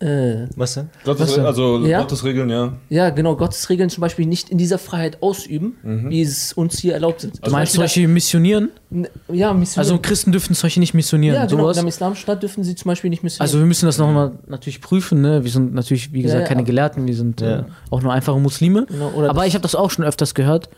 äh, 0.00 0.46
Was 0.56 0.74
denn? 0.74 0.88
Gottes, 1.04 1.34
denn? 1.34 1.44
also 1.44 1.84
Ja? 1.86 2.00
Gottes 2.00 2.24
Regeln, 2.24 2.48
ja. 2.50 2.72
ja, 2.88 3.10
genau, 3.10 3.36
Gottesregeln 3.36 3.90
zum 3.90 4.00
Beispiel 4.00 4.24
nicht 4.26 4.48
in 4.48 4.56
dieser 4.58 4.78
Freiheit 4.78 5.22
ausüben, 5.22 5.76
wie 6.08 6.22
es 6.22 6.52
uns 6.54 6.78
hier 6.78 6.94
erlaubt 6.94 7.20
sind. 7.20 7.46
Du 7.46 7.50
meinst 7.50 7.74
solche 7.74 8.08
missionieren? 8.08 8.70
N- 8.90 9.08
Ja, 9.28 9.52
Missionieren. 9.52 9.92
Also 9.92 9.98
Christen 10.02 10.32
dürfen 10.32 10.54
solche 10.54 10.80
nicht 10.80 10.94
missionieren, 10.94 11.34
ja, 11.36 11.44
genau, 11.46 11.64
sowas. 11.64 11.76
im 11.78 11.86
islamischen 11.86 12.22
Staat 12.22 12.42
dürfen 12.42 12.64
sie 12.64 12.74
zum 12.74 12.88
Beispiel 12.88 13.10
nicht 13.10 13.22
missionieren. 13.22 13.42
Also 13.48 13.58
wir 13.58 13.66
müssen 13.66 13.86
das 13.86 13.98
nochmal 13.98 14.32
natürlich 14.48 14.80
prüfen, 14.80 15.20
ne? 15.20 15.44
Wir 15.44 15.50
sind 15.50 15.74
natürlich, 15.74 16.12
wie 16.12 16.22
gesagt, 16.22 16.40
ja, 16.42 16.46
keine 16.48 16.60
aber- 16.60 16.66
Gelehrten, 16.66 17.06
wir 17.06 17.14
sind 17.14 17.42
äh, 17.42 17.50
Ja. 17.50 17.66
auch 17.90 18.00
nur 18.02 18.12
einfache 18.12 18.40
Muslime. 18.40 18.86
Genau, 18.86 19.10
oder 19.10 19.28
Aber 19.30 19.46
ich 19.46 19.54
habe 19.54 19.62
das 19.62 19.74
auch 19.74 19.90
schon 19.90 20.04
öfters 20.04 20.34
gehört. 20.34 20.70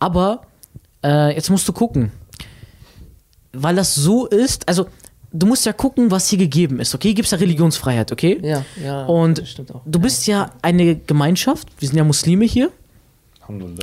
Aber 0.00 0.42
äh, 1.04 1.34
jetzt 1.34 1.50
musst 1.50 1.66
du 1.68 1.72
gucken. 1.72 2.10
Weil 3.52 3.76
das 3.76 3.94
so 3.94 4.26
ist, 4.26 4.68
also 4.68 4.86
du 5.38 5.46
musst 5.46 5.66
ja 5.66 5.72
gucken, 5.72 6.10
was 6.10 6.28
hier 6.28 6.38
gegeben 6.38 6.80
ist, 6.80 6.94
okay? 6.94 7.14
Gibt 7.14 7.26
es 7.26 7.32
ja 7.32 7.38
Religionsfreiheit, 7.38 8.12
okay? 8.12 8.38
ja, 8.42 8.64
ja, 8.82 9.04
Und 9.06 9.38
das 9.38 9.50
stimmt 9.50 9.74
auch. 9.74 9.82
Du 9.86 9.98
bist 9.98 10.26
ja 10.26 10.50
eine 10.62 10.96
Gemeinschaft, 10.96 11.68
wir 11.78 11.88
sind 11.88 11.96
ja 11.98 12.04
Muslime 12.04 12.44
hier, 12.44 12.70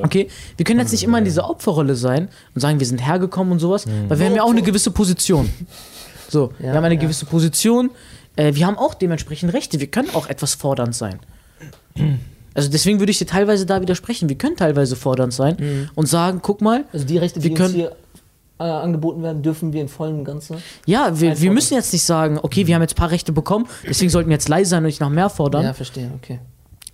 okay? 0.02 0.28
Wir 0.58 0.66
können 0.66 0.80
jetzt 0.80 0.92
nicht 0.92 1.04
immer 1.04 1.18
in 1.20 1.26
dieser 1.26 1.50
Opferrolle 1.50 1.96
sein 1.96 2.28
und 2.54 2.62
sagen, 2.62 2.80
wir 2.80 2.88
sind 2.88 3.06
hergekommen 3.06 3.54
und 3.54 3.60
sowas, 3.60 3.86
weil 4.08 4.20
wir 4.20 4.26
haben 4.26 4.36
ja 4.36 4.44
auch 4.44 4.52
eine 4.52 4.62
gewisse 4.62 4.92
Position. 4.92 5.50
So, 6.30 6.52
wir 6.60 6.70
Ja, 6.70 6.76
haben 6.76 6.84
eine 6.84 6.96
ja. 6.96 7.02
gewisse 7.02 7.26
Position, 7.26 7.92
äh, 8.36 8.56
wir 8.56 8.66
haben 8.66 8.78
auch 8.78 8.94
dementsprechend 8.96 9.54
Rechte, 9.54 9.80
wir 9.80 9.88
können 9.88 10.10
auch 10.14 10.28
etwas 10.28 10.56
fordernd 10.56 10.96
sein. 10.96 11.20
Also 12.56 12.70
deswegen 12.70 13.00
würde 13.00 13.10
ich 13.12 13.18
dir 13.18 13.26
teilweise 13.26 13.66
da 13.66 13.82
widersprechen. 13.82 14.30
Wir 14.30 14.38
können 14.38 14.56
teilweise 14.56 14.96
fordernd 14.96 15.34
sein 15.34 15.90
und 15.96 16.06
sagen, 16.06 16.38
guck 16.44 16.62
mal, 16.62 16.86
Also 16.94 17.04
die 17.04 17.18
Rechte, 17.18 17.40
die 17.40 17.46
Wir 17.46 17.52
uns 17.54 17.60
können- 17.60 17.74
hier 17.74 17.96
äh, 18.60 18.64
angeboten 18.64 19.24
werden, 19.24 19.42
dürfen 19.42 19.74
wir 19.74 19.82
in 19.82 19.88
vollem 19.90 20.24
Ganzen. 20.24 20.58
ja, 20.86 21.20
wir, 21.20 21.40
wir 21.40 21.52
müssen 21.52 21.74
jetzt 21.74 21.92
nicht 21.94 22.04
sagen, 22.04 22.40
okay, 22.42 22.68
wir 22.68 22.76
haben 22.76 22.82
jetzt 22.82 22.94
ein 22.94 22.98
paar 22.98 23.12
Rechte 23.12 23.32
bekommen, 23.32 23.68
deswegen 23.88 24.10
sollten 24.10 24.30
wir 24.30 24.36
jetzt 24.36 24.50
leise 24.50 24.72
sein 24.72 24.80
und 24.80 24.88
nicht 24.88 25.02
noch 25.02 25.10
mehr 25.10 25.30
fordern. 25.30 25.64
Ja, 25.64 25.74
verstehe, 25.74 26.12
okay. 26.16 26.40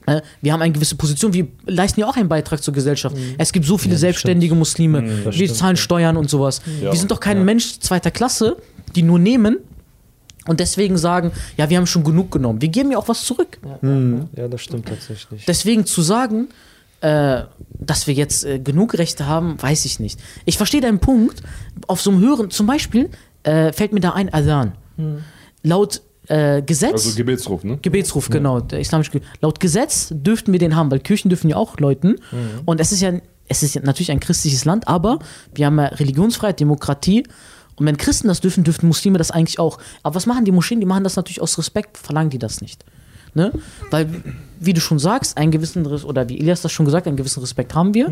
Äh, 0.05 0.21
Wir 0.41 0.53
haben 0.53 0.61
eine 0.61 0.73
gewisse 0.73 0.95
Position, 0.95 1.33
wir 1.33 1.47
leisten 1.65 1.99
ja 1.99 2.07
auch 2.07 2.15
einen 2.15 2.29
Beitrag 2.29 2.63
zur 2.63 2.73
Gesellschaft. 2.73 3.15
Mhm. 3.15 3.35
Es 3.37 3.51
gibt 3.51 3.65
so 3.65 3.77
viele 3.77 3.97
selbstständige 3.97 4.55
Muslime, 4.55 5.25
wir 5.25 5.31
stimmt, 5.31 5.55
zahlen 5.55 5.77
Steuern 5.77 6.17
und 6.17 6.29
sowas. 6.29 6.61
Ja. 6.81 6.91
Wir 6.91 6.99
sind 6.99 7.11
doch 7.11 7.19
kein 7.19 7.45
Mensch 7.45 7.79
zweiter 7.79 8.11
Klasse, 8.11 8.57
die 8.95 9.03
nur 9.03 9.19
nehmen 9.19 9.57
und 10.47 10.59
deswegen 10.59 10.97
sagen, 10.97 11.31
ja, 11.57 11.69
wir 11.69 11.77
haben 11.77 11.85
schon 11.85 12.03
genug 12.03 12.31
genommen. 12.31 12.61
Wir 12.61 12.69
geben 12.69 12.91
ja 12.91 12.97
auch 12.97 13.07
was 13.07 13.23
zurück. 13.23 13.59
Ja, 14.35 14.47
das 14.47 14.61
stimmt 14.61 14.87
tatsächlich. 14.87 15.45
Deswegen 15.45 15.85
zu 15.85 16.01
sagen, 16.01 16.47
äh, 17.01 17.43
dass 17.79 18.07
wir 18.07 18.13
jetzt 18.13 18.43
äh, 18.45 18.59
genug 18.59 18.97
Rechte 18.97 19.25
haben, 19.27 19.61
weiß 19.61 19.85
ich 19.85 19.99
nicht. 19.99 20.19
Ich 20.45 20.57
verstehe 20.57 20.81
deinen 20.81 20.99
Punkt. 20.99 21.41
Auf 21.87 22.01
so 22.01 22.11
einem 22.11 22.19
höheren, 22.19 22.49
zum 22.49 22.67
Beispiel, 22.67 23.09
äh, 23.43 23.71
fällt 23.71 23.93
mir 23.93 24.01
da 24.01 24.11
ein 24.11 24.33
Adhan. 24.33 24.73
Laut 25.63 26.01
äh, 26.27 26.61
Gesetz. 26.61 27.05
Also 27.05 27.15
Gebetsruf, 27.15 27.63
ne? 27.63 27.79
Gebetsruf, 27.81 28.29
genau, 28.29 28.59
der 28.59 28.79
islamische 28.79 29.11
Ge 29.11 29.21
Laut 29.41 29.59
Gesetz 29.59 30.09
dürften 30.11 30.51
wir 30.51 30.59
den 30.59 30.75
haben, 30.75 30.91
weil 30.91 30.99
Kirchen 30.99 31.29
dürfen 31.29 31.49
ja 31.49 31.55
auch 31.55 31.79
läuten. 31.79 32.17
Und 32.65 32.79
es 32.79 32.91
ist 32.91 33.01
ja, 33.01 33.13
es 33.47 33.63
ist 33.63 33.75
ja 33.75 33.81
natürlich 33.81 34.11
ein 34.11 34.19
christliches 34.19 34.65
Land, 34.65 34.87
aber 34.87 35.19
wir 35.55 35.65
haben 35.65 35.79
ja 35.79 35.85
Religionsfreiheit, 35.85 36.59
Demokratie 36.59 37.23
Und 37.77 37.85
wenn 37.85 37.97
Christen 37.97 38.27
das 38.27 38.41
dürfen, 38.41 38.63
dürfen 38.63 38.87
Muslime 38.87 39.17
das 39.17 39.31
eigentlich 39.31 39.57
auch. 39.57 39.79
Aber 40.03 40.15
was 40.15 40.25
machen 40.25 40.45
die 40.45 40.51
Moscheen? 40.51 40.81
Die 40.81 40.85
machen 40.85 41.03
das 41.03 41.15
natürlich 41.15 41.41
aus 41.41 41.57
Respekt, 41.57 41.97
verlangen 41.97 42.29
die 42.29 42.39
das 42.39 42.61
nicht. 42.61 42.83
Ne? 43.33 43.51
Weil, 43.91 44.07
wie 44.59 44.73
du 44.73 44.81
schon 44.81 44.99
sagst, 44.99 45.37
einen 45.37 45.51
gewissen, 45.51 45.85
oder 45.85 46.27
wie 46.29 46.39
Elias 46.39 46.61
das 46.61 46.71
schon 46.71 46.85
gesagt 46.85 47.05
hat, 47.05 47.07
einen 47.09 47.17
gewissen 47.17 47.39
Respekt 47.39 47.75
haben 47.75 47.93
wir. 47.93 48.11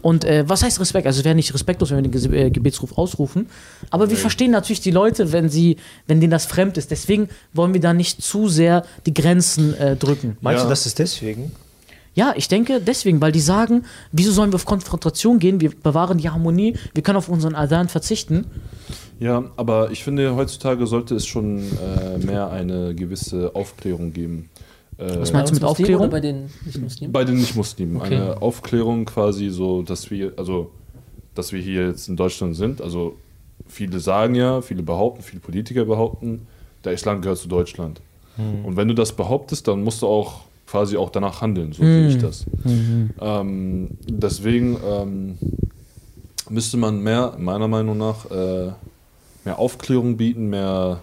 Und 0.00 0.24
äh, 0.24 0.44
was 0.48 0.62
heißt 0.62 0.78
Respekt? 0.80 1.06
Also 1.06 1.18
es 1.20 1.24
wäre 1.24 1.34
nicht 1.34 1.52
respektlos, 1.52 1.90
wenn 1.90 1.98
wir 2.02 2.08
den 2.10 2.12
Ges- 2.12 2.32
äh, 2.32 2.50
Gebetsruf 2.50 2.96
ausrufen. 2.96 3.46
Aber 3.90 4.08
wir 4.08 4.16
verstehen 4.16 4.50
natürlich 4.52 4.80
die 4.80 4.90
Leute, 4.92 5.32
wenn 5.32 5.48
sie, 5.48 5.76
wenn 6.06 6.20
denen 6.20 6.30
das 6.30 6.46
fremd 6.46 6.78
ist. 6.78 6.90
Deswegen 6.90 7.28
wollen 7.52 7.74
wir 7.74 7.80
da 7.80 7.92
nicht 7.92 8.22
zu 8.22 8.48
sehr 8.48 8.84
die 9.06 9.12
Grenzen 9.14 9.74
äh, 9.74 9.96
drücken. 9.96 10.36
Meinst 10.40 10.60
Ja. 10.60 10.64
du, 10.64 10.70
das 10.70 10.86
ist 10.86 10.98
deswegen? 10.98 11.52
Ja, 12.14 12.34
ich 12.36 12.46
denke 12.48 12.80
deswegen, 12.80 13.20
weil 13.22 13.32
die 13.32 13.40
sagen, 13.40 13.84
wieso 14.12 14.32
sollen 14.32 14.52
wir 14.52 14.56
auf 14.56 14.66
Konfrontation 14.66 15.38
gehen? 15.38 15.62
Wir 15.62 15.70
bewahren 15.70 16.18
die 16.18 16.28
Harmonie, 16.28 16.76
wir 16.92 17.02
können 17.02 17.16
auf 17.16 17.30
unseren 17.30 17.54
Adhan 17.54 17.88
verzichten. 17.88 18.44
Ja, 19.18 19.44
aber 19.56 19.90
ich 19.92 20.04
finde, 20.04 20.34
heutzutage 20.36 20.86
sollte 20.86 21.14
es 21.14 21.24
schon 21.26 21.60
äh, 21.60 22.18
mehr 22.18 22.50
eine 22.50 22.94
gewisse 22.94 23.54
Aufklärung 23.54 24.12
geben. 24.12 24.50
Äh, 25.02 25.20
Was 25.20 25.32
meinst 25.32 25.50
du 25.50 25.54
mit 25.54 25.64
Aufklärung? 25.64 26.10
Bei 26.10 26.20
den 26.20 26.48
Nicht-Muslimen? 26.64 27.12
Bei 27.12 27.24
den 27.24 27.36
Nicht-Muslimen. 27.36 27.96
Okay. 27.96 28.16
Eine 28.16 28.42
Aufklärung 28.42 29.04
quasi 29.04 29.48
so, 29.50 29.82
dass 29.82 30.10
wir, 30.10 30.32
also, 30.36 30.70
dass 31.34 31.52
wir 31.52 31.60
hier 31.60 31.88
jetzt 31.88 32.08
in 32.08 32.16
Deutschland 32.16 32.56
sind. 32.56 32.80
Also, 32.80 33.16
viele 33.66 33.98
sagen 34.00 34.34
ja, 34.34 34.60
viele 34.60 34.82
behaupten, 34.82 35.22
viele 35.22 35.40
Politiker 35.40 35.84
behaupten, 35.84 36.46
der 36.84 36.92
Islam 36.92 37.20
gehört 37.20 37.38
zu 37.38 37.48
Deutschland. 37.48 38.00
Und 38.64 38.76
wenn 38.76 38.88
du 38.88 38.94
das 38.94 39.12
behauptest, 39.12 39.68
dann 39.68 39.84
musst 39.84 40.00
du 40.00 40.06
auch 40.06 40.40
quasi 40.66 40.96
auch 40.96 41.10
danach 41.10 41.42
handeln, 41.42 41.72
so 41.72 41.82
sehe 41.82 42.08
ich 42.08 42.18
das. 42.18 42.46
Ähm, 43.20 43.90
deswegen 44.08 44.78
ähm, 44.82 45.38
müsste 46.48 46.78
man 46.78 47.02
mehr, 47.02 47.34
meiner 47.38 47.68
Meinung 47.68 47.98
nach, 47.98 48.30
äh, 48.30 48.72
mehr 49.44 49.58
Aufklärung 49.58 50.16
bieten, 50.16 50.48
mehr, 50.48 51.00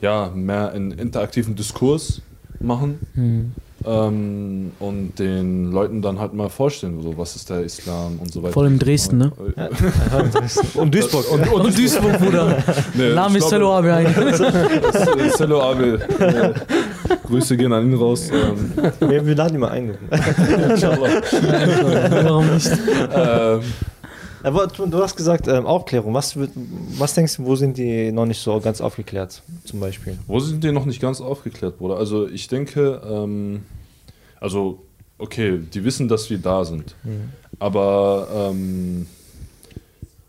ja, 0.00 0.30
mehr 0.32 0.70
einen 0.70 0.92
interaktiven 0.92 1.56
Diskurs 1.56 2.22
machen 2.60 3.54
ähm, 3.86 4.72
und 4.78 5.18
den 5.18 5.72
Leuten 5.72 6.02
dann 6.02 6.18
halt 6.18 6.34
mal 6.34 6.50
vorstellen, 6.50 7.00
so, 7.02 7.16
was 7.16 7.34
ist 7.36 7.48
der 7.48 7.62
Islam 7.62 8.18
und 8.20 8.30
so 8.32 8.42
weiter. 8.42 8.52
Vor 8.52 8.64
allem 8.64 8.78
Dresden, 8.78 9.18
ne? 9.18 9.32
Und 10.74 10.94
Duisburg. 10.94 11.32
Und, 11.32 11.50
und, 11.52 11.64
Und 11.64 11.78
Duisburg, 11.78 12.18
Bruder. 12.18 12.58
ne, 12.94 13.14
Name 13.14 13.38
ist 13.38 13.48
Cello 13.48 13.80
das 13.80 15.08
ist 15.16 15.36
Cello 15.36 15.62
Abel. 15.62 15.98
Grüße 17.26 17.56
gehen 17.56 17.72
an 17.72 17.90
ihn 17.90 17.96
raus. 17.96 18.28
Ähm, 18.30 18.72
wir, 19.08 19.26
wir 19.26 19.34
laden 19.34 19.54
ihn 19.54 19.60
mal 19.60 19.70
ein. 19.70 19.94
Warum 22.10 22.54
nicht? 22.54 22.70
ähm, 23.14 23.60
Aber 24.42 24.66
du, 24.66 24.86
du 24.86 25.02
hast 25.02 25.16
gesagt, 25.16 25.48
ähm, 25.48 25.66
Aufklärung. 25.66 26.14
Was, 26.14 26.36
was 26.36 27.14
denkst 27.14 27.36
du, 27.36 27.44
wo 27.44 27.56
sind 27.56 27.76
die 27.76 28.10
noch 28.12 28.26
nicht 28.26 28.40
so 28.40 28.60
ganz 28.60 28.80
aufgeklärt, 28.80 29.42
zum 29.64 29.80
Beispiel? 29.80 30.18
Wo 30.26 30.40
sind 30.40 30.64
die 30.64 30.72
noch 30.72 30.86
nicht 30.86 31.00
ganz 31.00 31.20
aufgeklärt, 31.20 31.78
Bruder? 31.78 31.96
Also 31.96 32.28
ich 32.28 32.48
denke, 32.48 33.00
ähm, 33.04 33.64
also 34.40 34.82
okay, 35.18 35.58
die 35.58 35.84
wissen, 35.84 36.08
dass 36.08 36.30
wir 36.30 36.38
da 36.38 36.64
sind. 36.64 36.94
Aber 37.58 38.28
ähm, 38.34 39.06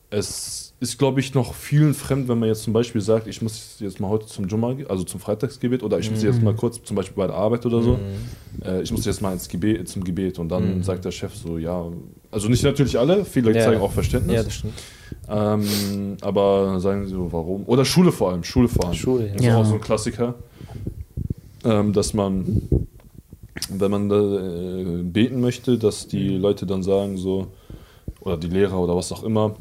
es 0.09 0.60
ist, 0.81 0.97
glaube 0.97 1.19
ich, 1.19 1.35
noch 1.35 1.53
vielen 1.53 1.93
fremd, 1.93 2.27
wenn 2.27 2.39
man 2.39 2.49
jetzt 2.49 2.63
zum 2.63 2.73
Beispiel 2.73 3.01
sagt, 3.01 3.27
ich 3.27 3.39
muss 3.43 3.75
jetzt 3.79 3.99
mal 3.99 4.09
heute 4.09 4.25
zum 4.25 4.47
Jumma, 4.47 4.75
also 4.89 5.03
zum 5.03 5.19
Freitagsgebet, 5.19 5.83
oder 5.83 5.99
ich 5.99 6.09
muss 6.09 6.23
jetzt 6.23 6.41
mal 6.41 6.55
kurz, 6.55 6.81
zum 6.83 6.95
Beispiel 6.95 7.15
bei 7.15 7.27
der 7.27 7.35
Arbeit 7.35 7.67
oder 7.67 7.83
so, 7.83 7.99
äh, 8.65 8.81
ich 8.81 8.91
muss 8.91 9.05
jetzt 9.05 9.21
mal 9.21 9.31
ins 9.31 9.47
Gebet, 9.47 9.87
zum 9.87 10.03
Gebet. 10.03 10.39
Und 10.39 10.49
dann 10.49 10.81
sagt 10.81 11.05
der 11.05 11.11
Chef 11.11 11.35
so, 11.35 11.59
ja, 11.59 11.85
also 12.31 12.49
nicht 12.49 12.63
natürlich 12.63 12.97
alle, 12.97 13.25
viele 13.25 13.53
Ja. 13.55 13.63
zeigen 13.63 13.79
auch 13.79 13.91
Verständnis. 13.91 14.37
Ja, 14.37 14.43
das 14.43 14.53
stimmt. 14.55 14.73
Ähm, 15.29 16.17
aber 16.21 16.79
sagen 16.79 17.05
sie 17.05 17.11
so, 17.11 17.31
warum? 17.31 17.63
Oder 17.67 17.85
Schule 17.85 18.11
vor 18.11 18.31
allem, 18.31 18.43
Schule 18.43 18.67
vor 18.67 18.85
allem. 18.85 18.95
Schule, 18.95 19.27
ja. 19.27 19.33
Das 19.33 19.41
ist 19.41 19.47
Ja. 19.47 19.57
auch 19.57 19.65
so 19.65 19.75
ein 19.75 19.81
Klassiker, 19.81 20.33
ähm, 21.63 21.93
dass 21.93 22.15
man, 22.15 22.43
wenn 23.69 23.91
man 23.91 24.09
äh, 24.09 25.03
beten 25.03 25.41
möchte, 25.41 25.77
dass 25.77 26.07
die 26.07 26.29
Leute 26.29 26.65
dann 26.65 26.81
sagen 26.81 27.17
so, 27.17 27.47
oder 28.21 28.35
die 28.35 28.47
Lehrer 28.47 28.79
oder 28.79 28.95
was 28.95 29.11
auch 29.11 29.21
immer, 29.23 29.55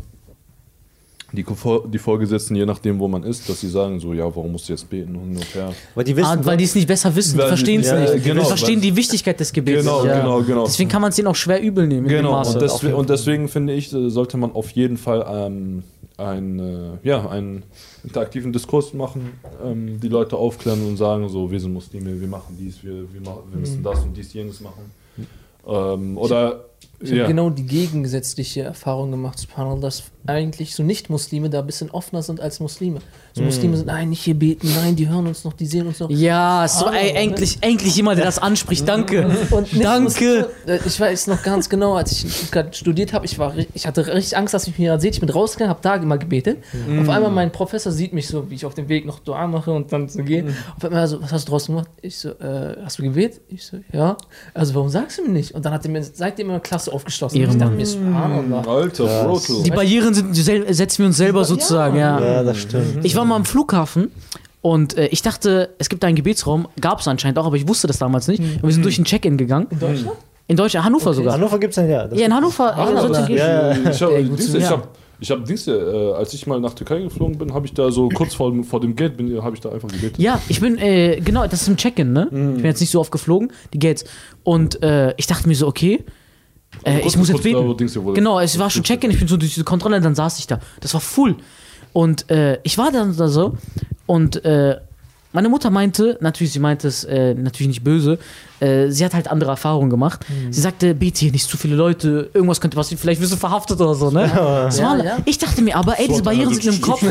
die, 1.33 1.45
die 1.93 1.99
Vorgesetzten, 1.99 2.57
je 2.57 2.67
nachdem, 2.67 2.99
wo 2.99 3.09
man 3.09 3.23
ist, 3.23 3.49
dass 3.49 3.61
sie 3.61 3.69
sagen 3.69 4.01
so, 4.01 4.13
ja, 4.13 4.25
warum 4.25 4.53
musst 4.53 4.69
du 4.69 4.73
jetzt 4.73 4.89
beten 4.89 5.15
und 5.17 5.55
her. 5.55 5.73
Weil 5.95 6.05
die 6.05 6.17
wissen, 6.17 6.27
Ah, 6.27 6.45
weil 6.45 6.57
die 6.57 6.65
es 6.65 6.75
nicht 6.75 6.89
besser 6.89 7.15
wissen, 7.15 7.39
die 7.39 7.47
verstehen 7.47 7.81
es 7.81 7.87
ja, 7.89 8.01
nicht. 8.01 8.25
genau, 8.25 8.43
die 8.43 8.47
verstehen 8.49 8.81
die 8.81 8.95
Wichtigkeit 8.97 9.39
des 9.39 9.53
Gebets. 9.53 9.85
Genau, 9.85 10.03
nicht, 10.03 10.11
ja. 10.11 10.21
genau, 10.21 10.43
genau. 10.43 10.65
Deswegen 10.65 10.91
kann 10.91 11.03
man 11.03 11.11
es 11.11 11.17
denen 11.17 11.29
auch 11.29 11.37
schwer 11.37 11.63
übel 11.63 11.87
nehmen. 11.87 12.07
in 12.07 12.13
dem 12.13 12.17
Genau, 12.25 12.41
und, 12.41 12.83
jeden 12.83 12.95
und 12.95 13.11
deswegen 13.11 13.49
finde 13.49 13.75
ich, 13.75 13.91
sollte 13.91 14.37
man 14.37 14.53
auf 14.53 14.71
jeden 14.71 14.97
Fall 14.97 15.25
ähm, 15.29 15.83
ein, 16.17 16.59
äh, 16.59 17.09
ja, 17.09 17.29
einen 17.29 17.63
interaktiven 18.05 18.53
Diskurs 18.53 18.93
machen, 18.93 19.33
ähm, 19.65 20.01
die 20.01 20.09
Leute 20.09 20.37
aufklären 20.37 20.87
und 20.87 20.97
sagen, 20.97 21.29
so, 21.29 21.51
wir 21.51 21.61
sind 21.61 21.73
Muslime, 21.73 22.21
wir 22.21 22.29
machen 22.29 22.57
dies, 22.59 22.83
wir, 22.83 23.13
wir, 23.13 23.21
machen, 23.21 23.43
wir 23.51 23.61
müssen 23.61 23.83
das 23.83 24.01
und 24.01 24.17
dies, 24.17 24.33
jenes 24.33 24.61
machen. 24.61 24.91
Ähm, 25.67 26.19
oder, 26.19 26.65
Ich 27.03 27.11
habe 27.11 27.21
ja, 27.23 27.27
genau 27.27 27.49
die 27.49 27.65
gegensätzliche 27.65 28.61
Erfahrung 28.61 29.11
gemacht, 29.11 29.39
subhanallah, 29.39 29.81
dass 29.81 30.03
eigentlich 30.27 30.75
so 30.75 30.83
Nicht-Muslime 30.83 31.49
da 31.49 31.61
ein 31.61 31.67
bisschen 31.67 31.91
offener 31.91 32.23
sind 32.23 32.41
als 32.43 32.61
Muslime. 32.61 33.01
So 33.33 33.43
Muslime 33.43 33.77
sind, 33.79 33.87
nein, 33.87 34.11
nicht 34.11 34.23
hier 34.23 34.35
beten, 34.35 34.69
nein, 34.75 34.97
die 34.97 35.09
hören 35.09 35.27
uns 35.27 35.45
noch, 35.45 35.55
die 35.55 35.65
sehen 35.65 35.87
uns 35.87 35.99
noch. 36.01 36.11
Ja, 36.11 36.67
so, 36.69 36.87
Ah, 36.87 36.93
ey, 36.95 37.13
ne? 37.15 37.19
endlich, 37.21 37.57
endlich 37.63 37.97
jemand, 37.97 38.19
der 38.19 38.27
das 38.27 38.39
anspricht. 38.39 38.87
Danke. 38.87 39.31
Danke. 39.81 40.51
Äh, 40.67 40.79
ich 40.85 41.01
weiß 41.01 41.29
noch 41.29 41.43
ganz 41.43 41.71
genau, 41.71 41.95
als 41.95 42.13
ich 42.13 42.31
Stuttgart 42.33 42.77
studiert 42.77 43.13
habe, 43.15 43.25
ich, 43.25 43.39
war 43.39 43.55
ich 43.73 43.87
hatte 43.87 44.07
richtig 44.07 44.37
Angst, 44.37 44.53
dass 44.53 44.65
ich 44.65 44.71
mich 44.71 44.77
hier 44.77 45.01
seht. 45.01 45.15
Ich 45.15 45.21
bin 45.21 45.31
rausgegangen, 45.31 45.71
habe 45.71 45.81
da 45.83 45.95
immer 45.97 46.19
gebetet. 46.19 46.59
Auf 47.01 47.09
einmal 47.09 47.31
mein 47.31 47.51
Professor 47.51 47.91
sieht 47.93 48.13
mich 48.13 48.27
so, 48.29 48.51
wie 48.51 48.57
ich 48.57 48.67
auf 48.67 48.75
dem 48.75 48.89
Weg 48.91 49.07
noch 49.07 49.21
Dua 49.21 49.47
mache 49.47 49.73
und 49.73 49.91
dann 49.93 50.09
so 50.09 50.23
gehe. 50.23 50.53
Auf 50.77 50.85
einmal 50.85 51.07
so, 51.09 51.23
was 51.23 51.33
hast 51.33 51.47
du 51.49 51.53
draußen 51.53 51.75
gemacht? 51.75 51.91
Ich 52.03 52.19
so, 52.19 52.31
äh, 52.31 52.77
hast 52.85 52.99
du 52.99 53.05
gebetet? 53.05 53.41
Ich 53.49 53.65
so, 53.65 53.79
ja. 53.93 54.19
Also 54.53 54.75
warum 54.75 54.91
sagst 54.91 55.19
du 55.19 55.23
mir 55.23 55.31
nicht? 55.31 55.53
Und 55.55 55.65
dann 55.65 55.73
hat 55.73 55.85
er 55.85 55.91
mir 55.91 56.03
seitdem 56.05 56.51
immer 56.51 56.61
Klasse 56.71 56.93
aufgeschlossen. 56.93 57.41
Ich 57.41 57.57
dachte 57.59 57.75
mir, 57.75 57.85
subhanallah. 57.85 58.61
Alter, 58.65 59.25
Brutal. 59.25 59.63
Die 59.65 59.71
Barrieren 59.73 60.15
sind, 60.15 60.33
setzen 60.37 60.99
wir 61.01 61.07
uns 61.07 61.17
selber 61.17 61.45
sozusagen, 61.45 61.97
ja. 61.97 62.21
Ja, 62.21 62.43
das 62.45 62.59
stimmt. 62.59 63.05
Ich 63.05 63.17
war 63.17 63.25
mal 63.25 63.35
am 63.35 63.45
Flughafen 63.45 64.13
und 64.63 64.97
äh, 64.97 65.07
ich 65.09 65.21
dachte, 65.23 65.71
es 65.79 65.89
gibt 65.89 66.05
da 66.05 66.07
einen 66.07 66.15
Gebetsraum. 66.15 66.69
Gab 66.81 67.01
es 67.01 67.09
anscheinend 67.09 67.41
auch, 67.41 67.47
aber 67.47 67.57
ich 67.57 67.67
wusste 67.67 67.89
das 67.89 67.99
damals 67.99 68.29
nicht. 68.29 68.39
Und 68.41 68.63
wir 68.63 68.73
sind 68.73 68.85
durch 68.85 68.99
ein 69.01 69.05
Check-in 69.05 69.37
gegangen. 69.37 69.67
In 69.71 69.81
Deutschland? 69.81 70.17
In 70.47 70.57
Deutschland, 70.57 70.87
Hannover 70.87 71.13
sogar. 71.13 71.35
Hannover 71.35 71.59
gibt 71.59 71.73
es 71.73 71.79
ein 71.79 71.91
ja. 71.91 72.07
Das 72.07 72.17
Ja, 72.17 72.27
in 72.27 72.35
Hannover. 72.35 72.73
Äh. 73.29 73.35
Ja, 73.35 73.73
ja. 73.73 73.91
Ich 73.91 74.01
habe 74.01 74.21
ich 74.21 74.55
ja. 74.55 74.71
hab, 74.71 74.89
ich 75.19 75.31
hab 75.33 75.45
Dienste, 75.45 75.73
äh, 75.73 76.17
als 76.19 76.33
ich 76.35 76.47
mal 76.47 76.61
nach 76.61 76.75
Türkei 76.75 77.01
geflogen 77.01 77.37
bin, 77.37 77.53
habe 77.53 77.67
ich 77.67 77.75
da 77.75 77.91
so 77.91 78.09
kurz 78.11 78.35
vor, 78.35 78.51
dem- 78.53 78.63
vor 78.63 78.81
dem 78.81 78.95
Gate, 78.95 79.15
habe 79.43 79.55
ich 79.57 79.61
da 79.61 79.71
einfach 79.71 79.89
gebetet. 79.89 80.19
Ja, 80.19 80.41
ich 80.49 80.61
bin, 80.61 80.79
äh, 80.79 81.21
genau, 81.21 81.47
das 81.49 81.63
ist 81.63 81.69
im 81.69 81.77
Check-in, 81.77 82.13
ne? 82.13 82.29
Mhm. 82.31 82.49
Ich 82.51 82.57
bin 82.59 82.65
jetzt 82.67 82.81
nicht 82.81 82.91
so 82.91 83.01
oft 83.01 83.11
geflogen, 83.11 83.53
die 83.75 83.79
Gates. 83.81 84.05
Und 84.45 84.83
äh, 84.85 85.15
ich 85.19 85.27
dachte 85.27 85.49
mir 85.49 85.55
so, 85.57 85.67
okay, 85.67 86.05
äh, 86.85 86.97
Also 86.97 87.07
ich 87.07 87.17
muss 87.17 87.29
jetzt 87.29 87.43
beten. 87.43 88.15
Genau, 88.15 88.41
es 88.41 88.59
war 88.59 88.71
schon 88.71 88.83
Check-in, 88.83 89.11
ich 89.11 89.19
bin 89.19 89.29
so 89.29 89.37
durch 89.37 89.55
diese 89.55 89.65
Kontrolle, 89.65 90.01
dann 90.01 90.15
saß 90.15 90.39
ich 90.39 90.47
da. 90.47 90.59
Das 90.81 90.95
war 90.95 91.01
full. 91.01 91.37
Und 91.93 92.31
äh, 92.31 92.59
ich 92.63 92.79
war 92.79 92.93
dann 92.93 93.17
da 93.17 93.29
so 93.29 93.57
und 94.07 94.45
äh, 94.45 94.77
meine 95.33 95.49
Mutter 95.49 95.71
meinte, 95.71 96.19
natürlich, 96.21 96.53
sie 96.53 96.59
meinte 96.59 96.89
es 96.89 97.05
äh, 97.05 97.35
natürlich 97.35 97.69
nicht 97.69 97.85
böse, 97.85 98.19
äh, 98.59 98.91
sie 98.91 99.05
hat 99.05 99.15
halt 99.15 99.31
andere 99.31 99.51
Erfahrungen 99.51 99.89
gemacht. 99.89 100.27
Mhm. 100.29 100.53
Sie 100.53 100.61
sagte, 100.61 100.93
bete 100.93 101.21
hier 101.21 101.31
nicht 101.31 101.49
zu 101.49 101.57
viele 101.57 101.77
Leute, 101.77 102.31
irgendwas 102.35 102.61
könnte 102.61 102.77
passieren, 102.77 103.01
vielleicht 103.01 103.21
wirst 103.21 103.33
du 103.33 103.37
verhaftet 103.37 103.81
oder 103.81 103.95
so, 103.95 104.11
ne? 104.11 104.25
Ja, 104.35 104.83
war, 104.83 105.05
ja. 105.05 105.19
Ich 105.27 105.39
dachte 105.39 105.63
mir 105.63 105.77
aber, 105.77 106.01
ey, 106.01 106.09
diese 106.09 106.25
Barrieren 106.25 106.53
sind 106.53 106.75
im 106.75 106.81
Kopf. 106.81 107.01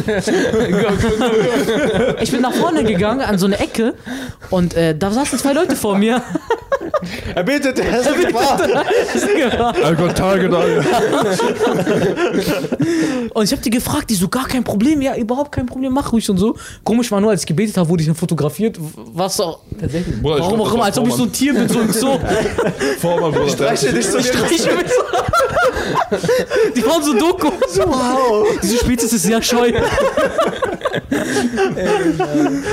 ich 2.21 2.31
bin 2.31 2.41
nach 2.41 2.53
vorne 2.53 2.83
gegangen 2.83 3.21
an 3.21 3.37
so 3.37 3.45
eine 3.45 3.57
Ecke 3.59 3.93
und 4.49 4.73
äh, 4.73 4.97
da 4.97 5.11
saßen 5.11 5.39
zwei 5.39 5.53
Leute 5.53 5.77
vor 5.77 5.97
mir. 5.97 6.21
Er 7.35 7.43
betet, 7.43 7.79
er 7.79 7.99
ist 7.99 8.27
Gefahr. 8.27 8.61
Alter, 9.83 10.13
Tage 10.13 10.49
da. 10.49 10.63
Und 13.33 13.43
ich 13.43 13.51
habe 13.51 13.61
die 13.61 13.69
gefragt, 13.69 14.09
die 14.09 14.15
so, 14.15 14.27
gar 14.27 14.47
kein 14.47 14.63
Problem, 14.63 15.01
ja, 15.01 15.15
überhaupt 15.15 15.51
kein 15.51 15.65
Problem, 15.65 15.93
mach 15.93 16.11
ruhig 16.11 16.29
und 16.29 16.37
so. 16.37 16.55
Komisch 16.83 17.11
war 17.11 17.21
nur, 17.21 17.31
als 17.31 17.41
ich 17.41 17.47
gebetet 17.47 17.77
habe, 17.77 17.89
wurde 17.89 18.01
ich 18.01 18.07
dann 18.07 18.15
fotografiert. 18.15 18.77
Was 19.13 19.39
auch, 19.39 19.59
Tatsächlich. 19.79 20.21
Bruder, 20.21 20.37
ich 20.37 20.41
warum 20.41 20.61
auch 20.61 20.73
immer, 20.73 20.85
als 20.85 20.97
ob 20.97 21.07
ich 21.07 21.13
so 21.13 21.23
ein 21.23 21.31
Tier 21.31 21.53
bin, 21.53 21.69
so 21.69 21.79
ein 21.79 21.91
Zoo. 21.93 22.19
Vormann, 22.99 23.31
Bruder. 23.31 23.49
Streiche 23.49 23.93
dich 23.93 24.07
so 24.07 24.19
Streiche 24.19 24.75
mit 24.75 24.89
so. 24.89 25.01
Die 26.75 26.85
waren 26.85 27.03
so 27.03 27.13
Doku. 27.13 27.51
So, 27.69 27.83
wow. 27.85 28.47
Diese 28.61 28.77
Spezies 28.77 29.13
ist 29.13 29.23
sehr 29.23 29.41
scheu. 29.41 29.71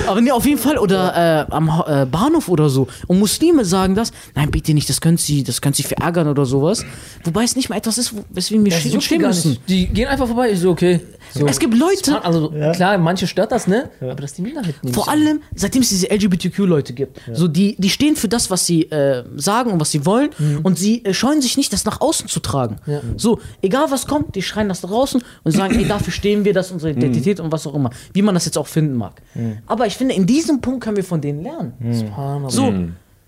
Aber 0.06 0.20
nee, 0.20 0.30
auf 0.30 0.44
jeden 0.46 0.60
Fall. 0.60 0.78
Oder 0.78 1.46
äh, 1.48 1.52
am 1.52 1.84
äh, 1.86 2.06
Bahnhof 2.06 2.48
oder 2.48 2.68
so. 2.68 2.88
Und 3.06 3.18
Muslime 3.18 3.64
sagen 3.64 3.94
das. 3.94 4.12
Nein, 4.34 4.45
bitte 4.50 4.74
nicht, 4.74 4.88
das 4.88 5.00
könnte 5.00 5.22
sie, 5.22 5.42
das 5.44 5.60
könnte 5.60 5.76
sie 5.78 5.82
verärgern 5.82 6.28
oder 6.28 6.44
sowas. 6.46 6.84
Wobei 7.24 7.44
es 7.44 7.56
nicht 7.56 7.68
mal 7.68 7.76
etwas 7.76 7.98
ist, 7.98 8.14
weswegen 8.30 8.64
wir 8.64 8.72
Das 8.72 8.80
stehen, 9.04 9.20
müssen. 9.22 9.58
Die 9.68 9.86
gehen 9.88 10.08
einfach 10.08 10.26
vorbei. 10.26 10.50
Ich 10.52 10.60
so, 10.60 10.70
okay. 10.70 11.00
So. 11.34 11.46
Es 11.46 11.58
gibt 11.58 11.74
Leute, 11.74 12.24
Also 12.24 12.52
Ja. 12.54 12.72
klar, 12.72 12.98
manche 12.98 13.26
stört 13.26 13.52
das, 13.52 13.66
ne? 13.66 13.90
Aber 14.00 14.14
dass 14.14 14.34
die 14.34 14.42
Minderheit 14.42 14.82
nicht. 14.82 14.94
Vor 14.94 15.08
allem, 15.08 15.40
seitdem 15.54 15.82
es 15.82 15.88
diese 15.90 16.08
LGBTQ-Leute 16.10 16.92
gibt. 16.92 17.20
So, 17.32 17.48
die, 17.48 17.76
die 17.78 17.90
stehen 17.90 18.16
für 18.16 18.28
das, 18.28 18.50
was 18.50 18.64
sie 18.66 18.82
äh, 18.90 19.24
sagen 19.36 19.72
und 19.72 19.80
was 19.80 19.90
sie 19.90 20.06
wollen 20.06 20.30
und 20.62 20.78
sie 20.78 21.04
äh, 21.04 21.12
scheuen 21.12 21.42
sich 21.42 21.56
nicht, 21.56 21.72
das 21.72 21.84
nach 21.84 22.00
außen 22.00 22.28
zu 22.28 22.40
tragen. 22.40 22.76
Ja. 22.86 23.00
So, 23.16 23.40
egal 23.62 23.90
was 23.90 24.06
kommt, 24.06 24.34
die 24.36 24.42
schreien 24.42 24.68
das 24.68 24.82
nach 24.82 24.90
außen 24.90 25.22
und 25.44 25.52
sagen, 25.52 25.78
ey, 25.78 25.86
dafür 25.86 26.12
stehen 26.12 26.44
wir, 26.44 26.52
das 26.52 26.66
ist 26.66 26.72
unsere 26.72 26.92
Identität 26.92 27.40
und 27.40 27.50
was 27.52 27.66
auch 27.66 27.74
immer. 27.74 27.90
Wie 28.12 28.22
man 28.22 28.34
das 28.34 28.44
jetzt 28.44 28.56
auch 28.58 28.66
finden 28.66 28.94
mag. 28.94 29.20
Aber 29.66 29.86
ich 29.86 29.94
finde, 29.96 30.14
in 30.14 30.26
diesem 30.26 30.60
Punkt 30.60 30.82
können 30.84 30.96
wir 30.96 31.04
von 31.04 31.20
denen 31.20 31.42
lernen. 31.42 31.72
Subhanallah. 31.92 32.50
So, 32.50 32.72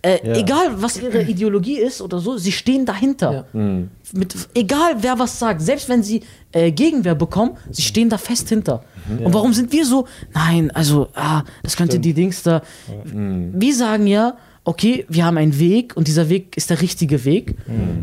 äh, 0.03 0.19
Ja. 0.27 0.35
egal 0.37 0.67
was 0.83 1.01
ihre 1.01 1.23
Ideologie 1.23 1.79
ist 1.79 2.01
oder 2.01 2.19
so, 2.19 2.37
sie 2.39 2.53
stehen 2.53 2.85
dahinter. 2.87 3.47
Ja. 3.53 3.61
Mit, 4.13 4.35
egal 4.55 4.97
wer 5.01 5.19
was 5.19 5.39
sagt, 5.39 5.61
selbst 5.61 5.89
wenn 5.89 6.03
sie 6.03 6.23
äh, 6.53 6.71
Gegenwehr 6.71 7.15
bekommen, 7.15 7.57
sie 7.71 7.83
stehen 7.83 8.09
da 8.09 8.17
fest 8.19 8.49
hinter. 8.49 8.85
Und 9.25 9.33
warum 9.33 9.53
sind 9.55 9.73
wir 9.73 9.85
so, 9.87 10.07
nein, 10.35 10.71
also, 10.73 11.09
ah, 11.15 11.43
das 11.63 11.77
könnte 11.77 11.99
die 11.99 12.13
Dings 12.13 12.43
da. 12.43 12.61
Wir 13.05 13.75
sagen 13.75 14.07
ja, 14.07 14.37
okay, 14.69 15.07
wir 15.09 15.25
haben 15.25 15.39
einen 15.39 15.59
Weg 15.59 15.97
und 15.97 16.09
dieser 16.09 16.29
Weg 16.29 16.55
ist 16.57 16.69
der 16.69 16.83
richtige 16.83 17.25
Weg 17.25 17.55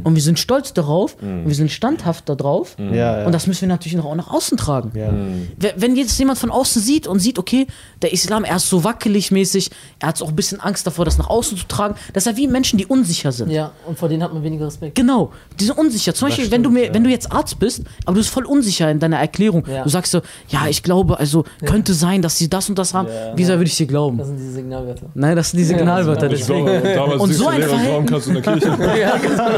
und 0.03 0.15
wir 0.15 0.21
sind 0.21 0.39
stolz 0.39 0.73
darauf 0.73 1.15
und 1.21 1.45
wir 1.47 1.53
sind 1.55 1.71
standhaft 1.71 2.27
darauf 2.27 2.75
Ja, 2.79 3.19
ja. 3.19 3.25
und 3.27 3.31
das 3.33 3.45
müssen 3.45 3.61
wir 3.61 3.67
natürlich 3.67 3.95
noch, 3.95 4.05
auch 4.05 4.15
nach 4.15 4.31
außen 4.31 4.57
tragen. 4.57 4.91
ja. 4.97 5.13
Wenn- 5.57 5.73
Wenn 5.81 5.95
jetzt 5.95 6.17
jemand 6.17 6.39
von 6.39 6.49
außen 6.49 6.81
sieht 6.81 7.05
und 7.05 7.19
sieht, 7.19 7.37
okay, 7.37 7.67
der 8.01 8.11
Islam, 8.13 8.43
er 8.45 8.55
ist 8.55 8.67
so 8.69 8.83
wackelig 8.83 9.29
mäßig, 9.31 9.69
er 9.99 10.07
hat 10.09 10.21
auch 10.23 10.29
ein 10.29 10.35
bisschen 10.35 10.59
Angst 10.59 10.87
davor, 10.87 11.05
das 11.05 11.17
nach 11.19 11.29
außen 11.29 11.55
zu 11.57 11.67
tragen, 11.67 11.95
das 12.13 12.25
ist 12.25 12.31
ja 12.31 12.37
wie 12.37 12.47
Menschen, 12.47 12.77
die 12.77 12.85
unsicher 12.87 13.31
sind. 13.31 13.51
Ja, 13.51 13.71
und 13.85 13.97
vor 13.99 14.09
denen 14.09 14.23
hat 14.23 14.33
man 14.33 14.41
weniger 14.43 14.65
Respekt. 14.65 14.95
Genau, 14.95 15.31
die 15.59 15.65
sind 15.65 15.77
unsicher. 15.77 16.13
Zum 16.15 16.29
Beispiel, 16.29 16.49
wenn, 16.49 16.63
du 16.63 16.71
mir, 16.71 16.93
wenn 16.93 17.03
du 17.03 17.09
jetzt 17.11 17.31
Arzt 17.31 17.59
bist, 17.59 17.83
aber 18.05 18.15
du 18.15 18.21
bist 18.21 18.29
voll 18.31 18.45
unsicher 18.45 18.89
in 18.89 18.99
deiner 18.99 19.17
Erklärung. 19.19 19.63
Ja. 19.71 19.83
Du 19.83 19.89
sagst 19.89 20.11
so, 20.11 20.21
ja, 20.49 20.67
ich 20.67 20.81
glaube, 20.81 21.19
also 21.19 21.43
könnte 21.65 21.93
sein, 21.93 22.21
dass 22.23 22.37
sie 22.39 22.49
das 22.49 22.69
und 22.69 22.79
das 22.79 22.93
haben. 22.95 23.07
Ja. 23.07 23.33
Wieso 23.35 23.53
würde 23.53 23.65
ich 23.65 23.77
dir 23.77 23.85
glauben? 23.87 24.17
Das 24.17 24.27
sind 24.27 24.37
diese 24.37 24.53
Signalwörter. 24.53 25.05
Nein, 25.13 25.35
das 25.35 25.51
sind 25.51 25.59
die 25.59 25.63
Signalwörter. 25.65 26.27
Glaube, 26.29 26.35
damals 26.63 27.21
Und 27.21 27.33
so 27.33 27.47
ein 27.47 27.61
Verhalten- 27.61 28.05
kannst 28.05 28.27
du 28.27 28.31
in 28.31 28.41
der 28.41 28.53
Kirche. 28.53 28.67
ja, 28.99 29.17
genau. 29.17 29.49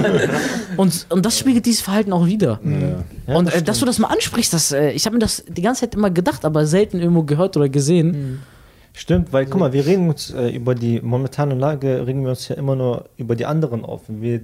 Und, 0.77 1.05
und 1.09 1.25
das 1.25 1.37
spiegelt 1.37 1.65
dieses 1.65 1.81
Verhalten 1.81 2.13
auch 2.13 2.25
wieder. 2.25 2.59
Ja, 3.27 3.35
und 3.35 3.47
das 3.47 3.55
äh, 3.55 3.61
dass 3.61 3.79
du 3.79 3.85
das 3.85 3.99
mal 3.99 4.07
ansprichst, 4.07 4.53
das, 4.53 4.71
äh, 4.71 4.91
ich 4.91 5.05
habe 5.05 5.15
mir 5.15 5.19
das 5.19 5.43
die 5.47 5.61
ganze 5.61 5.81
Zeit 5.81 5.95
immer 5.95 6.09
gedacht, 6.09 6.45
aber 6.45 6.65
selten 6.65 6.99
irgendwo 6.99 7.23
gehört 7.23 7.57
oder 7.57 7.69
gesehen. 7.69 8.41
Stimmt, 8.93 9.31
weil 9.31 9.45
guck 9.45 9.59
mal, 9.59 9.73
wir 9.73 9.85
regen 9.85 10.09
uns 10.09 10.31
äh, 10.31 10.49
über 10.49 10.73
die 10.73 10.99
momentane 11.01 11.53
Lage, 11.53 12.07
regen 12.07 12.23
wir 12.23 12.31
uns 12.31 12.47
ja 12.47 12.55
immer 12.55 12.75
nur 12.75 13.05
über 13.15 13.35
die 13.35 13.45
anderen 13.45 13.85
auf. 13.85 14.01
Wir 14.07 14.41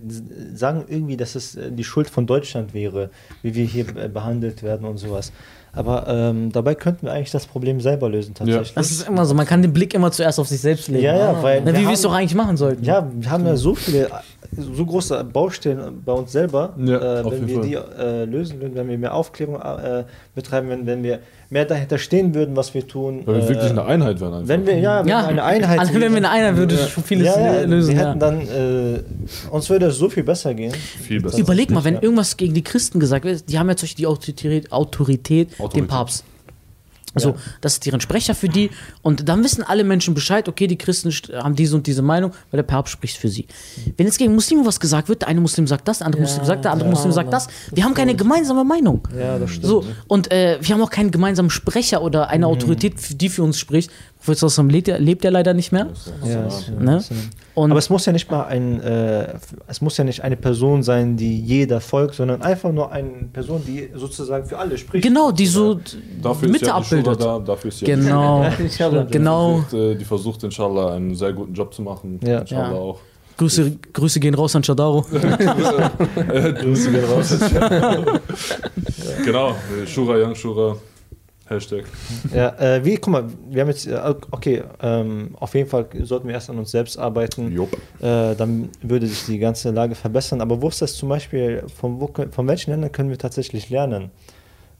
sagen 0.53 0.83
irgendwie, 0.87 1.17
dass 1.17 1.33
es 1.33 1.55
äh, 1.55 1.71
die 1.71 1.83
Schuld 1.83 2.07
von 2.07 2.27
Deutschland 2.27 2.71
wäre, 2.75 3.09
wie 3.41 3.55
wir 3.55 3.65
hier 3.65 3.85
äh, 3.97 4.09
behandelt 4.09 4.61
werden 4.61 4.85
und 4.85 4.97
sowas. 4.97 5.31
Aber 5.75 6.07
ähm, 6.07 6.51
dabei 6.51 6.75
könnten 6.75 7.07
wir 7.07 7.13
eigentlich 7.13 7.31
das 7.31 7.47
Problem 7.47 7.81
selber 7.81 8.07
lösen 8.07 8.35
tatsächlich. 8.35 8.73
Das 8.75 8.91
ist 8.91 9.07
immer 9.07 9.25
so, 9.25 9.33
man 9.33 9.47
kann 9.47 9.63
den 9.63 9.73
Blick 9.73 9.93
immer 9.95 10.11
zuerst 10.11 10.39
auf 10.39 10.47
sich 10.47 10.61
selbst 10.61 10.87
legen. 10.87 11.03
ja, 11.03 11.17
ja, 11.17 11.41
weil 11.43 11.61
Na, 11.65 11.71
wie 11.73 11.77
wir 11.79 11.85
haben- 11.87 11.93
es 11.95 12.01
doch 12.03 12.13
eigentlich 12.13 12.35
machen 12.35 12.57
sollten. 12.57 12.83
Ja, 12.83 13.07
wir 13.11 13.29
haben 13.31 13.45
ja 13.47 13.55
so 13.55 13.73
viele, 13.73 14.07
so 14.55 14.85
große 14.85 15.23
Baustellen 15.23 16.03
bei 16.05 16.11
uns 16.13 16.31
selber. 16.31 16.73
Ja, 16.77 17.21
äh, 17.21 17.23
auf 17.23 17.31
wenn 17.31 17.47
wir 17.47 17.55
jeden 17.55 17.61
die 17.63 17.73
äh, 17.73 18.25
lösen 18.25 18.61
würden, 18.61 18.75
wenn 18.75 18.87
wir 18.87 18.97
mehr 18.99 19.15
Aufklärung 19.15 19.55
äh, 19.59 20.03
betreiben, 20.35 20.69
wenn, 20.69 20.85
wenn 20.85 21.01
wir 21.01 21.19
mehr 21.53 21.65
dahinter 21.65 21.97
stehen 21.97 22.33
würden, 22.35 22.55
was 22.57 22.73
wir 22.73 22.85
tun. 22.87 23.21
Weil 23.25 23.35
wir 23.35 23.43
äh, 23.43 23.49
wirklich 23.49 23.69
eine 23.71 23.85
Einheit 23.85 24.19
werden 24.19 24.33
einfach. 24.33 24.47
wenn 24.49 24.65
wir, 24.65 24.77
ja, 24.79 24.99
wenn 25.01 25.07
Ja, 25.07 25.25
eine 25.25 25.43
Einheit 25.43 25.79
Also, 25.79 25.93
wenn 25.93 26.01
wir 26.11 26.17
eine 26.17 26.29
Einheit 26.29 26.57
würde 26.57 26.75
Ja. 26.75 26.87
schon 26.87 27.03
vieles 27.03 27.27
ja, 27.27 27.39
ja, 27.57 27.61
lösen. 27.61 27.93
Wir 27.95 28.01
Ja. 28.01 28.09
hätten 28.09 28.19
dann, 28.19 28.41
äh, 28.41 28.99
uns 29.51 29.69
würde 29.69 29.85
es 29.85 29.97
so 29.97 30.09
viel 30.09 30.23
besser 30.23 30.53
gehen. 30.53 30.73
viel 30.73 31.21
besser. 31.21 31.37
Überleg 31.37 31.69
mal, 31.71 31.83
wenn 31.85 31.93
Ja. 31.95 32.01
irgendwas 32.03 32.35
gegen 32.35 32.53
die 32.53 32.63
Christen 32.63 32.99
gesagt 32.99 33.23
wird, 33.23 33.49
die 33.49 33.57
haben 33.57 33.69
ja 33.69 33.75
zum 33.75 33.85
Beispiel 33.85 34.03
die 34.03 34.07
Autorität, 34.07 34.71
Autorität, 34.71 35.51
dem 35.57 35.63
Autorität. 35.63 35.87
Papst. 35.89 36.23
So, 37.15 37.29
Ja. 37.29 37.35
das 37.61 37.73
ist 37.73 37.85
deren 37.85 38.01
Sprecher 38.01 38.33
für 38.35 38.49
die. 38.49 38.71
Und 39.01 39.29
dann 39.29 39.43
wissen 39.43 39.63
alle 39.63 39.83
Menschen 39.83 40.13
Bescheid, 40.13 40.49
okay, 40.49 40.65
die 40.67 40.77
Christen 40.77 41.09
st- 41.09 41.33
haben 41.35 41.55
diese 41.55 41.75
und 41.75 41.85
diese 41.85 42.01
Meinung, 42.01 42.31
weil 42.51 42.57
der 42.57 42.63
Papst 42.63 42.91
spricht 42.93 43.17
für 43.17 43.29
sie. 43.29 43.47
Wenn 43.97 44.07
jetzt 44.07 44.17
gegen 44.17 44.33
Muslime 44.33 44.65
was 44.65 44.79
gesagt 44.79 45.09
wird, 45.09 45.21
der 45.21 45.27
eine 45.29 45.39
Muslim 45.41 45.67
sagt 45.67 45.87
das, 45.87 45.99
der 45.99 46.07
andere 46.07 46.21
Ja, 46.23 46.27
Muslim 46.27 46.45
sagt, 46.45 46.65
der 46.65 46.71
andere 46.71 46.89
ja. 46.89 46.95
Muslim 46.95 47.11
sagt 47.11 47.31
das. 47.31 47.47
Wir 47.71 47.83
haben 47.83 47.93
keine 47.93 48.15
gemeinsame 48.15 48.63
Meinung. 48.63 49.07
Ja, 49.17 49.37
das 49.37 49.51
stimmt. 49.51 49.65
So, 49.67 49.85
und 50.07 50.31
äh, 50.31 50.57
wir 50.61 50.73
haben 50.75 50.81
auch 50.81 50.89
keinen 50.89 51.11
gemeinsamen 51.11 51.49
Sprecher 51.49 52.01
oder 52.01 52.29
eine 52.29 52.47
Autorität, 52.47 52.99
für- 52.99 53.13
die 53.15 53.29
für 53.29 53.43
uns 53.43 53.59
spricht. 53.59 53.91
Sallallahu 54.25 54.67
lebt, 54.71 54.87
ja- 54.87 54.97
lebt 54.97 55.23
ja 55.23 55.29
leider 55.29 55.53
nicht 55.53 55.71
mehr. 55.71 55.87
Ja, 56.25 56.47
Ne? 56.79 57.03
Aber 57.55 57.77
es 57.77 57.89
muss 57.89 58.05
ja 58.05 58.13
nicht 58.13 58.31
mal 58.31 58.45
ein, 58.45 58.81
äh, 58.81 59.33
es 59.67 59.81
muss 59.81 59.97
ja 59.97 60.03
nicht 60.03 60.23
eine 60.23 60.37
Person 60.37 60.81
sein, 60.81 61.17
die 61.17 61.39
jeder 61.39 61.81
folgt, 61.81 62.15
sondern 62.15 62.41
einfach 62.41 62.71
nur 62.71 62.91
eine 62.91 63.09
Person, 63.31 63.61
die 63.67 63.89
sozusagen 63.93 64.45
für 64.45 64.57
alle 64.57 64.77
spricht. 64.77 65.03
genau, 65.03 65.31
die 65.31 65.45
so 65.45 65.79
Dafür 66.21 66.47
Mitte 66.49 66.65
ist 66.65 66.69
ja 66.69 66.75
abbildet. 66.75 67.21
da, 67.21 67.39
dafür 67.39 67.67
ist 67.67 67.81
ja 67.81 67.85
die 67.85 67.91
Genau, 68.01 68.45
genau. 69.11 69.59
Die 69.59 69.61
versucht, 69.69 69.73
äh, 69.73 69.95
die 69.95 70.05
versucht 70.05 70.43
inshallah 70.43 70.93
einen 70.95 71.13
sehr 71.15 71.33
guten 71.33 71.53
Job 71.53 71.73
zu 71.73 71.81
machen. 71.81 72.19
Ja. 72.25 72.39
Inshallah 72.39 72.71
Ja. 72.71 72.77
auch. 72.77 72.99
Grüße, 73.37 73.71
Grüße 73.93 74.19
gehen 74.19 74.35
raus 74.35 74.55
an 74.55 74.63
Shadaro. 74.63 75.01
Grüße 75.11 76.91
gehen 76.91 77.03
raus. 77.05 77.35
genau, 79.25 79.49
äh, 79.51 79.87
Shura, 79.87 80.15
Young 80.17 80.35
Shura, 80.35 80.75
Hashtag. 81.53 81.85
Ja, 82.33 82.49
äh, 82.59 82.83
wie, 82.83 82.95
guck 82.95 83.11
mal, 83.11 83.25
wir 83.49 83.61
haben 83.61 83.69
jetzt, 83.69 83.87
äh, 83.87 84.15
okay, 84.31 84.63
ähm, 84.81 85.29
auf 85.39 85.53
jeden 85.55 85.69
Fall 85.69 85.87
sollten 86.01 86.27
wir 86.27 86.33
erst 86.35 86.49
an 86.49 86.57
uns 86.57 86.71
selbst 86.71 86.97
arbeiten. 86.97 87.55
Äh, 87.99 88.35
dann 88.35 88.69
würde 88.81 89.07
sich 89.07 89.25
die 89.25 89.39
ganze 89.39 89.71
Lage 89.71 89.95
verbessern. 89.95 90.41
Aber 90.41 90.61
wo 90.61 90.69
ist 90.69 90.81
das 90.81 90.95
zum 90.95 91.09
Beispiel, 91.09 91.63
von, 91.75 91.99
wo, 91.99 92.09
von 92.31 92.47
welchen 92.47 92.71
Ländern 92.71 92.91
können 92.91 93.09
wir 93.09 93.17
tatsächlich 93.17 93.69
lernen? 93.69 94.11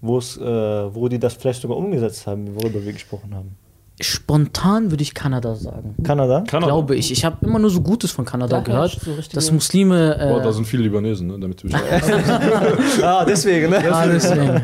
Wo, 0.01 0.17
es, 0.17 0.37
äh, 0.37 0.43
wo 0.43 1.07
die 1.07 1.19
das 1.19 1.35
vielleicht 1.35 1.61
sogar 1.61 1.77
umgesetzt 1.77 2.27
haben, 2.27 2.55
worüber 2.55 2.83
wir 2.83 2.91
gesprochen 2.93 3.33
haben? 3.33 3.55
Spontan 4.01 4.91
würde 4.91 5.03
ich 5.03 5.13
Kanada 5.13 5.55
sagen. 5.55 5.95
Kanada? 6.03 6.43
Kanada. 6.47 6.71
Glaube 6.71 6.95
ich. 6.95 7.11
Ich 7.11 7.23
habe 7.23 7.45
immer 7.45 7.59
nur 7.59 7.69
so 7.69 7.81
Gutes 7.81 8.11
von 8.11 8.25
Kanada 8.25 8.57
Da 8.57 8.63
gehört, 8.63 8.91
so 8.99 9.11
dass 9.33 9.51
Muslime. 9.51 10.17
Äh, 10.19 10.29
Boah, 10.29 10.41
da 10.41 10.51
sind 10.51 10.65
viele 10.65 10.83
Libanesen, 10.83 11.27
ne? 11.27 11.39
damit 11.39 11.63
du 11.63 11.71
weißt. 11.71 13.03
ah, 13.03 13.23
deswegen, 13.23 13.69
ne? 13.69 13.83
ja, 13.83 14.07
deswegen. 14.07 14.61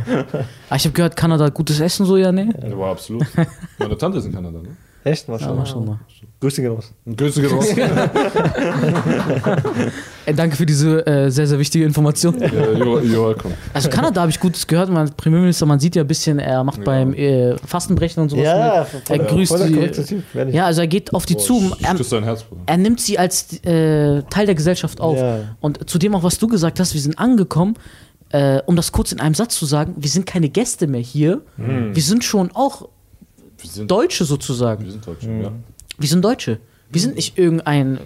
Ah, 0.69 0.75
ich 0.75 0.83
habe 0.85 0.93
gehört, 0.93 1.15
Kanada 1.15 1.45
hat 1.45 1.53
gutes 1.53 1.79
Essen, 1.79 2.05
so 2.05 2.17
ja, 2.17 2.31
ne? 2.31 2.49
Ja, 2.61 2.77
war 2.77 2.91
absolut. 2.91 3.25
Meine 3.77 3.97
Tante 3.97 4.17
ist 4.17 4.25
in 4.25 4.33
Kanada, 4.33 4.59
ne? 4.61 4.69
Echt? 5.03 5.27
Ja, 5.27 5.33
Maschallah. 5.33 5.55
mach 5.55 5.67
schon 5.67 5.85
mal. 5.85 5.99
Grüße 6.41 6.61
gehen 6.61 6.71
raus. 6.71 6.93
Grüße 7.05 7.41
gehen 7.41 7.51
raus. 7.51 7.65
Ey, 10.25 10.33
danke 10.33 10.55
für 10.55 10.65
diese 10.65 11.05
äh, 11.05 11.29
sehr, 11.29 11.47
sehr 11.47 11.59
wichtige 11.59 11.85
Information. 11.85 12.39
ja, 12.39 12.47
you're, 12.47 13.01
you're 13.01 13.27
welcome. 13.29 13.53
Also 13.73 13.89
Kanada 13.89 14.21
habe 14.21 14.31
ich 14.31 14.39
Gutes 14.39 14.65
gehört. 14.65 14.89
Mein 14.89 15.09
Premierminister, 15.15 15.65
man 15.65 15.79
sieht 15.79 15.95
ja 15.95 16.03
ein 16.03 16.07
bisschen, 16.07 16.39
er 16.39 16.63
macht 16.63 16.79
Ja. 16.79 16.83
beim 16.85 17.13
äh, 17.13 17.57
Fastenbrechen 17.57 18.23
und 18.23 18.29
sowas 18.29 18.45
Ja, 18.45 18.87
mit. 18.93 19.09
Er 19.09 19.19
grüßt 19.19 19.51
ehrlich. 19.59 20.53
Ja, 20.53 20.65
also 20.65 20.81
er 20.81 20.87
geht 20.87 21.13
auf 21.13 21.25
die 21.25 21.35
Boah, 21.35 21.43
zu. 21.43 21.71
Er, 21.81 21.97
Herz, 22.23 22.45
er 22.65 22.77
nimmt 22.77 23.01
sie 23.01 23.19
als 23.19 23.53
äh, 23.65 24.23
Teil 24.29 24.45
der 24.45 24.55
Gesellschaft 24.55 25.01
auf. 25.01 25.17
Ja. 25.17 25.39
Und 25.59 25.89
zudem 25.89 26.15
auch, 26.15 26.23
was 26.23 26.37
du 26.37 26.47
gesagt 26.47 26.79
hast, 26.79 26.93
wir 26.93 27.01
sind 27.01 27.19
angekommen, 27.19 27.75
äh, 28.31 28.61
um 28.65 28.75
das 28.75 28.91
kurz 28.91 29.11
in 29.11 29.19
einem 29.19 29.35
Satz 29.35 29.55
zu 29.55 29.65
sagen, 29.65 29.95
wir 29.97 30.09
sind 30.09 30.25
keine 30.25 30.49
Gäste 30.49 30.87
mehr 30.87 31.01
hier. 31.01 31.41
Wir 31.57 32.03
sind 32.03 32.23
schon 32.23 32.51
auch 32.53 32.87
Wir 33.57 33.69
sind, 33.69 33.91
Deutsche 33.91 34.23
sozusagen. 34.25 34.85
wir 34.85 34.91
sind 34.91 35.05
Deutsche, 35.05 35.27
Mhm. 35.27 35.41
ja. 35.43 35.51
Wir 35.99 36.07
sind 36.09 36.23
Deutsche. 36.23 36.59
Wir 36.91 37.01
sind 37.01 37.15
nicht 37.15 37.37
irgendein 37.37 37.99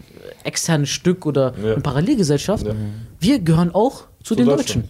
externes 0.43 0.89
Stück 0.89 1.25
oder 1.25 1.53
Ja. 1.63 1.73
eine 1.73 1.81
Parallelgesellschaft. 1.81 2.65
Ja. 2.65 2.73
Wir 3.19 3.39
gehören 3.39 3.73
auch 3.73 4.01
zu, 4.23 4.35
Zu 4.35 4.35
den. 4.35 4.45
Deutschen. 4.47 4.89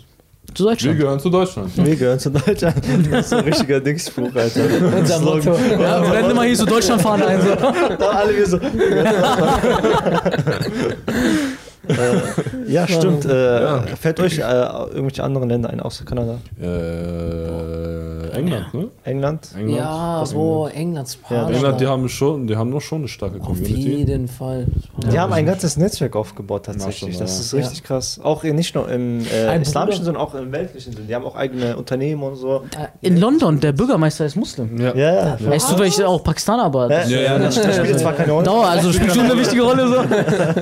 Zu 0.56 0.64
Wir 0.66 0.72
Deutschland. 0.72 1.00
gehören 1.00 1.20
zu 1.20 1.30
Deutschland. 1.30 1.72
Wir 1.78 1.96
gehören 1.96 2.20
zu 2.20 2.30
Deutschland. 2.30 2.76
Das 3.12 3.26
ist 3.28 3.34
ein 3.34 3.44
richtiger 3.46 3.80
Dingsspruch, 3.80 4.36
Alter. 4.36 4.62
Unser 4.98 5.20
Motto. 5.20 5.56
Ja, 5.80 6.00
blende 6.02 6.34
mal 6.34 6.46
hier 6.48 6.56
so 6.58 6.66
Deutschlandfahne 6.66 7.26
ein. 7.28 7.42
So. 7.42 7.56
Da 7.56 8.10
alle 8.10 8.36
wir 8.36 8.46
so. 8.48 8.58
äh, 11.88 12.22
ja, 12.72 12.88
stimmt. 12.88 13.26
Äh, 13.26 13.96
Fällt 13.98 14.20
euch 14.20 14.40
äh, 14.40 14.42
irgendwelche 14.42 15.24
anderen 15.24 15.50
Länder 15.50 15.70
ein, 15.70 15.80
außer 15.80 16.06
Kanada? 16.06 16.38
Äh, 16.62 18.33
England, 18.48 18.74
ne? 18.74 18.88
England? 19.04 19.50
England. 19.58 19.78
Ja, 19.78 20.24
boah, 20.34 20.72
England, 20.72 21.08
Subhanallah. 21.08 21.56
England, 21.56 21.82
die 21.82 21.88
haben 21.88 22.10
schon, 22.10 22.48
die 22.48 22.56
haben 22.56 22.70
noch 22.70 22.82
schon 22.82 23.00
eine 23.00 23.08
starke 23.08 23.40
Auf 23.40 23.48
Community. 23.48 23.98
jeden 23.98 24.28
Fall. 24.28 24.68
Die 25.12 25.20
haben 25.20 25.34
ein 25.34 25.46
ganzes 25.46 25.78
Netzwerk 25.78 26.16
aufgebaut 26.16 26.66
tatsächlich. 26.66 27.18
Das 27.18 27.32
ja. 27.38 27.40
ist 27.42 27.54
richtig 27.54 27.84
krass. 27.84 28.20
Auch 28.24 28.44
in- 28.44 28.56
nicht 28.56 28.76
nur 28.76 28.90
im 28.90 29.26
äh, 29.26 29.62
islamischen, 29.62 30.04
sondern 30.06 30.22
auch 30.24 30.34
im 30.36 30.52
weltlichen 30.52 30.94
Sinn. 30.94 31.08
Die 31.08 31.16
haben 31.16 31.26
auch 31.26 31.36
eigene 31.36 31.76
Unternehmen 31.78 32.24
und 32.24 32.36
so. 32.36 32.64
In 33.02 33.18
London, 33.18 33.60
der 33.60 33.72
Bürgermeister 33.72 34.26
ist 34.26 34.36
Muslim. 34.36 34.80
Ja. 34.80 34.96
Ja, 34.96 35.14
ja. 35.14 35.38
Er 35.46 35.56
ist 35.56 35.68
zufällig 35.68 36.04
auch 36.04 36.24
Pakistaner, 36.24 36.64
aber 36.64 36.90
Ja, 36.90 37.00
das, 37.00 37.10
Ja, 37.10 37.20
ja, 37.22 37.40
das, 37.40 37.56
das 37.56 37.76
spielt 37.76 37.90
jetzt 37.90 38.02
zwar 38.02 38.14
keine 38.14 38.32
Rolle. 38.32 38.46
Dauer, 38.46 38.66
also 38.68 38.92
spielt 38.94 39.14
schon 39.14 39.26
eine 39.26 39.38
wichtige 39.40 39.64
Rolle. 39.64 39.88
So. 39.88 39.96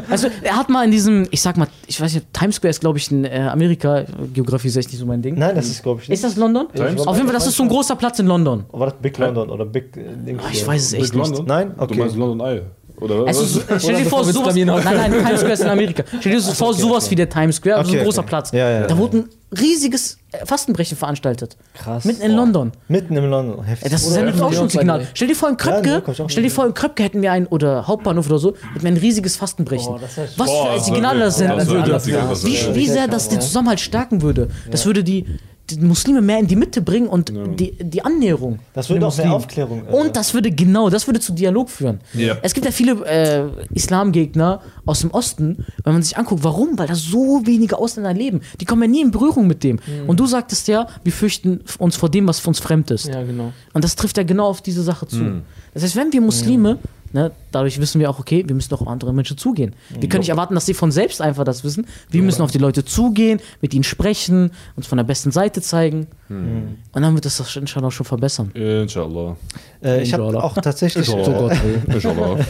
Also 0.10 0.28
er 0.42 0.56
hat 0.58 0.70
mal 0.70 0.86
in 0.86 0.92
diesem, 0.92 1.28
ich 1.32 1.42
sag 1.42 1.58
mal, 1.58 1.68
ich 1.88 2.00
weiß 2.00 2.14
nicht, 2.14 2.34
Times 2.34 2.56
Square 2.56 2.70
ist 2.70 2.80
glaube 2.82 2.98
ich 2.98 3.12
in 3.12 3.26
äh, 3.26 3.48
Amerika, 3.52 4.04
Geografie 4.34 4.68
ist 4.68 4.78
echt 4.78 4.90
nicht 4.90 5.00
so 5.00 5.06
mein 5.06 5.22
Ding. 5.22 5.38
Nein, 5.38 5.56
das 5.56 5.68
ist, 5.68 5.84
glaube 5.84 6.02
ich, 6.02 6.10
nicht. 6.10 6.16
Ist 6.18 6.24
das 6.24 6.36
London? 6.36 6.68
Auf 7.06 7.16
jeden 7.18 7.28
Fall, 7.28 7.34
das 7.36 7.48
ist 7.48 7.56
so 7.58 7.64
ein 7.64 7.70
großer 7.72 7.96
Platz 7.96 8.20
in 8.20 8.28
London. 8.28 8.66
War 8.72 8.88
das 8.92 8.96
Big 9.02 9.18
London 9.18 9.50
oder 9.50 9.66
Big 9.66 9.96
äh, 9.98 10.36
Oh, 10.36 10.48
ich 10.52 10.66
weiß 10.66 10.82
es 10.84 10.94
echt 10.94 11.02
Big 11.04 11.14
nicht. 11.16 11.28
London? 11.30 11.46
Nein? 11.48 11.74
Du 11.78 11.84
Okay. 11.84 11.98
meinst 12.00 12.16
London 12.16 12.48
Eye. 12.48 12.62
Oder 13.00 13.26
was? 13.26 13.40
ist, 13.42 13.64
stell 13.80 13.96
dir 13.96 14.06
vor, 14.06 14.24
sowas, 14.24 14.54
nein, 14.56 14.68
nein, 14.68 15.12
Times 15.12 15.40
Square 15.40 15.54
ist 15.54 15.62
in 15.64 15.70
Amerika. 15.70 16.04
Stell 16.20 16.34
dir 16.34 16.42
vor, 16.42 16.72
sowas 16.72 17.10
wie 17.10 17.16
der 17.16 17.28
Times 17.28 17.56
Square, 17.56 17.78
also 17.78 17.88
so 17.90 17.94
Okay, 17.94 18.02
ein 18.02 18.06
großer 18.06 18.20
okay. 18.20 18.30
Platz. 18.30 18.52
Ja, 18.52 18.70
ja, 18.70 18.82
da 18.84 18.94
ja. 18.94 18.98
wurde 19.00 19.18
ein 19.18 19.30
riesiges 19.60 20.20
äh, 20.32 20.46
Fastenbrechen 20.46 20.96
veranstaltet. 20.96 21.58
Krass. 21.74 22.06
Mitten 22.06 22.22
in 22.22 22.34
London. 22.34 22.72
Mitten 22.90 23.18
im 23.18 23.28
London. 23.28 23.64
Heftig. 23.64 23.92
das 23.92 24.06
Oder 24.06 24.14
sendet 24.14 24.40
auch 24.40 24.54
schon 24.54 24.66
ein 24.66 24.70
Signal. 24.70 25.08
Stell 25.16 25.28
dir 25.30 25.36
vor, 25.36 25.50
in 25.50 25.58
Ja, 25.60 25.82
Kröpke, 25.82 26.04
auch 26.24 26.30
stell 26.30 26.44
dir 26.44 26.52
vor, 26.52 26.68
in 26.68 26.76
Kröpke 26.76 27.02
hätten 27.02 27.24
wir 27.24 27.32
ein, 27.32 27.48
oder 27.48 27.88
Hauptbahnhof 27.88 28.28
oder 28.28 28.38
so, 28.38 28.54
hätten 28.74 28.84
wir 28.84 28.92
ein 28.92 28.98
riesiges 28.98 29.36
Fastenbrechen. 29.36 29.96
Das 30.00 30.18
wär- 30.18 30.28
Was 30.38 30.52
für 30.52 30.70
ein 30.70 30.76
das 30.76 30.86
Signal 30.86 31.20
das 31.20 31.38
senden 31.38 31.58
das 31.58 31.68
würde. 31.70 31.90
das 31.92 32.04
Signal, 32.04 32.28
das 32.30 32.46
Wie, 32.46 32.76
wie 32.76 32.88
sehr 32.88 33.08
das 33.08 33.30
den 33.30 33.42
Zusammenhalt 33.42 33.80
stärken 33.80 34.22
würde. 34.22 34.50
Das 34.70 34.86
würde 34.86 35.04
die, 35.04 35.24
die 35.24 35.40
Muslime 35.80 36.22
mehr 36.22 36.40
in 36.40 36.48
die 36.48 36.56
Mitte 36.56 36.82
bringen 36.82 37.08
und 37.08 37.32
die, 37.60 37.72
die 37.80 38.04
Annäherung. 38.04 38.60
Das 38.74 38.90
würde 38.90 39.06
auch 39.08 39.18
mehr. 39.18 39.32
Aufklärung. 39.34 39.84
äh, 39.88 39.92
Und 39.92 40.16
das 40.16 40.34
würde 40.34 40.52
genau, 40.52 40.90
das 40.90 41.08
würde 41.08 41.20
zu 41.20 41.34
Dialog 41.34 41.70
führen. 41.70 42.00
Ja. 42.14 42.38
Es 42.42 42.54
gibt 42.54 42.66
ja 42.66 42.72
viele 42.72 42.94
äh, 43.06 43.46
Islamgegner 43.74 44.62
aus 44.86 45.02
dem 45.02 45.12
Osten, 45.12 45.66
wenn 45.84 45.94
man 45.94 46.04
sich 46.04 46.18
anguckt, 46.18 46.44
warum? 46.44 46.78
Weil 46.78 46.88
da 46.88 46.96
so 46.96 47.42
wenige 47.46 47.78
Ausländer 47.78 48.14
leben. 48.14 48.42
Die 48.60 48.66
kommen 48.66 48.82
ja 48.84 48.88
nie 48.88 49.02
in 49.02 49.12
Berührung 49.12 49.48
mit 49.48 49.64
dem. 49.64 49.80
Und 50.08 50.20
du 50.20 50.26
sagtest 50.26 50.68
ja, 50.68 50.88
wir 51.04 51.12
fürchten 51.14 51.62
uns 51.80 51.96
vor 51.96 52.10
dem, 52.10 52.28
was 52.28 52.40
für 52.40 52.48
uns 52.50 52.60
fremd 52.60 52.92
ist. 52.92 53.08
Ja, 53.08 53.24
genau. 53.24 53.54
Und 53.74 53.84
das 53.84 53.96
trifft 53.96 54.18
ja 54.18 54.24
genau 54.24 54.48
auf 54.48 54.62
diese 54.62 54.84
Sache 54.84 55.08
zu. 55.08 55.42
Das 55.74 55.84
heißt, 55.84 55.96
wenn 55.96 56.12
wir 56.14 56.22
Muslime, 56.22 56.78
ne, 57.14 57.32
dadurch 57.52 57.80
wissen 57.80 58.00
wir 58.00 58.10
auch, 58.10 58.20
okay, 58.20 58.44
wir 58.48 58.56
müssen 58.56 58.74
auch 58.74 58.82
auf 58.82 58.88
andere 58.88 59.14
Menschen 59.14 59.38
zugehen. 59.38 59.76
Wir 60.00 60.10
können 60.10 60.22
nicht 60.22 60.30
erwarten, 60.30 60.56
dass 60.56 60.66
sie 60.66 60.74
von 60.74 60.92
selbst 60.92 61.22
einfach 61.22 61.44
das 61.44 61.64
wissen. 61.64 61.86
Wir 62.10 62.22
müssen 62.22 62.42
auf 62.42 62.52
die 62.52 62.58
Leute 62.58 62.86
zugehen, 62.86 63.40
mit 63.62 63.74
ihnen 63.74 63.84
sprechen, 63.84 64.52
uns 64.76 64.88
von 64.88 64.98
der 64.98 65.06
besten 65.06 65.32
Seite 65.32 65.62
zeigen. 65.62 66.08
Und 66.30 66.78
dann 66.94 67.14
wird 67.14 67.26
das 67.26 67.38
das 67.38 67.56
inshallah 67.56 67.92
schon 67.92 68.06
verbessern. 68.06 68.52
Inshallah. 68.54 69.36
äh, 69.84 70.02
ich 70.02 70.14
habe 70.14 70.42
auch 70.42 70.54
tatsächlich. 70.56 71.08
Inshallah. 71.10 72.40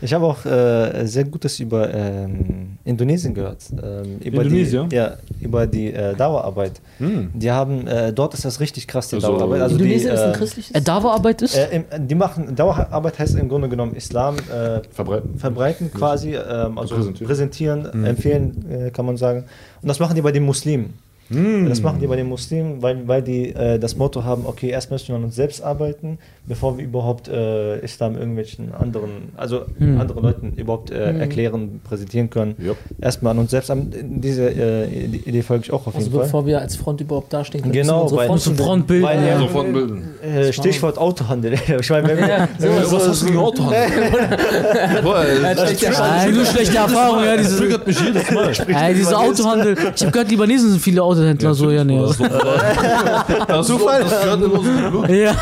Ich 0.00 0.12
habe 0.12 0.26
auch 0.26 0.44
äh, 0.44 1.06
sehr 1.06 1.24
Gutes 1.24 1.58
über 1.60 1.92
ähm, 1.94 2.76
Indonesien 2.84 3.32
gehört. 3.32 3.62
Ähm, 3.70 4.18
über 4.22 4.42
Indonesien? 4.42 4.88
Die, 4.90 4.96
ja, 4.96 5.16
über 5.40 5.66
die 5.66 5.92
äh, 5.94 6.14
Dauerarbeit. 6.14 6.72
Hm. 6.98 7.30
Die 7.32 7.50
haben, 7.50 7.86
äh, 7.86 8.12
dort 8.12 8.34
ist 8.34 8.44
das 8.44 8.60
richtig 8.60 8.86
krass, 8.86 9.08
die 9.08 9.16
Also, 9.16 9.28
Dauerarbeit. 9.28 9.62
Also 9.62 9.76
Indonesien 9.76 10.10
die, 10.10 10.14
ist 10.16 10.22
ein 10.22 10.34
äh, 10.34 10.36
christliches. 10.36 10.74
Äh, 10.74 10.82
Dauerarbeit 10.82 11.40
ist? 11.40 11.56
äh, 11.56 11.76
im, 11.76 12.06
die 12.06 12.14
machen, 12.14 12.54
Dauerarbeit 12.54 13.18
heißt 13.18 13.36
im 13.36 13.48
Grunde 13.48 13.68
genommen 13.70 13.94
Islam 13.94 14.23
äh, 14.30 14.82
Verbreiten. 14.90 15.38
verbreiten 15.38 15.90
quasi, 15.92 16.34
ähm, 16.34 16.78
also 16.78 16.94
Präsentieren. 16.94 17.26
präsentieren, 17.26 18.04
empfehlen, 18.04 18.70
äh, 18.70 18.90
kann 18.90 19.06
man 19.06 19.16
sagen. 19.16 19.44
Und 19.82 19.88
das 19.88 20.00
machen 20.00 20.14
die 20.14 20.22
bei 20.22 20.32
den 20.32 20.44
Muslimen. 20.44 20.94
Das 21.30 21.80
machen 21.82 22.00
die 22.00 22.06
bei 22.06 22.16
den 22.16 22.28
Muslimen, 22.28 22.82
weil, 22.82 23.08
weil 23.08 23.22
die 23.22 23.48
äh, 23.54 23.78
das 23.78 23.96
Motto 23.96 24.24
haben, 24.24 24.44
okay, 24.46 24.68
erst 24.68 24.90
müssen 24.90 25.08
wir 25.08 25.16
an 25.16 25.24
uns 25.24 25.34
selbst 25.36 25.62
arbeiten, 25.62 26.18
bevor 26.46 26.76
wir 26.76 26.84
überhaupt 26.84 27.28
äh, 27.28 27.78
Islam 27.80 28.16
irgendwelchen 28.16 28.74
anderen, 28.74 29.32
also 29.36 29.62
anderen 29.80 30.22
Leuten 30.22 30.52
überhaupt 30.56 30.90
äh, 30.90 31.18
erklären, 31.18 31.80
präsentieren 31.82 32.28
können. 32.28 32.54
Yep. 32.62 32.76
Erstmal 33.00 33.30
an 33.32 33.38
uns 33.38 33.50
selbst. 33.52 33.72
Diese 33.74 34.50
äh, 34.50 34.86
Idee 35.06 35.42
folge 35.42 35.64
ich 35.64 35.72
auch 35.72 35.86
auf 35.86 35.94
also 35.94 36.00
jeden 36.00 36.12
Fall. 36.12 36.24
bevor 36.24 36.46
wir 36.46 36.60
als 36.60 36.76
Front 36.76 37.00
überhaupt 37.00 37.32
dastehen 37.32 37.62
können, 37.62 37.72
Genau, 37.72 38.02
müssen 38.04 38.16
wir 38.16 38.18
weil- 38.20 38.28
unsere 38.30 38.50
Muss 38.50 38.60
ein 38.60 38.64
Front 38.64 38.68
Frontbild. 38.88 39.02
Weil, 39.02 39.20
ja. 39.22 39.28
ja, 39.28 39.38
Sofort 39.38 39.72
bilden. 39.72 40.02
Äh, 40.22 40.52
Stichwort 40.52 40.98
Autohandel. 40.98 41.54
ich 41.80 41.90
meine, 41.90 42.08
wenn, 42.08 42.18
Ja, 42.28 42.48
Was 42.58 43.08
hast 43.08 43.22
du 43.22 43.26
gegen 43.26 43.38
Autohandel? 43.38 43.80
Boah, 45.02 45.24
das 45.54 46.30
nur 46.30 46.44
schlechte 46.44 46.76
Erfahrung, 46.76 47.24
ja, 47.24 47.36
diese, 47.36 47.56
triggert 47.58 47.86
mich 47.86 48.00
jedes 48.00 48.30
Mal. 48.30 48.50
äh, 48.50 48.94
diese 48.94 49.18
Autohandel. 49.18 49.76
Ich 49.94 50.02
habe 50.02 50.12
gehört, 50.12 50.30
Libanesen 50.30 50.70
sind 50.70 50.80
viele 50.80 51.02
Autohändler, 51.14 51.54
so, 51.54 51.70
ja, 51.70 51.84
nee. 51.84 51.98
Das 53.48 53.60
ist 53.60 53.66
Zufall. 53.66 54.02
Das 54.02 54.22
gehört 54.22 54.42
in 54.42 54.50
unserem 54.50 54.90
Blut. 54.90 55.08
Ja. 55.08 55.34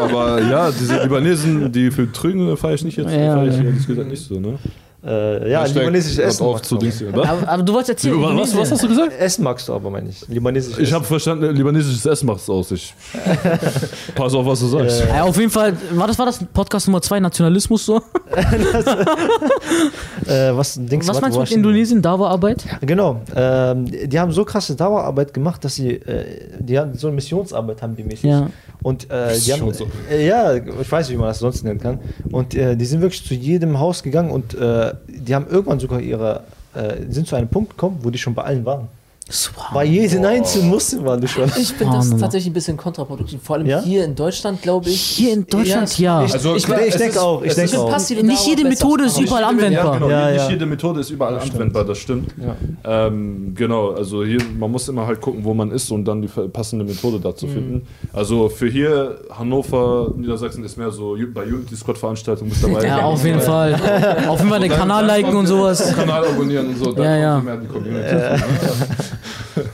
Aber 0.00 0.42
ja, 0.42 0.70
diese 0.70 1.02
Libanesen, 1.02 1.72
die 1.72 1.90
für 1.90 2.10
Trügen 2.10 2.56
feiere 2.56 2.74
ich 2.74 2.84
nicht 2.84 2.96
jetzt. 2.96 3.10
Ja, 3.10 3.44
ich 3.44 3.56
ja. 3.56 3.62
ehrlich 3.62 3.86
gesagt 3.86 4.08
nicht 4.08 4.26
so, 4.26 4.40
ne? 4.40 4.58
Äh, 5.06 5.50
ja, 5.50 5.62
Hashtag 5.62 5.82
libanesisches 5.82 6.18
Essen. 6.18 6.44
auf 6.44 6.62
zu 6.62 6.76
Dings 6.76 6.98
hier, 6.98 7.14
was? 7.14 7.28
Aber, 7.28 7.48
aber 7.48 7.62
du 7.62 7.72
wolltest 7.72 7.90
erzählen, 7.90 8.14
Über 8.14 8.36
was, 8.36 8.56
was 8.56 8.72
hast 8.72 8.82
du 8.82 8.88
gesagt? 8.88 9.12
Essen 9.18 9.44
magst 9.44 9.68
du 9.68 9.74
aber, 9.74 9.88
meine 9.90 10.08
ich. 10.08 10.26
Libanesisches 10.28 10.78
Ich 10.78 10.92
habe 10.92 11.04
verstanden, 11.04 11.54
libanesisches 11.54 12.04
Essen 12.06 12.26
macht's 12.26 12.50
aus. 12.50 12.72
Ich 12.72 12.92
pass 14.14 14.34
auf, 14.34 14.44
was 14.44 14.60
du 14.60 14.66
sagst. 14.66 15.04
Ja, 15.08 15.22
auf 15.22 15.36
jeden 15.38 15.50
Fall, 15.50 15.74
war 15.92 16.08
das, 16.08 16.18
war 16.18 16.26
das 16.26 16.40
Podcast 16.52 16.88
Nummer 16.88 17.00
2, 17.00 17.20
Nationalismus 17.20 17.86
so? 17.86 18.02
Äh, 20.26 20.56
was 20.56 20.74
Dings, 20.74 21.06
Was 21.06 21.20
meinst 21.20 21.36
du 21.36 21.40
mit? 21.40 21.52
Indonesien, 21.52 22.02
Dauerarbeit? 22.02 22.64
Genau. 22.80 23.20
Ähm, 23.34 23.84
die 24.08 24.18
haben 24.18 24.32
so 24.32 24.44
krasse 24.44 24.74
Dauerarbeit 24.74 25.32
gemacht, 25.32 25.64
dass 25.64 25.76
sie, 25.76 25.90
äh, 25.90 26.24
die 26.58 26.78
haben 26.78 26.94
so 26.94 27.06
eine 27.06 27.14
Missionsarbeit 27.14 27.80
haben 27.80 27.94
die 27.94 28.02
mäßig. 28.02 28.24
Ja. 28.24 28.48
Und 28.82 29.08
äh, 29.10 29.38
die 29.38 29.52
haben, 29.52 29.72
äh, 30.10 30.26
ja, 30.26 30.54
ich 30.54 30.90
weiß 30.90 31.08
nicht, 31.08 31.16
wie 31.16 31.20
man 31.20 31.28
das 31.28 31.38
sonst 31.38 31.62
nennen 31.62 31.80
kann. 31.80 32.00
Und 32.30 32.54
äh, 32.54 32.76
die 32.76 32.84
sind 32.86 33.02
wirklich 33.02 33.24
zu 33.24 33.34
jedem 33.34 33.78
Haus 33.78 34.02
gegangen 34.02 34.30
und 34.30 34.54
äh, 34.54 34.94
die 35.06 35.34
haben 35.34 35.46
irgendwann 35.48 35.80
sogar 35.80 36.00
ihre, 36.00 36.44
äh, 36.74 37.02
sind 37.08 37.26
zu 37.26 37.36
einem 37.36 37.48
Punkt 37.48 37.70
gekommen, 37.70 37.98
wo 38.02 38.10
die 38.10 38.18
schon 38.18 38.34
bei 38.34 38.42
allen 38.42 38.64
waren. 38.64 38.88
Bei 39.74 39.84
jedem 39.84 40.24
einzelnen 40.24 40.68
Muslim 40.68 41.04
waren 41.04 41.20
die 41.20 41.26
schon. 41.26 41.50
Ich 41.58 41.72
finde 41.72 41.94
das 41.96 42.10
tatsächlich 42.10 42.46
ein 42.48 42.52
bisschen 42.52 42.76
kontraproduktiv. 42.76 43.40
Vor 43.42 43.56
allem 43.56 43.66
Ja? 43.66 43.80
hier 43.80 44.04
in 44.04 44.14
Deutschland, 44.14 44.62
glaube 44.62 44.88
ich. 44.88 45.00
Hier 45.00 45.32
in 45.32 45.44
Deutschland, 45.48 45.98
ja. 45.98 46.24
Ich, 46.24 46.32
Also, 46.32 46.54
ich, 46.54 46.64
klar, 46.64 46.78
ich 46.86 46.94
denke 46.94 47.16
ist- 47.16 47.18
auch, 47.18 47.42
ich 47.42 47.48
es 47.50 47.56
denke 47.56 47.80
auch. 47.80 47.90
passive 47.90 48.22
Nicht 48.22 48.46
jede 48.46 48.62
Methode 48.62 49.04
ist 49.06 49.18
überall 49.18 49.42
Ja, 49.42 49.48
anwendbar. 49.48 49.94
genau. 49.94 50.08
Ja, 50.10 50.30
nicht 50.30 50.36
ja. 50.44 50.50
jede 50.50 50.66
Methode 50.66 51.00
ist 51.00 51.10
überall 51.10 51.40
anwendbar, 51.40 51.84
das 51.84 51.98
stimmt. 51.98 52.32
Ähm, 52.84 53.52
genau, 53.56 53.90
also 53.90 54.24
hier, 54.24 54.38
man 54.56 54.70
muss 54.70 54.88
immer 54.88 55.04
halt 55.08 55.20
gucken, 55.20 55.42
wo 55.44 55.54
man 55.54 55.72
ist 55.72 55.90
und 55.90 56.04
dann 56.04 56.22
die 56.22 56.28
passende 56.28 56.84
Methode 56.84 57.18
dazu 57.18 57.48
finden. 57.48 57.84
Also 58.12 58.48
für 58.48 58.68
hier, 58.68 59.18
Hannover, 59.36 60.12
Niedersachsen 60.16 60.62
ist 60.62 60.76
mehr 60.78 60.92
so 60.92 61.16
bei 61.34 61.42
Unity 61.42 61.74
Squad 61.74 61.98
Veranstaltungen 61.98 62.50
mit 62.50 62.62
dabei. 62.62 62.86
Ja, 62.86 63.02
auf 63.06 63.24
jeden 63.24 63.40
Fall. 63.40 63.74
Auf 64.28 64.38
jeden 64.38 64.50
Fall 64.50 64.60
den 64.60 64.70
Kanal 64.70 65.04
liken 65.04 65.34
und 65.34 65.46
sowas. 65.48 65.92
Kanal 65.96 66.24
abonnieren 66.26 66.68
und 66.68 66.78
so, 66.78 66.92
dann 66.92 67.04
Ja, 67.20 67.34
kommt 67.34 67.46
ja. 67.48 67.52
mehr 67.52 67.56
die 67.56 67.66
Community. 67.66 68.44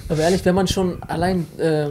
Aber 0.08 0.20
ehrlich, 0.20 0.44
wenn 0.44 0.54
man 0.54 0.68
schon 0.68 1.02
allein 1.02 1.46
äh, 1.58 1.90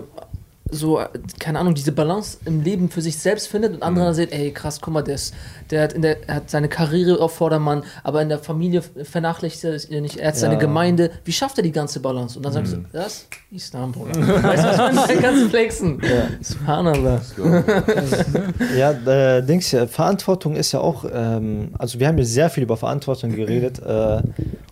so, 0.72 1.00
äh, 1.00 1.08
keine 1.39 1.60
Ahnung, 1.60 1.76
diese 1.76 1.92
Balance 1.92 2.38
im 2.46 2.62
Leben 2.62 2.89
für 2.89 3.02
sich 3.02 3.18
selbst 3.20 3.48
findet 3.48 3.74
und 3.74 3.84
andere 3.84 4.06
dann 4.06 4.14
sieht, 4.14 4.32
ey 4.32 4.52
krass, 4.52 4.80
guck 4.82 4.94
mal, 4.94 5.02
der, 5.02 5.16
ist, 5.16 5.34
der, 5.70 5.84
hat 5.84 5.94
in 5.94 6.02
der 6.02 6.28
er 6.28 6.36
hat 6.36 6.50
seine 6.50 6.70
Karriere 6.70 7.20
auf 7.20 7.36
Vordermann, 7.36 7.84
aber 8.04 8.22
in 8.22 8.30
der 8.30 8.39
Familie 8.39 8.82
vernachlässigt 8.82 9.92
er 9.92 10.02
nicht, 10.02 10.18
er 10.18 10.30
hat 10.30 10.38
seine 10.38 10.54
Ja. 10.54 10.60
Gemeinde. 10.60 11.12
Wie 11.26 11.34
schafft 11.34 11.58
er 11.58 11.64
die 11.64 11.72
ganze 11.72 12.00
Balance? 12.00 12.38
Und 12.38 12.46
dann 12.46 12.54
sagst 12.54 12.74
du, 12.74 12.78
das 12.94 13.28
Islam, 13.52 13.92
Bruder. 13.92 14.14
weißt 14.44 14.64
du, 14.64 14.68
was 14.68 14.89
ich 14.89 14.96
meine? 14.96 15.08
Der 15.08 15.18
ganze 15.18 15.50
Flexen. 15.50 16.02
Subhanallah. 16.42 17.22
Ja, 18.78 18.92
äh, 18.92 19.44
Dings, 19.44 19.72
ja, 19.72 19.88
Verantwortung 19.88 20.56
ist 20.56 20.72
ja 20.72 20.80
auch, 20.80 21.06
ähm, 21.12 21.70
also 21.78 22.00
wir 22.00 22.08
haben 22.08 22.16
hier 22.16 22.26
sehr 22.26 22.50
viel 22.50 22.64
über 22.64 22.78
Verantwortung 22.78 23.36
geredet 23.36 23.80
äh, 23.80 24.22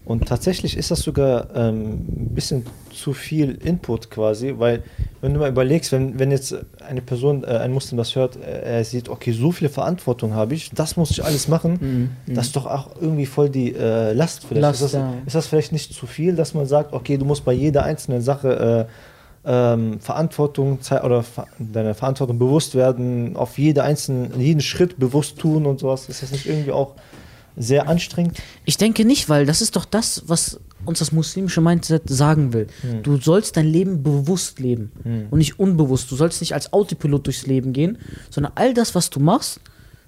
und 0.10 0.28
tatsächlich 0.28 0.76
ist 0.76 0.90
das 0.90 1.02
sogar 1.02 1.56
ähm, 1.56 2.00
ein 2.10 2.34
bisschen 2.34 2.66
zu 2.92 3.14
viel 3.14 3.52
Input 3.64 4.10
quasi, 4.10 4.56
weil 4.58 4.82
wenn 5.22 5.36
du 5.36 5.40
mal 5.40 5.50
überlegst, 5.50 5.92
wenn, 5.92 6.18
wenn 6.18 6.32
jetzt 6.32 6.56
eine 6.84 7.04
Person, 7.04 7.44
äh, 7.44 7.58
ein 7.58 7.72
Muslim 7.72 8.00
das 8.00 8.16
hört, 8.16 8.36
äh, 8.36 8.78
er 8.78 8.84
sieht, 8.84 9.08
okay, 9.08 9.32
so 9.34 9.52
viel 9.52 9.70
Verantwortung 9.70 10.34
habe 10.34 10.56
ich, 10.56 10.72
das 10.72 10.98
muss 10.98 11.12
ich 11.12 11.24
alles 11.24 11.48
machen, 11.48 11.78
das 12.26 12.48
ist 12.48 12.56
doch 12.56 12.66
auch 12.66 12.90
irgendwie 13.00 13.28
voll 13.28 13.52
die 13.52 13.76
äh, 13.76 14.14
Last 14.14 14.48
vielleicht. 14.48 14.64
Last, 14.64 14.82
ist, 14.82 14.94
das, 14.96 15.00
ja. 15.00 15.14
ist 15.28 15.36
das 15.36 15.46
vielleicht 15.46 15.74
nicht 15.74 15.94
zu 15.94 16.08
viel, 16.08 16.36
dass 16.36 16.56
man 16.56 16.66
sagt, 16.66 16.92
okay, 16.94 17.20
du 17.20 17.26
musst 17.26 17.46
bei 17.46 17.54
jeder 17.54 17.84
einzelnen 17.84 18.24
Sache 18.24 18.88
äh, 19.46 19.46
ähm, 19.46 20.00
Verantwortung 20.00 20.80
oder 21.04 21.24
deiner 21.60 21.94
Verantwortung 21.94 22.40
bewusst 22.40 22.74
werden, 22.74 23.36
auf 23.36 23.60
jede 23.60 23.84
einzelnen, 23.84 24.42
jeden 24.42 24.62
Schritt 24.62 24.98
bewusst 24.98 25.38
tun 25.38 25.68
und 25.68 25.80
sowas. 25.80 26.10
Ist 26.10 26.24
das 26.24 26.32
nicht 26.32 26.48
irgendwie 26.48 26.72
auch 26.72 26.96
sehr 27.60 27.88
anstrengend? 27.88 28.40
Ich 28.66 28.78
denke 28.78 29.06
nicht, 29.06 29.30
weil 29.30 29.46
das 29.46 29.62
ist 29.62 29.76
doch 29.76 29.86
das, 29.86 30.24
was 30.26 30.60
uns 30.86 31.00
das 31.00 31.12
muslimische 31.12 31.62
Mindset 31.62 32.04
sagen 32.10 32.54
will. 32.54 32.68
Du 33.04 33.18
sollst 33.18 33.58
dein 33.58 33.68
Leben 33.68 34.02
bewusst 34.02 34.60
leben 34.60 34.92
und 35.30 35.38
nicht 35.38 35.60
unbewusst. 35.60 36.10
Du 36.10 36.16
sollst 36.16 36.40
nicht 36.42 36.54
als 36.54 36.74
Autopilot 36.74 37.28
durchs 37.28 37.46
Leben 37.46 37.74
gehen, 37.74 37.98
sondern 38.30 38.54
all 38.56 38.74
das, 38.74 38.96
was 38.96 39.10
du 39.10 39.20
machst, 39.20 39.60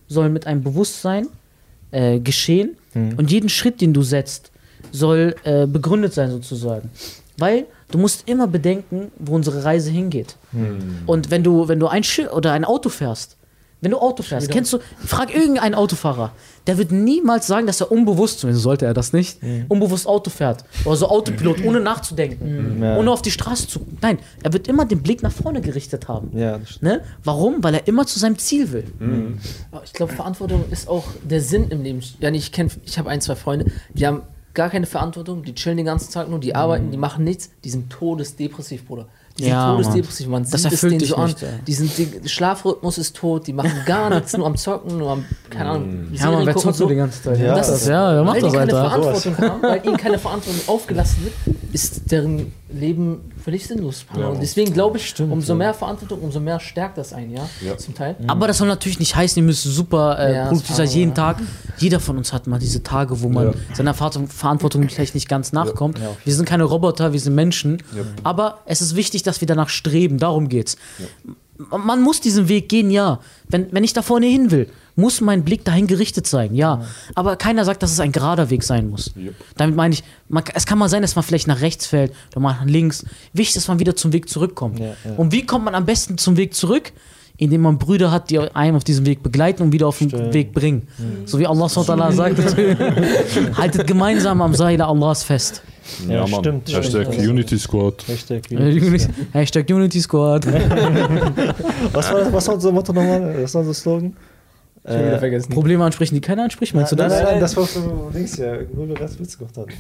soll 0.08 0.30
mit 0.30 0.48
einem 0.48 0.64
Bewusstsein 0.64 1.28
äh, 1.92 2.20
geschehen 2.20 2.78
und 3.18 3.30
jeden 3.30 3.50
Schritt, 3.50 3.82
den 3.82 3.94
du 3.94 4.02
setzt, 4.02 4.52
soll 4.92 5.36
äh, 5.44 5.68
begründet 5.68 6.14
sein 6.14 6.32
sozusagen. 6.32 6.90
Weil 7.38 7.66
du 7.92 7.98
musst 7.98 8.28
immer 8.30 8.48
bedenken, 8.48 9.12
wo 9.20 9.36
unsere 9.36 9.64
Reise 9.64 9.92
hingeht. 9.92 10.38
Und 11.06 11.32
wenn 11.32 11.44
du, 11.44 11.68
wenn 11.68 11.80
du 11.80 11.88
ein 11.88 12.04
Schiff 12.04 12.32
oder 12.32 12.54
ein 12.54 12.66
Auto 12.66 12.90
fährst, 12.90 13.36
wenn 13.82 13.92
du 13.92 13.98
Auto 13.98 14.22
fährst, 14.24 14.50
kennst 14.52 14.72
du, 14.74 14.80
frag 15.06 15.34
irgendeinen 15.36 15.74
Autofahrer, 15.76 16.32
der 16.68 16.78
wird 16.78 16.92
niemals 16.92 17.48
sagen, 17.48 17.66
dass 17.68 17.82
er 17.82 17.92
unbewusst, 17.92 18.40
zumindest 18.40 18.64
sollte 18.64 18.86
er 18.86 18.94
das 18.94 19.12
nicht, 19.12 19.40
unbewusst 19.70 20.06
Auto 20.08 20.30
fährt. 20.30 20.64
Oder 20.86 20.96
so 20.96 21.08
Autopilot, 21.10 21.64
ohne 21.66 21.80
nachzudenken, 21.80 22.82
Ja. 22.82 22.98
ohne 22.98 23.12
auf 23.12 23.22
die 23.24 23.32
Straße 23.32 23.68
zu. 23.68 23.80
Nein, 24.02 24.20
er 24.44 24.54
wird 24.54 24.68
immer 24.68 24.86
den 24.86 25.02
Blick 25.02 25.24
nach 25.24 25.32
vorne 25.32 25.62
gerichtet 25.62 26.08
haben. 26.08 26.38
Ja. 26.38 26.60
Ne? 26.82 27.02
Warum? 27.24 27.64
Weil 27.64 27.74
er 27.74 27.88
immer 27.88 28.06
zu 28.06 28.20
seinem 28.20 28.38
Ziel 28.38 28.72
will. 28.72 28.86
Aber 29.72 29.84
Ich 29.84 29.94
glaube, 29.94 30.14
Verantwortung 30.14 30.66
ist 30.70 30.88
auch 30.88 31.06
der 31.24 31.42
Sinn 31.42 31.70
im 31.70 31.82
Leben. 31.82 32.02
Ja, 32.20 32.30
ich 32.30 32.52
kenne, 32.52 32.70
ich 32.86 33.00
habe 33.00 33.10
ein, 33.10 33.20
zwei 33.22 33.36
Freunde, 33.36 33.66
die 33.94 34.06
haben 34.06 34.22
gar 34.54 34.70
keine 34.70 34.86
Verantwortung, 34.86 35.44
die 35.44 35.56
chillen 35.56 35.78
den 35.78 35.86
ganzen 35.86 36.12
Tag 36.12 36.30
nur, 36.30 36.40
die 36.40 36.54
arbeiten, 36.54 36.92
die 36.92 36.98
machen 36.98 37.24
nichts, 37.24 37.50
die 37.64 37.70
sind 37.70 37.90
todesdepressiv, 37.90 38.86
Bruder. 38.86 39.08
Die 39.42 39.46
sind 39.46 39.54
Ja, 39.54 39.72
todesdepressiv, 39.76 40.28
man 40.28 40.44
Das 40.44 40.52
sieht 40.52 40.58
es 40.60 40.66
erfüllt 40.74 40.92
denen 40.92 41.00
dich 41.00 41.10
so 41.10 41.16
an. 41.16 41.36
Die 41.68 41.74
sind, 41.74 41.92
die, 41.98 42.30
Schlafrhythmus 42.30 42.98
ist 43.00 43.16
tot, 43.16 43.48
die 43.48 43.54
machen 43.54 43.72
gar 43.86 44.10
nichts, 44.14 44.38
nur 44.38 44.46
am 44.46 44.56
Zocken, 44.56 44.98
nur 44.98 45.10
am, 45.12 45.26
keine 45.50 45.70
Ahnung, 45.72 46.08
Ja, 46.14 46.30
man, 46.32 46.46
wer 46.46 46.56
zockt 46.56 46.76
so 46.76 46.88
die 46.88 46.96
ganze 46.96 47.24
Zeit? 47.24 47.40
Ja, 47.40 47.56
das 47.56 47.68
das- 47.68 47.88
ja, 47.88 48.14
wer 48.14 48.24
macht 48.24 48.36
weil 48.36 48.42
das, 48.42 48.52
die 48.52 48.58
keine 48.58 48.74
Alter? 48.74 48.90
Verantwortung 49.02 49.38
haben, 49.50 49.62
weil 49.64 49.86
ihnen 49.86 49.98
keine 49.98 50.20
Verantwortung 50.20 50.62
aufgelassen 50.68 51.18
wird, 51.24 51.56
ist 51.74 52.12
deren 52.12 52.54
Leben 52.74 53.32
völlig 53.44 53.68
sinnlos. 53.68 54.06
Ja, 54.18 54.28
und 54.28 54.42
deswegen 54.42 54.74
glaube 54.74 54.98
ich, 54.98 55.08
Stimmt, 55.10 55.32
umso 55.32 55.54
ja. 55.54 55.58
mehr 55.58 55.74
Verantwortung, 55.74 56.20
umso 56.22 56.40
mehr 56.40 56.60
stärkt 56.60 56.98
das 56.98 57.14
ein, 57.14 57.32
ja, 57.32 57.48
Ja. 57.66 57.78
zum 57.78 57.94
Teil. 57.96 58.16
Aber 58.28 58.48
das 58.48 58.58
soll 58.58 58.68
natürlich 58.68 59.00
nicht 59.00 59.16
heißen, 59.16 59.42
ihr 59.42 59.46
müsst 59.46 59.64
super 59.64 60.18
äh, 60.20 60.36
Ja, 60.36 60.46
produktiv 60.48 60.76
sein, 60.76 60.88
jeden 60.90 61.14
Tag. 61.14 61.38
Jeder 61.78 62.00
von 62.00 62.18
uns 62.18 62.34
hat 62.34 62.48
mal 62.48 62.60
diese 62.60 62.84
Tage, 62.84 63.22
wo 63.22 63.30
man 63.30 63.48
Ja. 63.48 63.54
seiner 63.74 63.94
Verantwortung, 63.94 64.88
vielleicht 64.90 65.16
nicht 65.16 65.28
ganz 65.30 65.54
nachkommt. 65.54 66.00
Ja. 66.00 66.10
Wir 66.24 66.34
sind 66.34 66.46
keine 66.46 66.64
Roboter, 66.64 67.14
wir 67.14 67.20
sind 67.20 67.36
Menschen. 67.36 67.84
Ja. 67.96 68.04
Aber 68.24 68.60
es 68.66 68.82
ist 68.82 68.96
wichtig, 68.96 69.24
dass 69.24 69.42
wir 69.42 69.48
danach 69.48 69.70
streben. 69.70 70.18
Darum 70.18 70.50
geht's. 70.50 70.78
Man 71.70 72.02
muss 72.02 72.22
diesen 72.22 72.48
Weg 72.50 72.70
gehen, 72.70 72.90
ja. 72.90 73.20
Wenn, 73.48 73.72
wenn 73.72 73.84
ich 73.84 73.94
da 73.94 74.02
vorne 74.02 74.26
hin 74.26 74.50
will, 74.52 74.68
muss 74.96 75.22
mein 75.22 75.44
Blick 75.44 75.64
dahin 75.66 75.88
gerichtet 75.88 76.28
sein, 76.28 76.54
ja. 76.56 76.86
Aber 77.16 77.36
keiner 77.36 77.66
sagt, 77.66 77.84
dass 77.84 77.92
es 77.92 78.00
ein 78.00 78.12
gerader 78.12 78.50
Weg 78.50 78.64
sein 78.64 78.90
muss. 78.90 79.12
Yep. 79.16 79.36
Damit 79.58 79.76
meine 79.76 79.94
ich, 79.94 80.04
man, 80.28 80.44
es 80.54 80.66
kann 80.66 80.78
mal 80.78 80.90
sein, 80.90 81.02
dass 81.02 81.16
man 81.16 81.24
vielleicht 81.24 81.48
nach 81.48 81.62
rechts 81.62 81.88
fällt 81.88 82.14
oder 82.32 82.42
mal 82.42 82.54
nach 82.54 82.66
links. 82.66 83.06
Wichtig 83.34 83.56
ist, 83.56 83.58
dass 83.58 83.68
man 83.68 83.80
wieder 83.80 83.96
zum 83.96 84.14
Weg 84.14 84.30
zurückkommt. 84.30 84.80
Ja, 84.80 84.88
ja. 84.88 85.16
Und 85.18 85.32
wie 85.32 85.46
kommt 85.46 85.66
man 85.66 85.76
am 85.76 85.86
besten 85.86 86.18
zum 86.18 86.38
Weg 86.38 86.54
zurück? 86.54 86.92
Indem 87.38 87.62
man 87.62 87.80
Brüder 87.80 88.12
hat, 88.12 88.30
die 88.30 88.38
einem 88.38 88.76
auf 88.76 88.84
diesem 88.84 89.06
Weg 89.08 89.24
begleiten 89.24 89.64
und 89.64 89.72
wieder 89.72 89.88
auf 89.88 89.98
den 89.98 90.10
Stimmt. 90.10 90.34
Weg 90.34 90.54
bringen. 90.54 90.88
So 91.26 91.40
wie 91.40 91.48
Allah 91.48 91.68
SWT 91.70 92.14
sagt, 92.14 92.38
haltet 93.58 93.88
gemeinsam 93.88 94.44
am 94.44 94.54
Seil 94.54 94.80
Allahs 94.80 95.24
fest. 95.24 95.64
Ja, 96.08 96.28
stimmt, 96.28 96.72
Hashtag 96.72 97.12
stimmt. 97.12 97.28
Unity 97.28 97.58
Squad. 97.58 98.08
Hashtag 98.08 98.44
Hashtag 99.34 99.70
Unity 99.70 100.02
Squad. 100.02 100.46
was, 101.94 102.12
war 102.12 102.20
das, 102.20 102.34
was 102.34 102.48
war 102.48 102.54
unser 102.56 102.72
Motto 102.72 102.94
nochmal? 102.94 103.42
Was 103.42 103.56
war 103.56 103.62
unser 103.62 103.74
Slogan? 103.74 104.16
Ich 104.84 104.90
hab 104.92 105.00
wieder 105.00 105.14
Äh, 105.14 105.20
vergessen. 105.20 105.50
Probleme 105.52 105.84
ansprechen, 105.86 106.16
die 106.16 106.22
keiner 106.22 106.44
anspricht, 106.44 106.74
meinst 106.74 106.92
du 106.92 106.96
nein, 106.96 107.10
das? 107.10 107.20
nein, 107.20 107.32
nein, 107.34 107.40
das 107.40 107.56
war 107.56 107.66
von 107.66 108.14
links 108.14 108.38
ja, 108.38 108.54
wo 108.74 108.88
wir 108.88 108.96
ganz 108.96 109.20
Witz 109.20 109.38
gemacht 109.38 109.56
haben. 109.58 109.72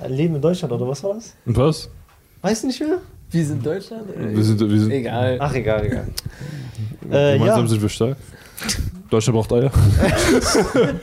Ein 0.00 0.12
Leben 0.12 0.34
in 0.36 0.42
Deutschland, 0.42 0.72
oder 0.72 0.88
was 0.88 1.02
war 1.04 1.14
das? 1.14 1.34
Und 1.46 1.56
was? 1.56 1.88
Weißt 2.42 2.62
du 2.62 2.66
nicht 2.68 2.80
mehr? 2.80 2.98
Wir 3.30 3.44
sind 3.44 3.64
Deutschland? 3.64 4.04
Wir 4.16 4.42
sind, 4.44 4.60
wir 4.60 4.80
sind, 4.80 4.90
Egal. 4.90 5.36
Ach, 5.40 5.54
egal, 5.54 5.86
egal. 5.86 6.08
Äh, 7.10 7.34
gemeinsam 7.38 7.62
ja. 7.62 7.66
sind 7.68 7.80
wir 7.80 7.88
stark. 7.88 8.16
Deutschland 9.08 9.34
braucht 9.36 9.52
Eier. 9.52 9.70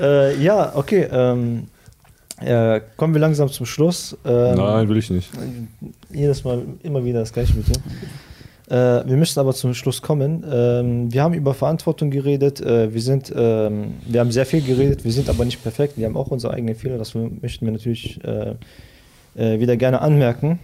Äh, 0.00 0.40
ja, 0.42 0.72
okay. 0.74 1.06
Ähm, 1.10 1.66
äh, 2.40 2.80
kommen 2.96 3.12
wir 3.14 3.20
langsam 3.20 3.48
zum 3.48 3.66
Schluss. 3.66 4.16
Ähm, 4.24 4.54
Nein, 4.56 4.88
will 4.88 4.96
ich 4.96 5.10
nicht. 5.10 5.30
Jedes 6.10 6.42
Mal 6.44 6.62
immer 6.82 7.04
wieder 7.04 7.20
das 7.20 7.32
gleiche 7.32 7.54
mit 7.54 7.68
dir. 7.68 7.74
Äh, 8.68 9.08
wir 9.08 9.16
müssen 9.16 9.40
aber 9.40 9.54
zum 9.54 9.72
Schluss 9.72 10.02
kommen. 10.02 10.44
Ähm, 10.50 11.12
wir 11.12 11.22
haben 11.22 11.34
über 11.34 11.54
Verantwortung 11.54 12.10
geredet. 12.10 12.60
Äh, 12.60 12.92
wir, 12.92 13.00
sind, 13.00 13.32
ähm, 13.34 13.94
wir 14.06 14.20
haben 14.20 14.30
sehr 14.30 14.44
viel 14.44 14.60
geredet. 14.60 15.04
Wir 15.04 15.12
sind 15.12 15.30
aber 15.30 15.44
nicht 15.44 15.62
perfekt. 15.62 15.96
Wir 15.96 16.06
haben 16.06 16.16
auch 16.16 16.28
unsere 16.28 16.52
eigenen 16.52 16.74
Fehler. 16.74 16.98
Das 16.98 17.14
möchten 17.14 17.64
wir 17.64 17.72
natürlich 17.72 18.22
äh, 18.24 18.54
äh, 19.36 19.58
wieder 19.60 19.76
gerne 19.76 20.02
anmerken. 20.02 20.58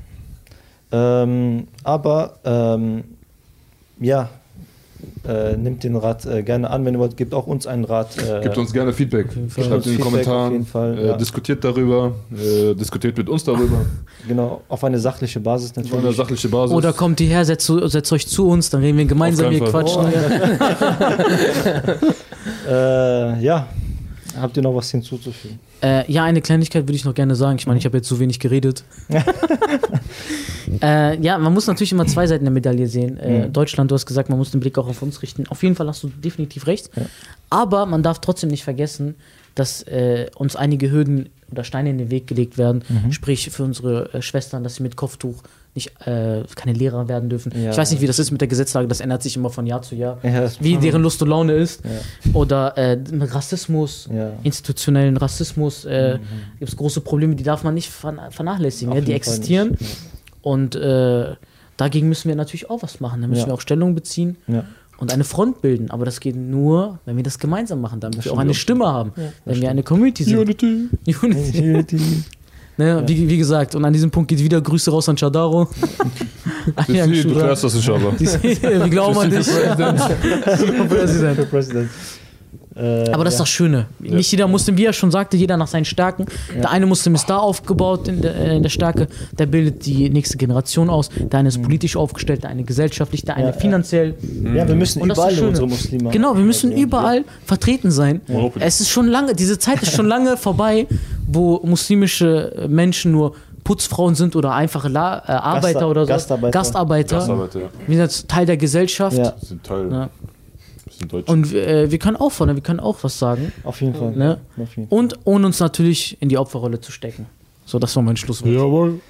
Ähm, 0.93 1.67
aber 1.83 2.39
ähm, 2.45 3.05
ja, 4.01 4.29
äh, 5.27 5.57
nimmt 5.57 5.85
den 5.85 5.97
Rat 5.97 6.27
äh, 6.27 6.43
gerne 6.43 6.71
an. 6.71 6.85
Wenn 6.85 6.95
ihr 6.95 7.01
wollt, 7.01 7.17
gebt 7.17 7.35
auch 7.35 7.47
uns 7.47 7.67
einen 7.67 7.85
Rat. 7.85 8.17
Äh, 8.19 8.43
Gebt 8.43 8.59
uns 8.59 8.73
gerne 8.73 8.93
Feedback. 8.93 9.29
Schreibt 9.33 9.37
in 9.37 9.71
den 9.71 9.83
Feedback 9.83 9.99
auf 9.99 10.05
Kommentaren. 10.05 10.53
jeden 10.53 10.67
Fall, 10.67 10.99
äh, 10.99 11.07
ja. 11.09 11.17
Diskutiert 11.17 11.65
darüber. 11.65 12.13
Äh, 12.33 12.75
diskutiert 12.75 13.17
mit 13.17 13.29
uns 13.29 13.45
darüber. 13.45 13.79
Genau, 14.27 14.63
auf 14.71 14.83
eine 14.83 14.99
sachliche 14.99 15.39
Basis 15.39 15.73
Auf 15.73 15.77
einer 15.85 15.97
natürlich. 15.97 16.17
sachlichen 16.17 16.51
Basis. 16.51 16.75
Oder 16.75 16.95
kommt 16.95 17.21
hierher, 17.21 17.45
setzt, 17.45 17.67
setzt 17.67 18.11
euch 18.11 18.27
zu 18.27 18.49
uns, 18.49 18.71
dann 18.71 18.81
reden 18.81 18.97
wir 18.97 19.05
gemeinsam 19.05 19.49
Auf 19.49 19.53
hier 19.53 19.67
Fall. 19.67 19.85
quatschen. 19.85 20.07
Oh, 22.67 22.71
äh, 22.71 23.45
ja, 23.45 23.67
habt 24.41 24.57
ihr 24.57 24.63
noch 24.63 24.75
was 24.75 24.91
hinzuzufügen? 24.91 25.59
Äh, 25.83 26.11
ja, 26.11 26.25
eine 26.25 26.41
Kleinigkeit 26.41 26.85
würde 26.85 26.95
ich 26.95 27.05
noch 27.05 27.15
gerne 27.15 27.35
sagen. 27.37 27.59
Ich 27.59 27.67
meine, 27.67 27.79
ich 27.79 27.85
habe 27.85 27.97
jetzt 27.99 28.09
so 28.09 28.19
wenig 28.19 28.39
geredet. 28.41 28.85
äh, 30.83 31.21
ja, 31.21 31.39
man 31.39 31.53
muss 31.53 31.67
natürlich 31.67 31.93
immer 31.93 32.07
zwei 32.07 32.27
Seiten 32.27 32.45
der 32.45 32.53
Medaille 32.53 32.87
sehen. 32.87 33.19
Äh, 33.19 33.35
Mhm. 33.47 33.53
Deutschland, 33.53 33.91
du 33.91 33.95
hast 33.95 34.07
gesagt, 34.07 34.29
man 34.29 34.39
muss 34.39 34.51
den 34.51 34.61
Blick 34.61 34.79
auch 34.79 34.87
auf 34.89 35.03
uns 35.03 35.23
richten. 35.23 35.47
Auf 35.49 35.63
jeden 35.63 35.75
Fall 35.75 35.89
hast 35.89 36.03
du 36.03 36.09
definitiv 36.09 36.67
recht. 36.67 36.91
Ja. 36.97 37.03
Aber 37.51 37.87
man 37.87 38.03
darf 38.03 38.21
trotzdem 38.21 38.51
nicht 38.51 38.65
vergessen, 38.65 39.15
dass 39.55 39.83
äh, 39.83 40.27
uns 40.37 40.57
einige 40.57 40.91
Hürden 40.91 41.29
oder 41.51 41.65
Steine 41.65 41.91
in 41.91 41.99
den 41.99 42.11
Weg 42.11 42.27
gelegt 42.27 42.59
werden. 42.59 42.83
Mhm. 42.89 43.13
Sprich 43.13 43.51
für 43.51 43.63
unsere 43.65 44.13
äh, 44.15 44.23
Schwestern, 44.23 44.65
dass 44.65 44.77
sie 44.77 44.83
mit 44.83 44.97
Kopftuch 44.97 45.43
nicht 45.75 45.93
äh, 46.07 46.45
keine 46.55 46.73
Lehrer 46.73 47.09
werden 47.09 47.29
dürfen. 47.29 47.53
Ja. 47.57 47.71
Ich 47.73 47.77
weiß 47.77 47.91
nicht, 47.91 48.01
wie 48.01 48.07
das 48.07 48.19
ist 48.19 48.31
mit 48.31 48.41
der 48.41 48.49
Gesetzlage, 48.49 48.87
das 48.87 49.01
ändert 49.01 49.23
sich 49.23 49.37
immer 49.37 49.51
von 49.51 49.67
Jahr 49.67 49.83
zu 49.83 49.95
Jahr. 49.97 50.19
Ja, 50.23 50.43
das- 50.43 50.63
Wie 50.63 50.77
deren 50.77 51.03
Lust 51.03 51.21
und 51.23 51.29
Laune 51.29 51.55
ist. 51.55 51.83
Ja. 51.85 52.33
Oder 52.33 52.77
äh, 52.79 52.97
mit 53.11 53.35
Rassismus, 53.35 54.09
institutionellen 54.45 55.17
Rassismus, 55.17 55.85
äh, 55.85 56.19
gibt 56.59 56.71
es 56.71 56.77
große 56.77 57.01
Probleme, 57.01 57.35
die 57.35 57.43
darf 57.45 57.65
man 57.65 57.75
nicht 57.75 57.91
verna- 57.91 58.31
vernachlässigen. 58.31 58.95
Ja? 58.95 59.01
Die 59.01 59.13
existieren 59.13 59.71
nicht. 59.79 59.97
und 60.43 60.77
äh, 60.77 61.35
dagegen 61.77 62.09
müssen 62.09 62.29
wir 62.29 62.37
natürlich 62.37 62.71
auch 62.71 62.83
was 62.83 63.01
machen. 63.01 63.23
Da 63.23 63.27
müssen 63.27 63.47
wir 63.47 63.55
auch 63.55 63.61
Stellung 63.61 63.95
beziehen 63.97 64.37
und 64.99 65.13
eine 65.13 65.25
Front 65.25 65.61
bilden. 65.61 65.91
Aber 65.91 66.05
das 66.05 66.21
geht 66.21 66.37
nur, 66.37 67.01
wenn 67.05 67.17
wir 67.17 67.25
das 67.25 67.41
gemeinsam 67.41 67.81
machen, 67.81 67.99
damit 67.99 68.25
wir 68.25 68.33
auch 68.33 68.39
eine 68.39 68.55
Stimme 68.55 68.87
haben, 68.87 69.11
wenn 69.45 69.61
wir 69.61 69.71
eine 69.71 69.83
Community 69.83 70.23
sind. 70.23 70.39
Unity. 70.39 70.89
Unity. 71.05 72.23
Ne? 72.77 73.05
Wie, 73.07 73.29
wie 73.29 73.39
gesagt, 73.39 73.75
und 73.75 73.85
an 73.85 73.93
diesem 73.93 74.11
Punkt 74.11 74.29
geht 74.29 74.41
wieder 74.41 74.61
Grüße 74.61 74.91
raus 74.91 75.09
an 75.09 75.17
Chadaro. 75.17 75.69
Du 76.87 77.35
klärst 77.35 77.65
das 77.65 77.75
inshallah. 77.75 78.13
Wir 78.19 78.89
glauben 78.89 79.19
an 79.19 79.31
dich. 79.31 79.47
Präsident. 81.51 81.91
Äh, 82.77 83.11
Aber 83.13 83.23
das 83.25 83.35
ist 83.35 83.39
ja. 83.39 83.43
das 83.45 83.49
Schöne. 83.51 83.87
Nicht 84.01 84.31
jeder 84.33 84.49
Muslim, 84.49 84.77
wie 84.77 84.85
er 84.85 84.93
schon 84.93 85.11
sagte, 85.13 85.37
jeder 85.37 85.57
nach 85.57 85.69
seinen 85.69 85.85
Stärken. 85.85 86.27
Der 86.55 86.71
eine 86.71 86.87
Muslim 86.87 87.15
ist 87.15 87.31
da 87.31 87.39
aufgebaut 87.39 88.09
in 88.09 88.21
der, 88.21 88.35
äh, 88.35 88.57
in 88.57 88.63
der 88.65 88.71
Stärke, 88.71 89.07
der 89.39 89.47
bildet 89.47 89.87
die 89.87 90.11
nächste 90.11 90.37
Generation 90.37 90.91
aus. 90.91 91.09
Der 91.17 91.39
eine 91.41 91.49
ist 91.51 91.63
politisch 91.63 91.97
aufgestellt, 91.97 92.43
der 92.43 92.51
eine 92.51 92.65
gesellschaftlich, 92.65 93.23
der 93.25 93.37
eine 93.37 93.47
Ja, 93.49 93.53
ja. 93.53 93.59
finanziell. 93.59 94.15
Ja, 94.55 94.67
wir 94.67 94.75
müssen 94.75 95.03
Und 95.03 95.09
das 95.11 95.19
ist 95.19 95.23
überall 95.23 95.31
das 95.31 95.39
Schöne. 95.39 95.49
unsere 95.51 95.67
Muslime. 95.69 96.11
Genau, 96.11 96.37
wir 96.37 96.45
müssen 96.45 96.71
Also, 96.73 96.83
überall 96.83 97.25
vertreten 97.47 97.91
sein. 97.93 98.21
Es 98.59 98.81
ist 98.81 98.89
schon 98.91 99.07
lange, 99.07 99.35
diese 99.35 99.59
Zeit 99.59 99.81
ist 99.83 99.93
schon 99.93 100.07
lange 100.07 100.37
vorbei, 100.37 100.87
wo 101.29 101.61
muslimische 101.65 102.67
Menschen 102.69 103.13
nur 103.13 103.35
Putzfrauen 103.63 104.15
sind 104.15 104.37
oder 104.37 104.53
einfache 104.53 104.89
La 104.89 105.19
äh, 105.27 105.33
Arbeiter 105.33 105.73
Gasta- 105.81 105.87
oder 105.87 106.03
so. 106.05 106.09
Gastarbeiter. 106.13 106.51
Gastarbeiter. 106.59 107.17
Gastarbeiter, 107.17 107.61
ja. 107.61 107.67
Wir 107.87 108.09
sind 108.09 108.29
Teil 108.29 108.47
der 108.47 108.57
Gesellschaft. 108.59 109.17
Ja, 109.17 109.33
sind 109.41 109.63
Teil. 109.65 110.09
Wir 110.95 110.99
sind 111.01 111.13
Deutsch. 111.13 111.31
Und 111.31 111.53
äh, 111.53 111.91
wir 111.91 111.99
können 111.99 112.17
auch 112.17 112.31
vorne, 112.31 112.55
wir 112.55 112.63
können 112.63 112.81
auch 112.81 112.99
was 113.03 113.19
sagen. 113.19 113.53
auf 113.65 113.81
jeden 113.81 113.95
Fall. 113.95 114.13
Ne? 114.13 114.41
Auf 114.57 114.77
jeden 114.77 114.89
Fall. 114.89 114.99
Und 114.99 115.19
ohne 115.25 115.47
uns 115.47 115.61
natürlich 115.61 116.17
in 116.21 116.29
die 116.29 116.39
Opferrolle 116.39 116.81
zu 116.81 116.93
stecken. 116.93 117.27
So, 117.67 117.79
das 117.79 117.95
war 117.97 118.03
mein 118.03 118.17
Schlusswort. 118.17 118.53
Jawohl. 118.53 119.01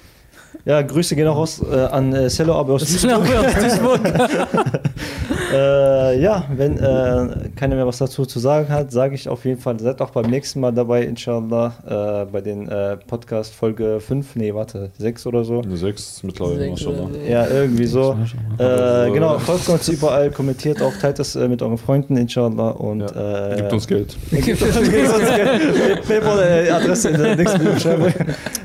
Ja, 0.65 0.81
Grüße 0.81 1.15
gehen 1.15 1.27
auch 1.27 1.37
raus 1.37 1.61
äh, 1.71 1.75
an 1.75 2.11
äh, 2.13 2.27
Cello 2.27 2.53
aber 2.55 2.73
aus 2.73 2.81
aus 2.83 2.91
Duisburg. 2.91 3.99
äh, 5.53 6.19
Ja, 6.19 6.45
wenn 6.55 6.77
äh, 6.77 7.49
keiner 7.55 7.75
mehr 7.75 7.85
was 7.85 7.99
dazu 7.99 8.25
zu 8.25 8.39
sagen 8.39 8.69
hat, 8.69 8.91
sage 8.91 9.13
ich 9.15 9.29
auf 9.29 9.45
jeden 9.45 9.59
Fall, 9.61 9.79
seid 9.79 10.01
auch 10.01 10.09
beim 10.09 10.25
nächsten 10.29 10.59
Mal 10.59 10.71
dabei, 10.71 11.03
inshallah, 11.03 11.73
äh, 11.85 12.31
bei 12.31 12.41
den 12.41 12.67
äh, 12.67 12.97
Podcast 12.97 13.53
Folge 13.53 13.99
5, 13.99 14.35
nee, 14.37 14.53
warte, 14.55 14.89
6 14.97 15.27
oder 15.27 15.43
so. 15.43 15.61
Eine 15.61 15.77
6 15.77 16.23
mittlerweile, 16.23 16.75
so. 16.77 17.09
Ja, 17.29 17.47
irgendwie 17.47 17.85
so. 17.85 18.17
Äh, 18.57 19.11
genau, 19.11 19.37
folgt 19.39 19.69
uns 19.69 19.87
überall, 19.89 20.31
kommentiert 20.31 20.81
auch, 20.81 20.93
teilt 20.99 21.19
es 21.19 21.35
äh, 21.35 21.47
mit 21.47 21.61
euren 21.61 21.77
Freunden, 21.77 22.17
inshallah. 22.17 22.69
Und 22.71 23.01
Ja. 23.01 23.51
äh, 23.51 23.55
Gibt 23.57 23.73
uns 23.73 23.87
Geld. 23.87 24.17
Gebt 24.31 24.61
uns 24.61 24.79
Geld. 24.79 26.07
PayPal-Adresse 26.07 27.09
in 27.09 27.21
der 27.21 27.35
nächsten 27.35 27.59
Videobeschreibung. 27.59 28.13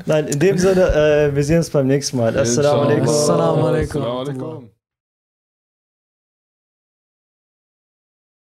Nein, 0.07 0.27
in 0.27 0.39
dem 0.39 0.57
Sinne, 0.57 0.81
äh, 1.29 1.35
wir 1.35 1.43
sehen 1.43 1.57
uns 1.57 1.69
beim 1.69 1.85
nächsten 1.87 1.89
Mal. 1.89 1.90
Assalamu 2.41 2.81
alaikum. 2.85 3.07
Assalamu 3.07 3.67
alaikum. 3.67 4.01
Assalamu 4.01 4.19
alaikum. 4.21 4.80